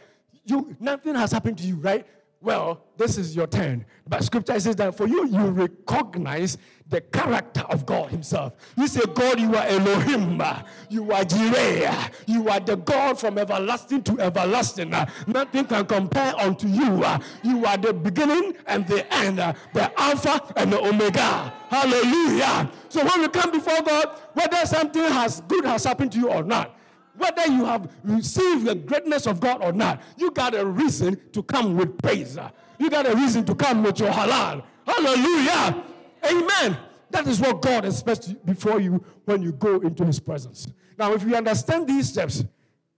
You 0.44 0.76
nothing 0.80 1.14
has 1.14 1.32
happened 1.32 1.60
to 1.60 1.68
you, 1.68 1.76
right? 1.76 2.08
Well, 2.40 2.84
this 2.98 3.18
is 3.18 3.36
your 3.36 3.48
turn. 3.48 3.86
But 4.08 4.24
scripture 4.24 4.60
says 4.60 4.76
that 4.76 4.96
for 4.96 5.08
you, 5.08 5.28
you 5.28 5.48
recognize 5.48 6.58
the 6.88 7.02
character 7.02 7.62
of 7.70 7.86
God 7.86 8.12
Himself. 8.12 8.54
You 8.78 8.88
say, 8.88 9.02
God, 9.14 9.40
you 9.40 9.56
are 9.56 9.66
Elohim. 9.66 10.42
You 10.90 11.12
are 11.12 11.24
Jireh. 11.26 12.12
You 12.28 12.48
are 12.50 12.60
the 12.60 12.78
God 12.78 13.20
from 13.20 13.38
everlasting 13.38 14.04
to 14.04 14.20
everlasting. 14.20 14.94
Nothing 15.26 15.66
can 15.66 15.86
compare 15.86 16.34
unto 16.40 16.68
you. 16.68 17.04
You 17.44 17.66
are 17.66 17.78
the 17.78 17.94
beginning 17.94 18.54
and 18.68 18.88
the 18.88 19.12
end, 19.14 19.40
the 19.40 19.92
Alpha 20.00 20.42
and 20.56 20.72
the 20.72 20.80
Omega. 20.80 21.54
Hallelujah. 21.70 22.72
So 22.90 23.04
when 23.04 23.22
we 23.22 23.28
come 23.30 23.52
before 23.52 23.82
God, 23.82 24.22
whether 24.34 24.66
something 24.66 25.04
has 25.04 25.42
good 25.42 25.66
has 25.66 25.84
happened 25.84 26.12
to 26.14 26.20
you 26.20 26.30
or 26.30 26.44
not, 26.44 26.76
whether 27.18 27.46
you 27.48 27.66
have 27.66 27.92
received 28.04 28.66
the 28.66 28.76
greatness 28.76 29.28
of 29.28 29.40
God 29.40 29.64
or 29.64 29.72
not, 29.72 30.02
you 30.18 30.32
got 30.32 30.56
a 30.56 30.66
reason 30.66 31.20
to 31.32 31.44
come 31.44 31.76
with 31.76 31.98
praise. 31.98 32.38
You 32.80 32.90
got 32.90 33.08
a 33.08 33.16
reason 33.16 33.44
to 33.46 33.56
come 33.56 33.84
with 33.84 34.00
your 34.00 34.12
halal. 34.12 34.64
Hallelujah. 34.86 35.84
Amen. 36.26 36.78
That 37.10 37.28
is 37.28 37.40
what 37.40 37.62
God 37.62 37.86
expects 37.86 38.28
before 38.28 38.80
you 38.80 39.04
when 39.26 39.42
you 39.42 39.54
go 39.54 39.80
into 39.80 40.06
His 40.06 40.20
presence. 40.20 40.68
Now, 40.98 41.14
if 41.14 41.24
we 41.24 41.36
understand 41.36 41.88
these 41.88 42.10
steps, 42.10 42.44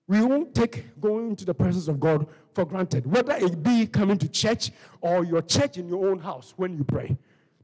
we 0.08 0.22
won't 0.22 0.56
take 0.56 1.00
going 1.00 1.30
into 1.30 1.46
the 1.46 1.54
presence 1.54 1.88
of 1.88 2.00
God 2.00 2.28
for 2.54 2.66
granted, 2.66 3.06
whether 3.06 3.36
it 3.36 3.62
be 3.62 3.86
coming 3.86 4.18
to 4.18 4.28
church 4.28 4.72
or 5.02 5.24
your 5.24 5.42
church 5.42 5.78
in 5.78 5.88
your 5.88 6.10
own 6.10 6.18
house 6.18 6.54
when 6.58 6.76
you 6.76 6.84
pray, 6.84 7.16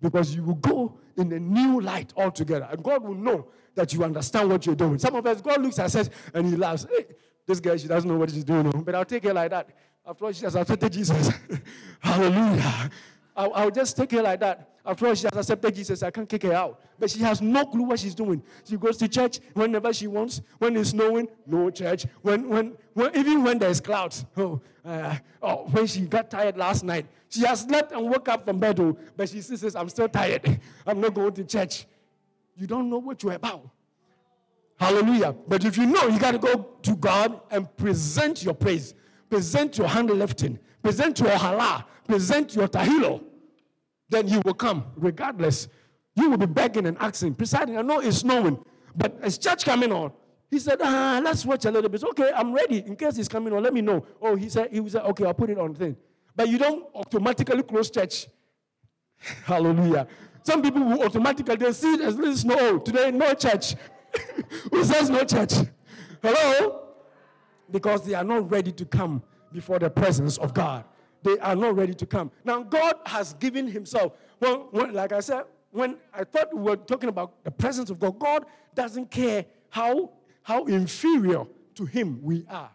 because 0.01 0.35
you 0.35 0.43
will 0.43 0.55
go 0.55 0.97
in 1.17 1.31
a 1.31 1.39
new 1.39 1.81
light 1.81 2.13
altogether, 2.15 2.67
and 2.71 2.83
God 2.83 3.03
will 3.03 3.15
know 3.15 3.47
that 3.75 3.93
you 3.93 4.03
understand 4.03 4.49
what 4.49 4.65
you're 4.65 4.75
doing. 4.75 4.97
Some 4.97 5.15
of 5.15 5.25
us, 5.25 5.41
God 5.41 5.61
looks 5.61 5.79
at 5.79 5.95
us 5.95 6.09
and 6.33 6.47
He 6.47 6.55
laughs. 6.55 6.85
Hey, 6.89 7.05
this 7.45 7.59
girl, 7.59 7.77
she 7.77 7.87
doesn't 7.87 8.09
know 8.09 8.17
what 8.17 8.31
she's 8.31 8.43
doing, 8.43 8.69
but 8.69 8.95
I'll 8.95 9.05
take 9.05 9.23
her 9.23 9.33
like 9.33 9.51
that. 9.51 9.69
After 10.07 10.25
all, 10.25 10.31
she 10.31 10.45
has 10.45 10.55
accepted 10.55 10.93
Jesus. 10.93 11.31
Hallelujah. 11.99 12.89
I'll, 13.35 13.53
I'll, 13.53 13.71
just 13.71 13.97
take 13.97 14.11
her 14.11 14.21
like 14.21 14.39
that. 14.39 14.74
After 14.85 15.07
all, 15.07 15.15
she 15.15 15.25
has 15.25 15.35
accepted 15.37 15.75
Jesus. 15.75 16.03
I 16.03 16.11
can't 16.11 16.29
kick 16.29 16.43
her 16.43 16.53
out. 16.53 16.81
But 16.99 17.09
she 17.11 17.19
has 17.19 17.41
no 17.41 17.65
clue 17.65 17.83
what 17.83 17.99
she's 17.99 18.15
doing. 18.15 18.43
She 18.63 18.77
goes 18.77 18.97
to 18.97 19.07
church 19.07 19.39
whenever 19.53 19.91
she 19.91 20.07
wants. 20.07 20.41
When 20.59 20.75
it's 20.77 20.91
snowing, 20.91 21.27
no 21.47 21.69
church. 21.69 22.05
When, 22.21 22.47
when, 22.47 22.77
when 22.93 23.15
even 23.15 23.43
when 23.43 23.59
there's 23.59 23.81
clouds. 23.81 24.25
Oh, 24.37 24.61
uh, 24.85 25.15
oh, 25.41 25.67
when 25.71 25.87
she 25.87 26.01
got 26.01 26.29
tired 26.29 26.57
last 26.57 26.83
night, 26.83 27.07
she 27.29 27.41
has 27.41 27.61
slept 27.61 27.91
and 27.91 28.09
woke 28.09 28.29
up 28.29 28.45
from 28.45 28.59
bed. 28.59 28.79
Oh, 28.79 28.97
but 29.17 29.27
she 29.29 29.41
says, 29.41 29.75
"I'm 29.75 29.89
still 29.89 30.07
tired. 30.07 30.61
I'm 30.85 31.01
not 31.01 31.13
going 31.13 31.33
to 31.33 31.43
church." 31.43 31.87
you 32.55 32.67
don't 32.67 32.89
know 32.89 32.97
what 32.97 33.21
you're 33.23 33.33
about. 33.33 33.69
Hallelujah. 34.77 35.35
But 35.47 35.63
if 35.65 35.77
you 35.77 35.85
know, 35.85 36.07
you 36.07 36.19
got 36.19 36.31
to 36.31 36.37
go 36.37 36.69
to 36.81 36.95
God 36.95 37.39
and 37.51 37.75
present 37.77 38.43
your 38.43 38.53
praise, 38.53 38.93
present 39.29 39.77
your 39.77 39.87
hand 39.87 40.09
lifting, 40.09 40.59
present 40.81 41.19
your 41.19 41.29
halal, 41.29 41.85
present 42.07 42.55
your 42.55 42.67
tehillah. 42.67 43.23
Then 44.09 44.27
you 44.27 44.41
will 44.45 44.53
come 44.53 44.85
regardless. 44.95 45.67
You 46.15 46.29
will 46.29 46.37
be 46.37 46.45
begging 46.45 46.85
and 46.87 46.97
asking, 46.99 47.35
presiding. 47.35 47.77
I 47.77 47.81
know 47.81 47.99
it's 47.99 48.17
snowing, 48.17 48.63
but 48.95 49.17
as 49.21 49.37
church 49.37 49.65
coming 49.65 49.91
on, 49.91 50.11
he 50.49 50.59
said, 50.59 50.79
ah, 50.81 51.19
let's 51.23 51.45
watch 51.45 51.65
a 51.65 51.71
little 51.71 51.89
bit. 51.89 52.03
Okay, 52.03 52.31
I'm 52.33 52.53
ready. 52.53 52.79
In 52.85 52.95
case 52.95 53.17
he's 53.17 53.27
coming 53.27 53.51
on, 53.51 53.63
let 53.63 53.73
me 53.73 53.81
know. 53.81 54.05
Oh, 54.21 54.35
he 54.35 54.47
said, 54.47 54.71
he 54.71 54.87
said, 54.87 55.03
okay, 55.03 55.25
I'll 55.25 55.33
put 55.33 55.49
it 55.49 55.57
on 55.57 55.73
thing. 55.73 55.97
But 56.35 56.49
you 56.49 56.57
don't 56.57 56.85
automatically 56.93 57.63
close 57.63 57.89
church. 57.89 58.27
Hallelujah. 59.45 60.07
Some 60.43 60.61
people 60.61 60.83
will 60.83 61.03
automatically 61.03 61.55
they 61.55 61.71
see 61.71 62.01
as 62.03 62.15
this 62.15 62.43
no 62.43 62.77
today 62.77 63.11
no 63.11 63.33
church. 63.33 63.75
Who 64.71 64.83
says 64.83 65.09
no 65.09 65.23
church? 65.23 65.53
Hello? 66.21 66.83
Because 67.71 68.05
they 68.05 68.13
are 68.13 68.23
not 68.23 68.49
ready 68.49 68.71
to 68.73 68.85
come 68.85 69.23
before 69.51 69.79
the 69.79 69.89
presence 69.89 70.37
of 70.37 70.53
God. 70.53 70.85
They 71.25 71.39
are 71.39 71.55
not 71.55 71.75
ready 71.75 71.95
to 71.95 72.05
come. 72.05 72.31
Now 72.43 72.61
God 72.61 72.97
has 73.07 73.33
given 73.33 73.67
Himself. 73.67 74.13
Well, 74.39 74.67
when, 74.69 74.93
like 74.93 75.11
I 75.11 75.21
said, 75.21 75.45
when 75.71 75.97
I 76.13 76.23
thought 76.23 76.53
we 76.53 76.61
were 76.61 76.75
talking 76.77 77.09
about 77.09 77.43
the 77.43 77.49
presence 77.49 77.89
of 77.89 77.99
God, 77.99 78.19
God 78.19 78.45
doesn't 78.75 79.09
care 79.09 79.43
how 79.69 80.11
how 80.43 80.65
inferior 80.65 81.45
to 81.73 81.85
him 81.85 82.19
we 82.21 82.45
are. 82.47 82.69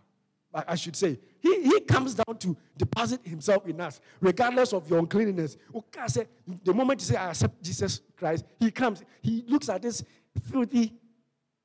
I 0.52 0.74
should 0.74 0.96
say. 0.96 1.20
He, 1.38 1.62
he 1.62 1.80
comes 1.80 2.14
down 2.14 2.36
to 2.38 2.56
deposit 2.76 3.20
himself 3.22 3.68
in 3.68 3.80
us, 3.80 4.00
regardless 4.20 4.72
of 4.72 4.90
your 4.90 4.98
uncleanness. 4.98 5.56
The 6.64 6.74
moment 6.74 7.00
you 7.00 7.06
say, 7.06 7.16
I 7.16 7.30
accept 7.30 7.62
Jesus 7.62 8.00
Christ, 8.16 8.44
he 8.58 8.72
comes. 8.72 9.04
He 9.22 9.44
looks 9.46 9.68
at 9.68 9.80
this 9.80 10.02
filthy, 10.50 10.92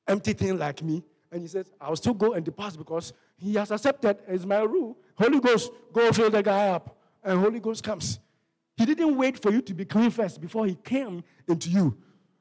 empty 0.06 0.34
thing 0.34 0.56
like 0.56 0.84
me, 0.84 1.02
and 1.32 1.42
he 1.42 1.48
says, 1.48 1.68
I'll 1.80 1.96
still 1.96 2.14
go 2.14 2.34
and 2.34 2.44
deposit 2.44 2.78
because 2.78 3.12
he 3.36 3.54
has 3.54 3.70
accepted. 3.70 4.18
It's 4.28 4.44
my 4.44 4.60
rule. 4.60 4.96
Holy 5.14 5.40
Ghost, 5.40 5.70
go 5.92 6.12
fill 6.12 6.30
the 6.30 6.42
guy 6.42 6.68
up. 6.68 6.96
And 7.22 7.38
Holy 7.40 7.60
Ghost 7.60 7.82
comes. 7.82 8.18
He 8.76 8.84
didn't 8.84 9.16
wait 9.16 9.40
for 9.40 9.50
you 9.50 9.62
to 9.62 9.74
be 9.74 9.84
clean 9.84 10.10
first 10.10 10.40
before 10.40 10.66
he 10.66 10.74
came 10.74 11.24
into 11.48 11.70
you. 11.70 11.96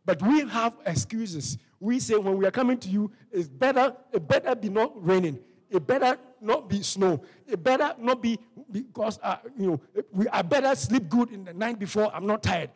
But 0.06 0.22
we 0.22 0.48
have 0.48 0.76
excuses. 0.86 1.58
We 1.80 2.00
say 2.00 2.16
when 2.16 2.38
we 2.38 2.46
are 2.46 2.52
coming 2.52 2.78
to 2.80 2.90
you, 2.90 3.12
it's 3.32 3.48
better, 3.48 3.96
it 4.12 4.28
better 4.28 4.56
be 4.56 4.70
not 4.70 4.92
raining. 5.06 5.40
It 5.70 5.86
better 5.86 6.18
not 6.40 6.70
be 6.70 6.84
snow. 6.84 7.22
It 7.48 7.64
better 7.64 7.96
not 7.98 8.22
be 8.22 8.40
because 8.72 9.20
uh, 9.22 9.38
you 9.58 9.68
know 9.68 9.82
we, 10.12 10.28
I 10.30 10.42
better 10.42 10.76
sleep 10.76 11.10
good 11.10 11.32
in 11.32 11.44
the 11.44 11.54
night 11.54 11.80
before 11.80 12.14
I'm 12.14 12.28
not 12.28 12.44
tired. 12.44 12.70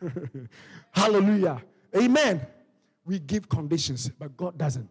Hallelujah. 0.92 1.62
Amen. 1.96 2.46
We 3.04 3.18
give 3.18 3.48
conditions, 3.48 4.08
but 4.08 4.36
God 4.36 4.56
doesn't. 4.56 4.88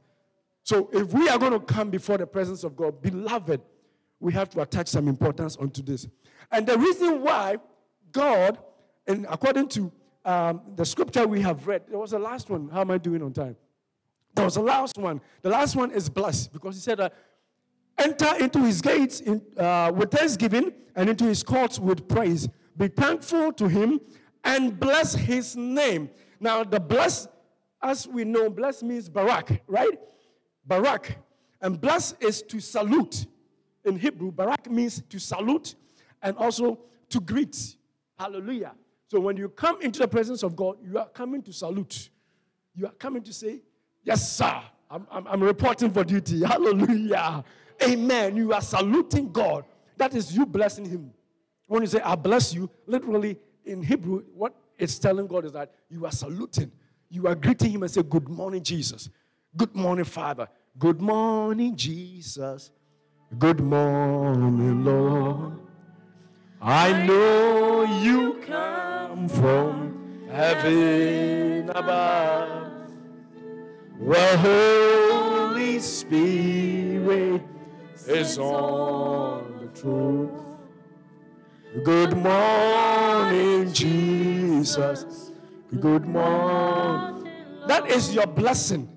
So 0.64 0.90
if 0.94 1.14
we 1.14 1.28
are 1.30 1.38
going 1.38 1.52
to 1.52 1.60
come 1.60 1.90
before 1.90 2.18
the 2.18 2.28
presence 2.28 2.64
of 2.64 2.76
God, 2.76 3.02
beloved, 3.02 3.62
we 4.20 4.32
have 4.34 4.50
to 4.52 4.62
attach 4.62 4.88
some 4.88 5.08
importance 5.08 5.58
onto 5.58 5.82
this. 5.82 6.08
And 6.52 6.66
the 6.66 6.78
reason 6.78 7.22
why 7.22 7.58
God, 8.12 8.58
and 9.06 9.26
according 9.30 9.68
to 9.70 9.92
um, 10.24 10.62
the 10.76 10.86
scripture 10.86 11.28
we 11.28 11.42
have 11.42 11.68
read, 11.68 11.84
there 11.90 12.00
was 12.00 12.12
the 12.12 12.20
last 12.20 12.50
one. 12.50 12.70
How 12.70 12.82
am 12.82 12.92
I 12.92 12.98
doing 12.98 13.22
on 13.22 13.34
time? 13.34 13.58
There 14.36 14.46
was 14.46 14.56
the 14.56 14.62
last 14.62 14.98
one. 14.98 15.20
The 15.42 15.50
last 15.50 15.76
one 15.76 15.92
is 15.92 16.10
blessed 16.10 16.54
because 16.54 16.76
he 16.76 16.82
said, 16.82 17.00
uh, 17.00 17.10
enter 17.98 18.34
into 18.40 18.60
his 18.60 18.82
gates 18.82 19.20
in, 19.20 19.42
uh, 19.58 19.92
with 19.94 20.12
thanksgiving 20.12 20.72
and 20.96 21.10
into 21.10 21.26
his 21.26 21.44
courts 21.44 21.78
with 21.78 22.08
praise. 22.08 22.48
Be 22.78 22.88
thankful 22.88 23.52
to 23.54 23.68
him 23.68 24.00
and 24.44 24.80
bless 24.80 25.14
his 25.14 25.56
name. 25.56 26.10
Now, 26.40 26.64
the 26.64 26.80
bless, 26.80 27.28
as 27.82 28.08
we 28.08 28.24
know, 28.24 28.50
bless 28.50 28.82
means 28.82 29.10
barak, 29.10 29.62
right? 29.68 30.00
Barak. 30.66 31.18
And 31.62 31.80
bless 31.80 32.14
is 32.20 32.42
to 32.44 32.60
salute. 32.60 33.26
In 33.86 33.98
Hebrew, 33.98 34.32
barak 34.32 34.70
means 34.70 35.02
to 35.10 35.20
salute 35.20 35.76
and 36.22 36.38
also 36.38 36.80
to 37.10 37.20
greet. 37.20 37.76
Hallelujah. 38.18 38.74
So 39.10 39.20
when 39.20 39.38
you 39.38 39.50
come 39.50 39.82
into 39.82 40.00
the 40.00 40.08
presence 40.08 40.44
of 40.44 40.56
God, 40.56 40.78
you 40.84 40.98
are 40.98 41.08
coming 41.08 41.42
to 41.44 41.54
salute. 41.54 42.10
You 42.76 42.88
are 42.88 42.94
coming 42.94 43.24
to 43.24 43.34
say, 43.34 43.62
Yes, 44.04 44.34
sir. 44.34 44.62
I'm, 44.90 45.08
I'm, 45.10 45.28
I'm 45.28 45.44
reporting 45.44 45.92
for 45.92 46.04
duty. 46.04 46.44
Hallelujah. 46.46 47.44
Amen. 47.82 48.36
You 48.36 48.54
are 48.54 48.62
saluting 48.62 49.32
God. 49.32 49.66
That 49.98 50.14
is 50.14 50.36
you 50.36 50.46
blessing 50.46 50.86
Him. 50.86 51.12
When 51.68 51.82
you 51.82 51.88
say, 51.88 52.02
I 52.02 52.16
bless 52.16 52.54
you, 52.54 52.70
literally 52.86 53.38
in 53.66 53.82
Hebrew, 53.82 54.24
what 54.34 54.54
it's 54.78 55.00
telling 55.00 55.28
God 55.28 55.46
is 55.46 55.54
that 55.54 55.72
you 55.90 56.06
are 56.06 56.12
saluting. 56.12 56.72
You 57.10 57.28
are 57.28 57.36
greeting 57.36 57.72
Him 57.72 57.84
and 57.84 57.92
say, 57.92 58.04
Good 58.04 58.28
morning, 58.28 58.64
Jesus. 58.64 59.10
Good 59.56 59.76
morning, 59.76 60.06
Father. 60.06 60.48
Good 60.80 61.00
morning, 61.00 61.76
Jesus. 61.76 62.72
Good 63.38 63.60
morning, 63.60 64.84
Lord. 64.84 65.60
I 66.60 67.06
know 67.06 67.84
you 68.02 68.42
come 68.48 69.30
from 69.30 70.28
heaven 70.32 71.70
above. 71.70 72.72
The 74.00 74.38
Holy 74.38 75.80
Spirit 75.80 77.44
is 78.08 78.40
on 78.40 79.60
the 79.62 79.80
truth. 79.80 80.32
Good 81.84 82.18
morning, 82.18 83.72
Jesus. 83.72 85.32
Good 85.80 86.06
morning. 86.06 87.30
That 87.68 87.90
is 87.92 88.16
your 88.16 88.28
blessing 88.28 88.93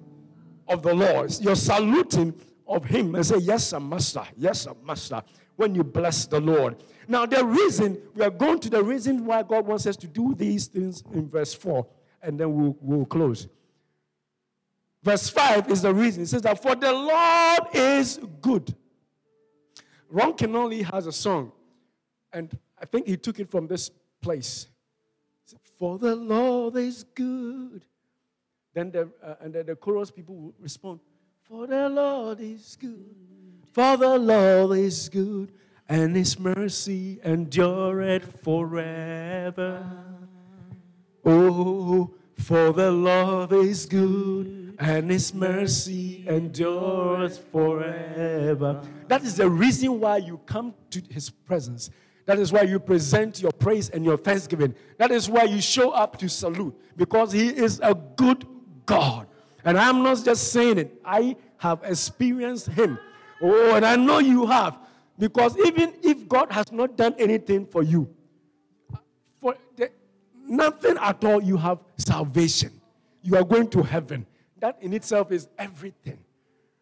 of 0.68 0.82
the 0.82 0.94
Lord. 0.94 1.34
You're 1.40 1.56
saluting 1.56 2.34
of 2.66 2.84
Him 2.84 3.14
and 3.14 3.24
say, 3.24 3.38
Yes, 3.38 3.68
sir, 3.68 3.80
Master. 3.80 4.24
Yes, 4.36 4.62
sir, 4.62 4.72
Master. 4.84 5.22
When 5.56 5.74
you 5.74 5.84
bless 5.84 6.26
the 6.26 6.40
Lord. 6.40 6.76
Now, 7.08 7.24
the 7.24 7.44
reason, 7.44 7.98
we 8.14 8.24
are 8.24 8.30
going 8.30 8.58
to 8.60 8.70
the 8.70 8.82
reason 8.82 9.24
why 9.24 9.42
God 9.42 9.66
wants 9.66 9.86
us 9.86 9.96
to 9.98 10.06
do 10.06 10.34
these 10.34 10.66
things 10.66 11.02
in 11.14 11.28
verse 11.28 11.54
4, 11.54 11.86
and 12.22 12.38
then 12.38 12.52
we'll, 12.52 12.76
we'll 12.80 13.06
close. 13.06 13.48
Verse 15.02 15.28
5 15.28 15.70
is 15.70 15.82
the 15.82 15.94
reason. 15.94 16.24
It 16.24 16.26
says 16.26 16.42
that 16.42 16.60
for 16.60 16.74
the 16.74 16.92
Lord 16.92 17.74
is 17.74 18.18
good. 18.40 18.74
Ron 20.10 20.34
Kenoly 20.34 20.84
has 20.90 21.06
a 21.06 21.12
song, 21.12 21.52
and 22.32 22.56
I 22.80 22.86
think 22.86 23.06
he 23.06 23.16
took 23.16 23.38
it 23.38 23.48
from 23.48 23.66
this 23.66 23.90
place. 24.20 24.66
For 25.78 25.98
the 25.98 26.16
Lord 26.16 26.76
is 26.76 27.04
good. 27.14 27.84
Then 28.76 28.90
the, 28.90 29.08
uh, 29.24 29.36
and 29.40 29.54
then 29.54 29.64
the 29.64 29.74
chorus 29.74 30.10
people 30.10 30.34
will 30.34 30.54
respond, 30.60 31.00
For 31.48 31.66
the 31.66 31.88
Lord 31.88 32.40
is 32.42 32.76
good. 32.78 33.06
For 33.72 33.96
the 33.96 34.18
Lord 34.18 34.76
is 34.76 35.08
good, 35.08 35.50
and 35.88 36.14
his 36.14 36.38
mercy 36.38 37.18
endureth 37.24 38.42
forever. 38.42 39.82
Oh, 41.24 42.10
for 42.36 42.74
the 42.74 42.92
Lord 42.92 43.50
is 43.54 43.86
good 43.86 44.76
and 44.78 45.10
his 45.10 45.32
mercy 45.32 46.22
endures 46.28 47.38
forever. 47.38 48.82
That 49.08 49.22
is 49.22 49.36
the 49.36 49.48
reason 49.48 50.00
why 50.00 50.18
you 50.18 50.38
come 50.44 50.74
to 50.90 51.02
his 51.08 51.30
presence. 51.30 51.88
That 52.26 52.38
is 52.38 52.52
why 52.52 52.62
you 52.62 52.78
present 52.78 53.40
your 53.40 53.52
praise 53.52 53.88
and 53.88 54.04
your 54.04 54.18
thanksgiving. 54.18 54.74
That 54.98 55.12
is 55.12 55.30
why 55.30 55.44
you 55.44 55.62
show 55.62 55.92
up 55.92 56.18
to 56.18 56.28
salute 56.28 56.78
because 56.94 57.32
he 57.32 57.48
is 57.48 57.80
a 57.82 57.94
good 57.94 58.46
God. 58.86 59.26
And 59.64 59.76
I'm 59.76 60.02
not 60.02 60.24
just 60.24 60.52
saying 60.52 60.78
it, 60.78 61.00
I 61.04 61.36
have 61.58 61.80
experienced 61.84 62.68
him. 62.68 62.98
Oh, 63.42 63.74
and 63.74 63.84
I 63.84 63.96
know 63.96 64.18
you 64.18 64.46
have. 64.46 64.78
Because 65.18 65.56
even 65.58 65.94
if 66.02 66.28
God 66.28 66.52
has 66.52 66.70
not 66.70 66.96
done 66.96 67.14
anything 67.18 67.66
for 67.66 67.82
you, 67.82 68.08
for 69.40 69.56
the, 69.76 69.90
nothing 70.46 70.96
at 70.98 71.22
all, 71.24 71.42
you 71.42 71.56
have 71.56 71.82
salvation. 71.96 72.70
You 73.22 73.36
are 73.36 73.44
going 73.44 73.68
to 73.70 73.82
heaven. 73.82 74.26
That 74.58 74.78
in 74.80 74.92
itself 74.92 75.32
is 75.32 75.48
everything. 75.58 76.18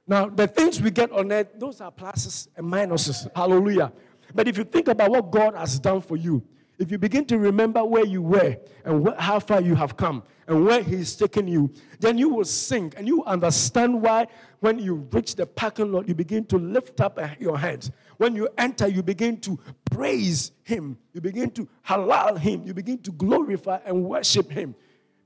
Now, 0.06 0.28
the 0.28 0.46
things 0.46 0.80
we 0.82 0.90
get 0.90 1.10
on 1.12 1.32
earth, 1.32 1.48
those 1.56 1.80
are 1.80 1.90
pluses 1.90 2.48
and 2.56 2.66
minuses. 2.66 3.28
Hallelujah. 3.34 3.92
But 4.34 4.48
if 4.48 4.58
you 4.58 4.64
think 4.64 4.88
about 4.88 5.10
what 5.10 5.30
God 5.30 5.54
has 5.54 5.78
done 5.78 6.00
for 6.00 6.16
you, 6.16 6.42
if 6.78 6.90
you 6.90 6.98
begin 6.98 7.24
to 7.26 7.38
remember 7.38 7.84
where 7.84 8.04
you 8.04 8.20
were 8.20 8.56
and 8.84 9.06
wh- 9.06 9.18
how 9.18 9.38
far 9.38 9.60
you 9.60 9.74
have 9.74 9.96
come 9.96 10.22
and 10.46 10.64
where 10.64 10.82
He's 10.82 11.14
taken 11.14 11.46
you, 11.46 11.70
then 12.00 12.18
you 12.18 12.28
will 12.28 12.44
sink 12.44 12.94
and 12.96 13.06
you 13.06 13.24
understand 13.24 14.00
why 14.02 14.26
when 14.60 14.78
you 14.78 15.06
reach 15.12 15.36
the 15.36 15.46
parking 15.46 15.92
lot, 15.92 16.08
you 16.08 16.14
begin 16.14 16.44
to 16.46 16.58
lift 16.58 17.00
up 17.00 17.18
uh, 17.18 17.28
your 17.38 17.58
hands. 17.58 17.90
When 18.16 18.34
you 18.34 18.48
enter, 18.58 18.88
you 18.88 19.02
begin 19.02 19.40
to 19.42 19.58
praise 19.90 20.52
Him. 20.64 20.98
You 21.12 21.20
begin 21.20 21.50
to 21.52 21.68
halal 21.86 22.38
Him. 22.38 22.62
You 22.64 22.74
begin 22.74 22.98
to 22.98 23.12
glorify 23.12 23.78
and 23.84 24.04
worship 24.04 24.50
Him. 24.50 24.74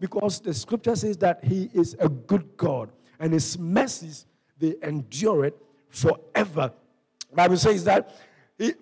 Because 0.00 0.40
the 0.40 0.54
scripture 0.54 0.96
says 0.96 1.16
that 1.18 1.44
He 1.44 1.70
is 1.72 1.96
a 1.98 2.08
good 2.08 2.56
God 2.56 2.90
and 3.18 3.32
His 3.32 3.58
mercies, 3.58 4.26
they 4.58 4.74
endure 4.82 5.46
it 5.46 5.56
forever. 5.88 6.72
Bible 7.32 7.56
says 7.56 7.84
that 7.84 8.14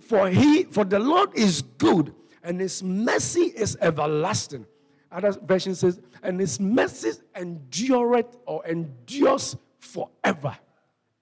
for 0.00 0.28
he 0.28 0.64
for 0.64 0.84
the 0.84 0.98
Lord 0.98 1.30
is 1.34 1.62
good 1.62 2.14
and 2.46 2.60
his 2.60 2.82
mercy 2.82 3.52
is 3.56 3.76
everlasting. 3.80 4.64
Other 5.10 5.32
version 5.32 5.74
says, 5.74 6.00
and 6.22 6.38
his 6.38 6.60
mercy 6.60 7.10
endureth 7.34 8.36
or 8.46 8.64
endures 8.66 9.56
forever. 9.80 10.56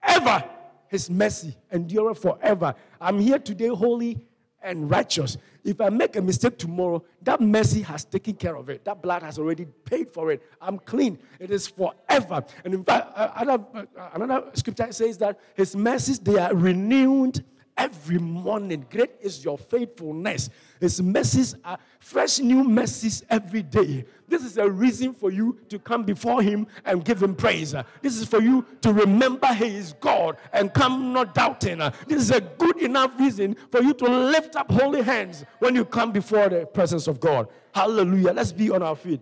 Ever 0.03 0.45
his 0.89 1.09
mercy 1.11 1.57
endureth 1.73 2.21
forever. 2.21 2.75
I'm 3.01 3.19
here 3.19 3.39
today 3.39 3.69
holy 3.69 4.27
and 4.63 4.91
righteous. 4.91 5.39
If 5.65 5.81
I 5.81 5.89
make 5.89 6.17
a 6.17 6.23
mistake 6.23 6.59
tomorrow, 6.59 7.03
that 7.23 7.41
mercy 7.41 7.81
has 7.83 8.05
taken 8.05 8.35
care 8.35 8.57
of 8.57 8.69
it. 8.69 8.85
That 8.85 9.01
blood 9.01 9.23
has 9.23 9.39
already 9.39 9.65
paid 9.65 10.11
for 10.11 10.31
it. 10.31 10.43
I'm 10.61 10.79
clean. 10.79 11.19
It 11.41 11.51
is 11.51 11.67
forever. 11.67 12.45
And 12.65 12.75
in 12.75 12.85
fact, 12.85 13.13
uh, 13.17 13.31
another, 13.37 13.65
uh, 13.75 14.09
another 14.13 14.51
scripture 14.53 14.93
says 14.93 15.17
that 15.19 15.41
his 15.55 15.75
mercies, 15.75 16.19
they 16.19 16.39
are 16.39 16.55
renewed 16.55 17.43
every 17.77 18.19
morning. 18.19 18.87
Great 18.91 19.13
is 19.21 19.45
your 19.45 19.59
faithfulness. 19.59 20.51
His 20.81 21.01
mercies 21.03 21.55
are 21.65 21.79
fresh, 21.99 22.39
new 22.39 22.65
mercies 22.65 23.23
every 23.31 23.63
day. 23.63 24.05
This 24.29 24.45
is 24.45 24.59
a 24.59 24.69
reason 24.69 25.13
for 25.13 25.31
you 25.31 25.59
to 25.69 25.79
come 25.79 26.03
before 26.03 26.43
Him 26.43 26.67
and 26.85 27.05
give 27.05 27.23
Him 27.23 27.35
praise. 27.35 27.75
This 28.03 28.17
is 28.17 28.27
for 28.27 28.41
you 28.41 28.65
to 28.83 28.93
remember 28.93 29.47
He 29.55 29.77
is 29.77 29.95
God 30.01 30.37
and 30.53 30.73
come 30.73 31.13
not 31.13 31.35
doubting. 31.35 31.79
This 32.07 32.23
is 32.23 32.31
a 32.31 32.41
good 32.41 32.79
enough 32.79 33.19
reason 33.19 33.57
for 33.71 33.83
you 33.83 33.95
to 33.95 34.05
lift 34.05 34.57
up 34.57 34.71
holy 34.71 35.03
hands 35.03 35.45
when 35.59 35.75
you 35.75 35.85
come 35.85 36.13
before 36.13 36.49
the 36.49 36.67
presence 36.67 37.07
of 37.07 37.21
God. 37.21 37.49
Hallelujah. 37.75 38.33
Let's 38.33 38.53
be 38.53 38.71
on 38.71 38.83
our 38.83 38.97
feet. 38.97 39.21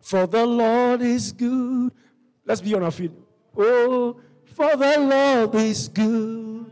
For 0.00 0.26
the 0.26 0.46
Lord 0.46 1.02
is 1.02 1.32
good. 1.32 1.92
Let's 2.44 2.60
be 2.60 2.74
on 2.74 2.82
our 2.82 2.90
feet. 2.90 3.12
Oh, 3.56 4.20
for 4.44 4.76
the 4.76 4.98
Lord 4.98 5.54
is 5.56 5.88
good. 5.88 6.66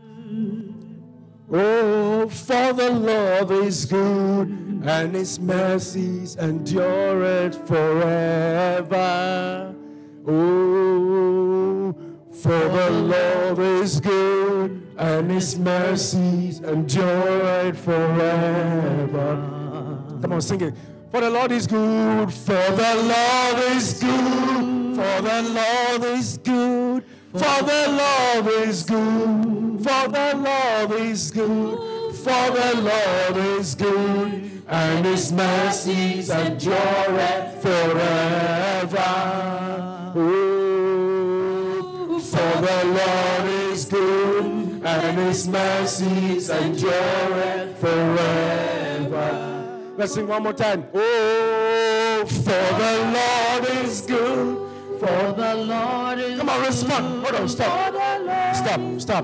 Oh, 1.49 2.27
for 2.27 2.73
the 2.73 2.91
Lord 2.91 3.51
is 3.65 3.85
good, 3.85 4.49
and 4.83 5.15
his 5.15 5.39
mercies 5.39 6.35
endure 6.35 7.23
it 7.23 7.55
forever. 7.55 8.93
Oh, 10.27 11.95
for 12.33 12.49
the 12.49 12.89
Lord 12.91 13.59
is 13.59 14.01
good, 14.01 14.85
and 14.97 15.31
his 15.31 15.57
mercies 15.57 16.59
endure 16.59 17.65
it 17.65 17.77
forever. 17.77 19.37
Come 20.21 20.33
on, 20.33 20.41
sing 20.41 20.59
it. 20.59 20.73
For 21.11 21.21
the 21.21 21.29
Lord 21.29 21.53
is 21.53 21.65
good, 21.65 22.33
for 22.33 22.51
the 22.51 22.95
Lord 23.15 23.59
is 23.71 23.93
good, 23.93 24.95
for 24.97 25.21
the 25.21 25.41
Lord 25.43 26.03
is 26.17 26.37
good, 26.39 27.05
for 27.37 27.63
the 27.63 27.87
Lord 28.01 28.47
is 28.67 28.83
good, 28.83 29.79
for 29.83 30.07
the 30.09 30.33
Lord 30.35 30.91
is 31.01 31.31
good, 31.31 31.77
for 32.15 32.51
the 32.51 32.81
Lord 32.81 33.37
is 33.59 33.75
good, 33.75 34.63
and 34.67 35.05
his 35.05 35.31
mercies 35.31 36.29
endure 36.29 37.53
forever. 37.61 39.13
Oh, 40.15 42.19
for 42.19 42.61
the 42.61 42.83
Lord 42.85 43.45
is 43.71 43.85
good, 43.85 44.81
and 44.83 45.17
his 45.19 45.47
mercies 45.47 46.49
endure 46.49 47.73
forever. 47.79 49.31
Let's 49.95 50.13
sing 50.13 50.27
one 50.27 50.43
more 50.43 50.53
time. 50.53 50.85
Oh, 50.93 52.25
for 52.27 52.73
the 52.81 52.93
Lord 53.17 53.69
is 53.83 54.01
good. 54.01 54.66
For 54.99 55.05
the 55.05 55.53
Lord 55.55 56.17
is 56.17 56.39
Come 56.39 56.49
on, 56.49 56.61
respond. 56.61 57.23
Hold 57.23 57.35
on, 57.35 57.47
stop. 57.47 57.93
Stop, 58.55 58.81
stop. 58.99 59.15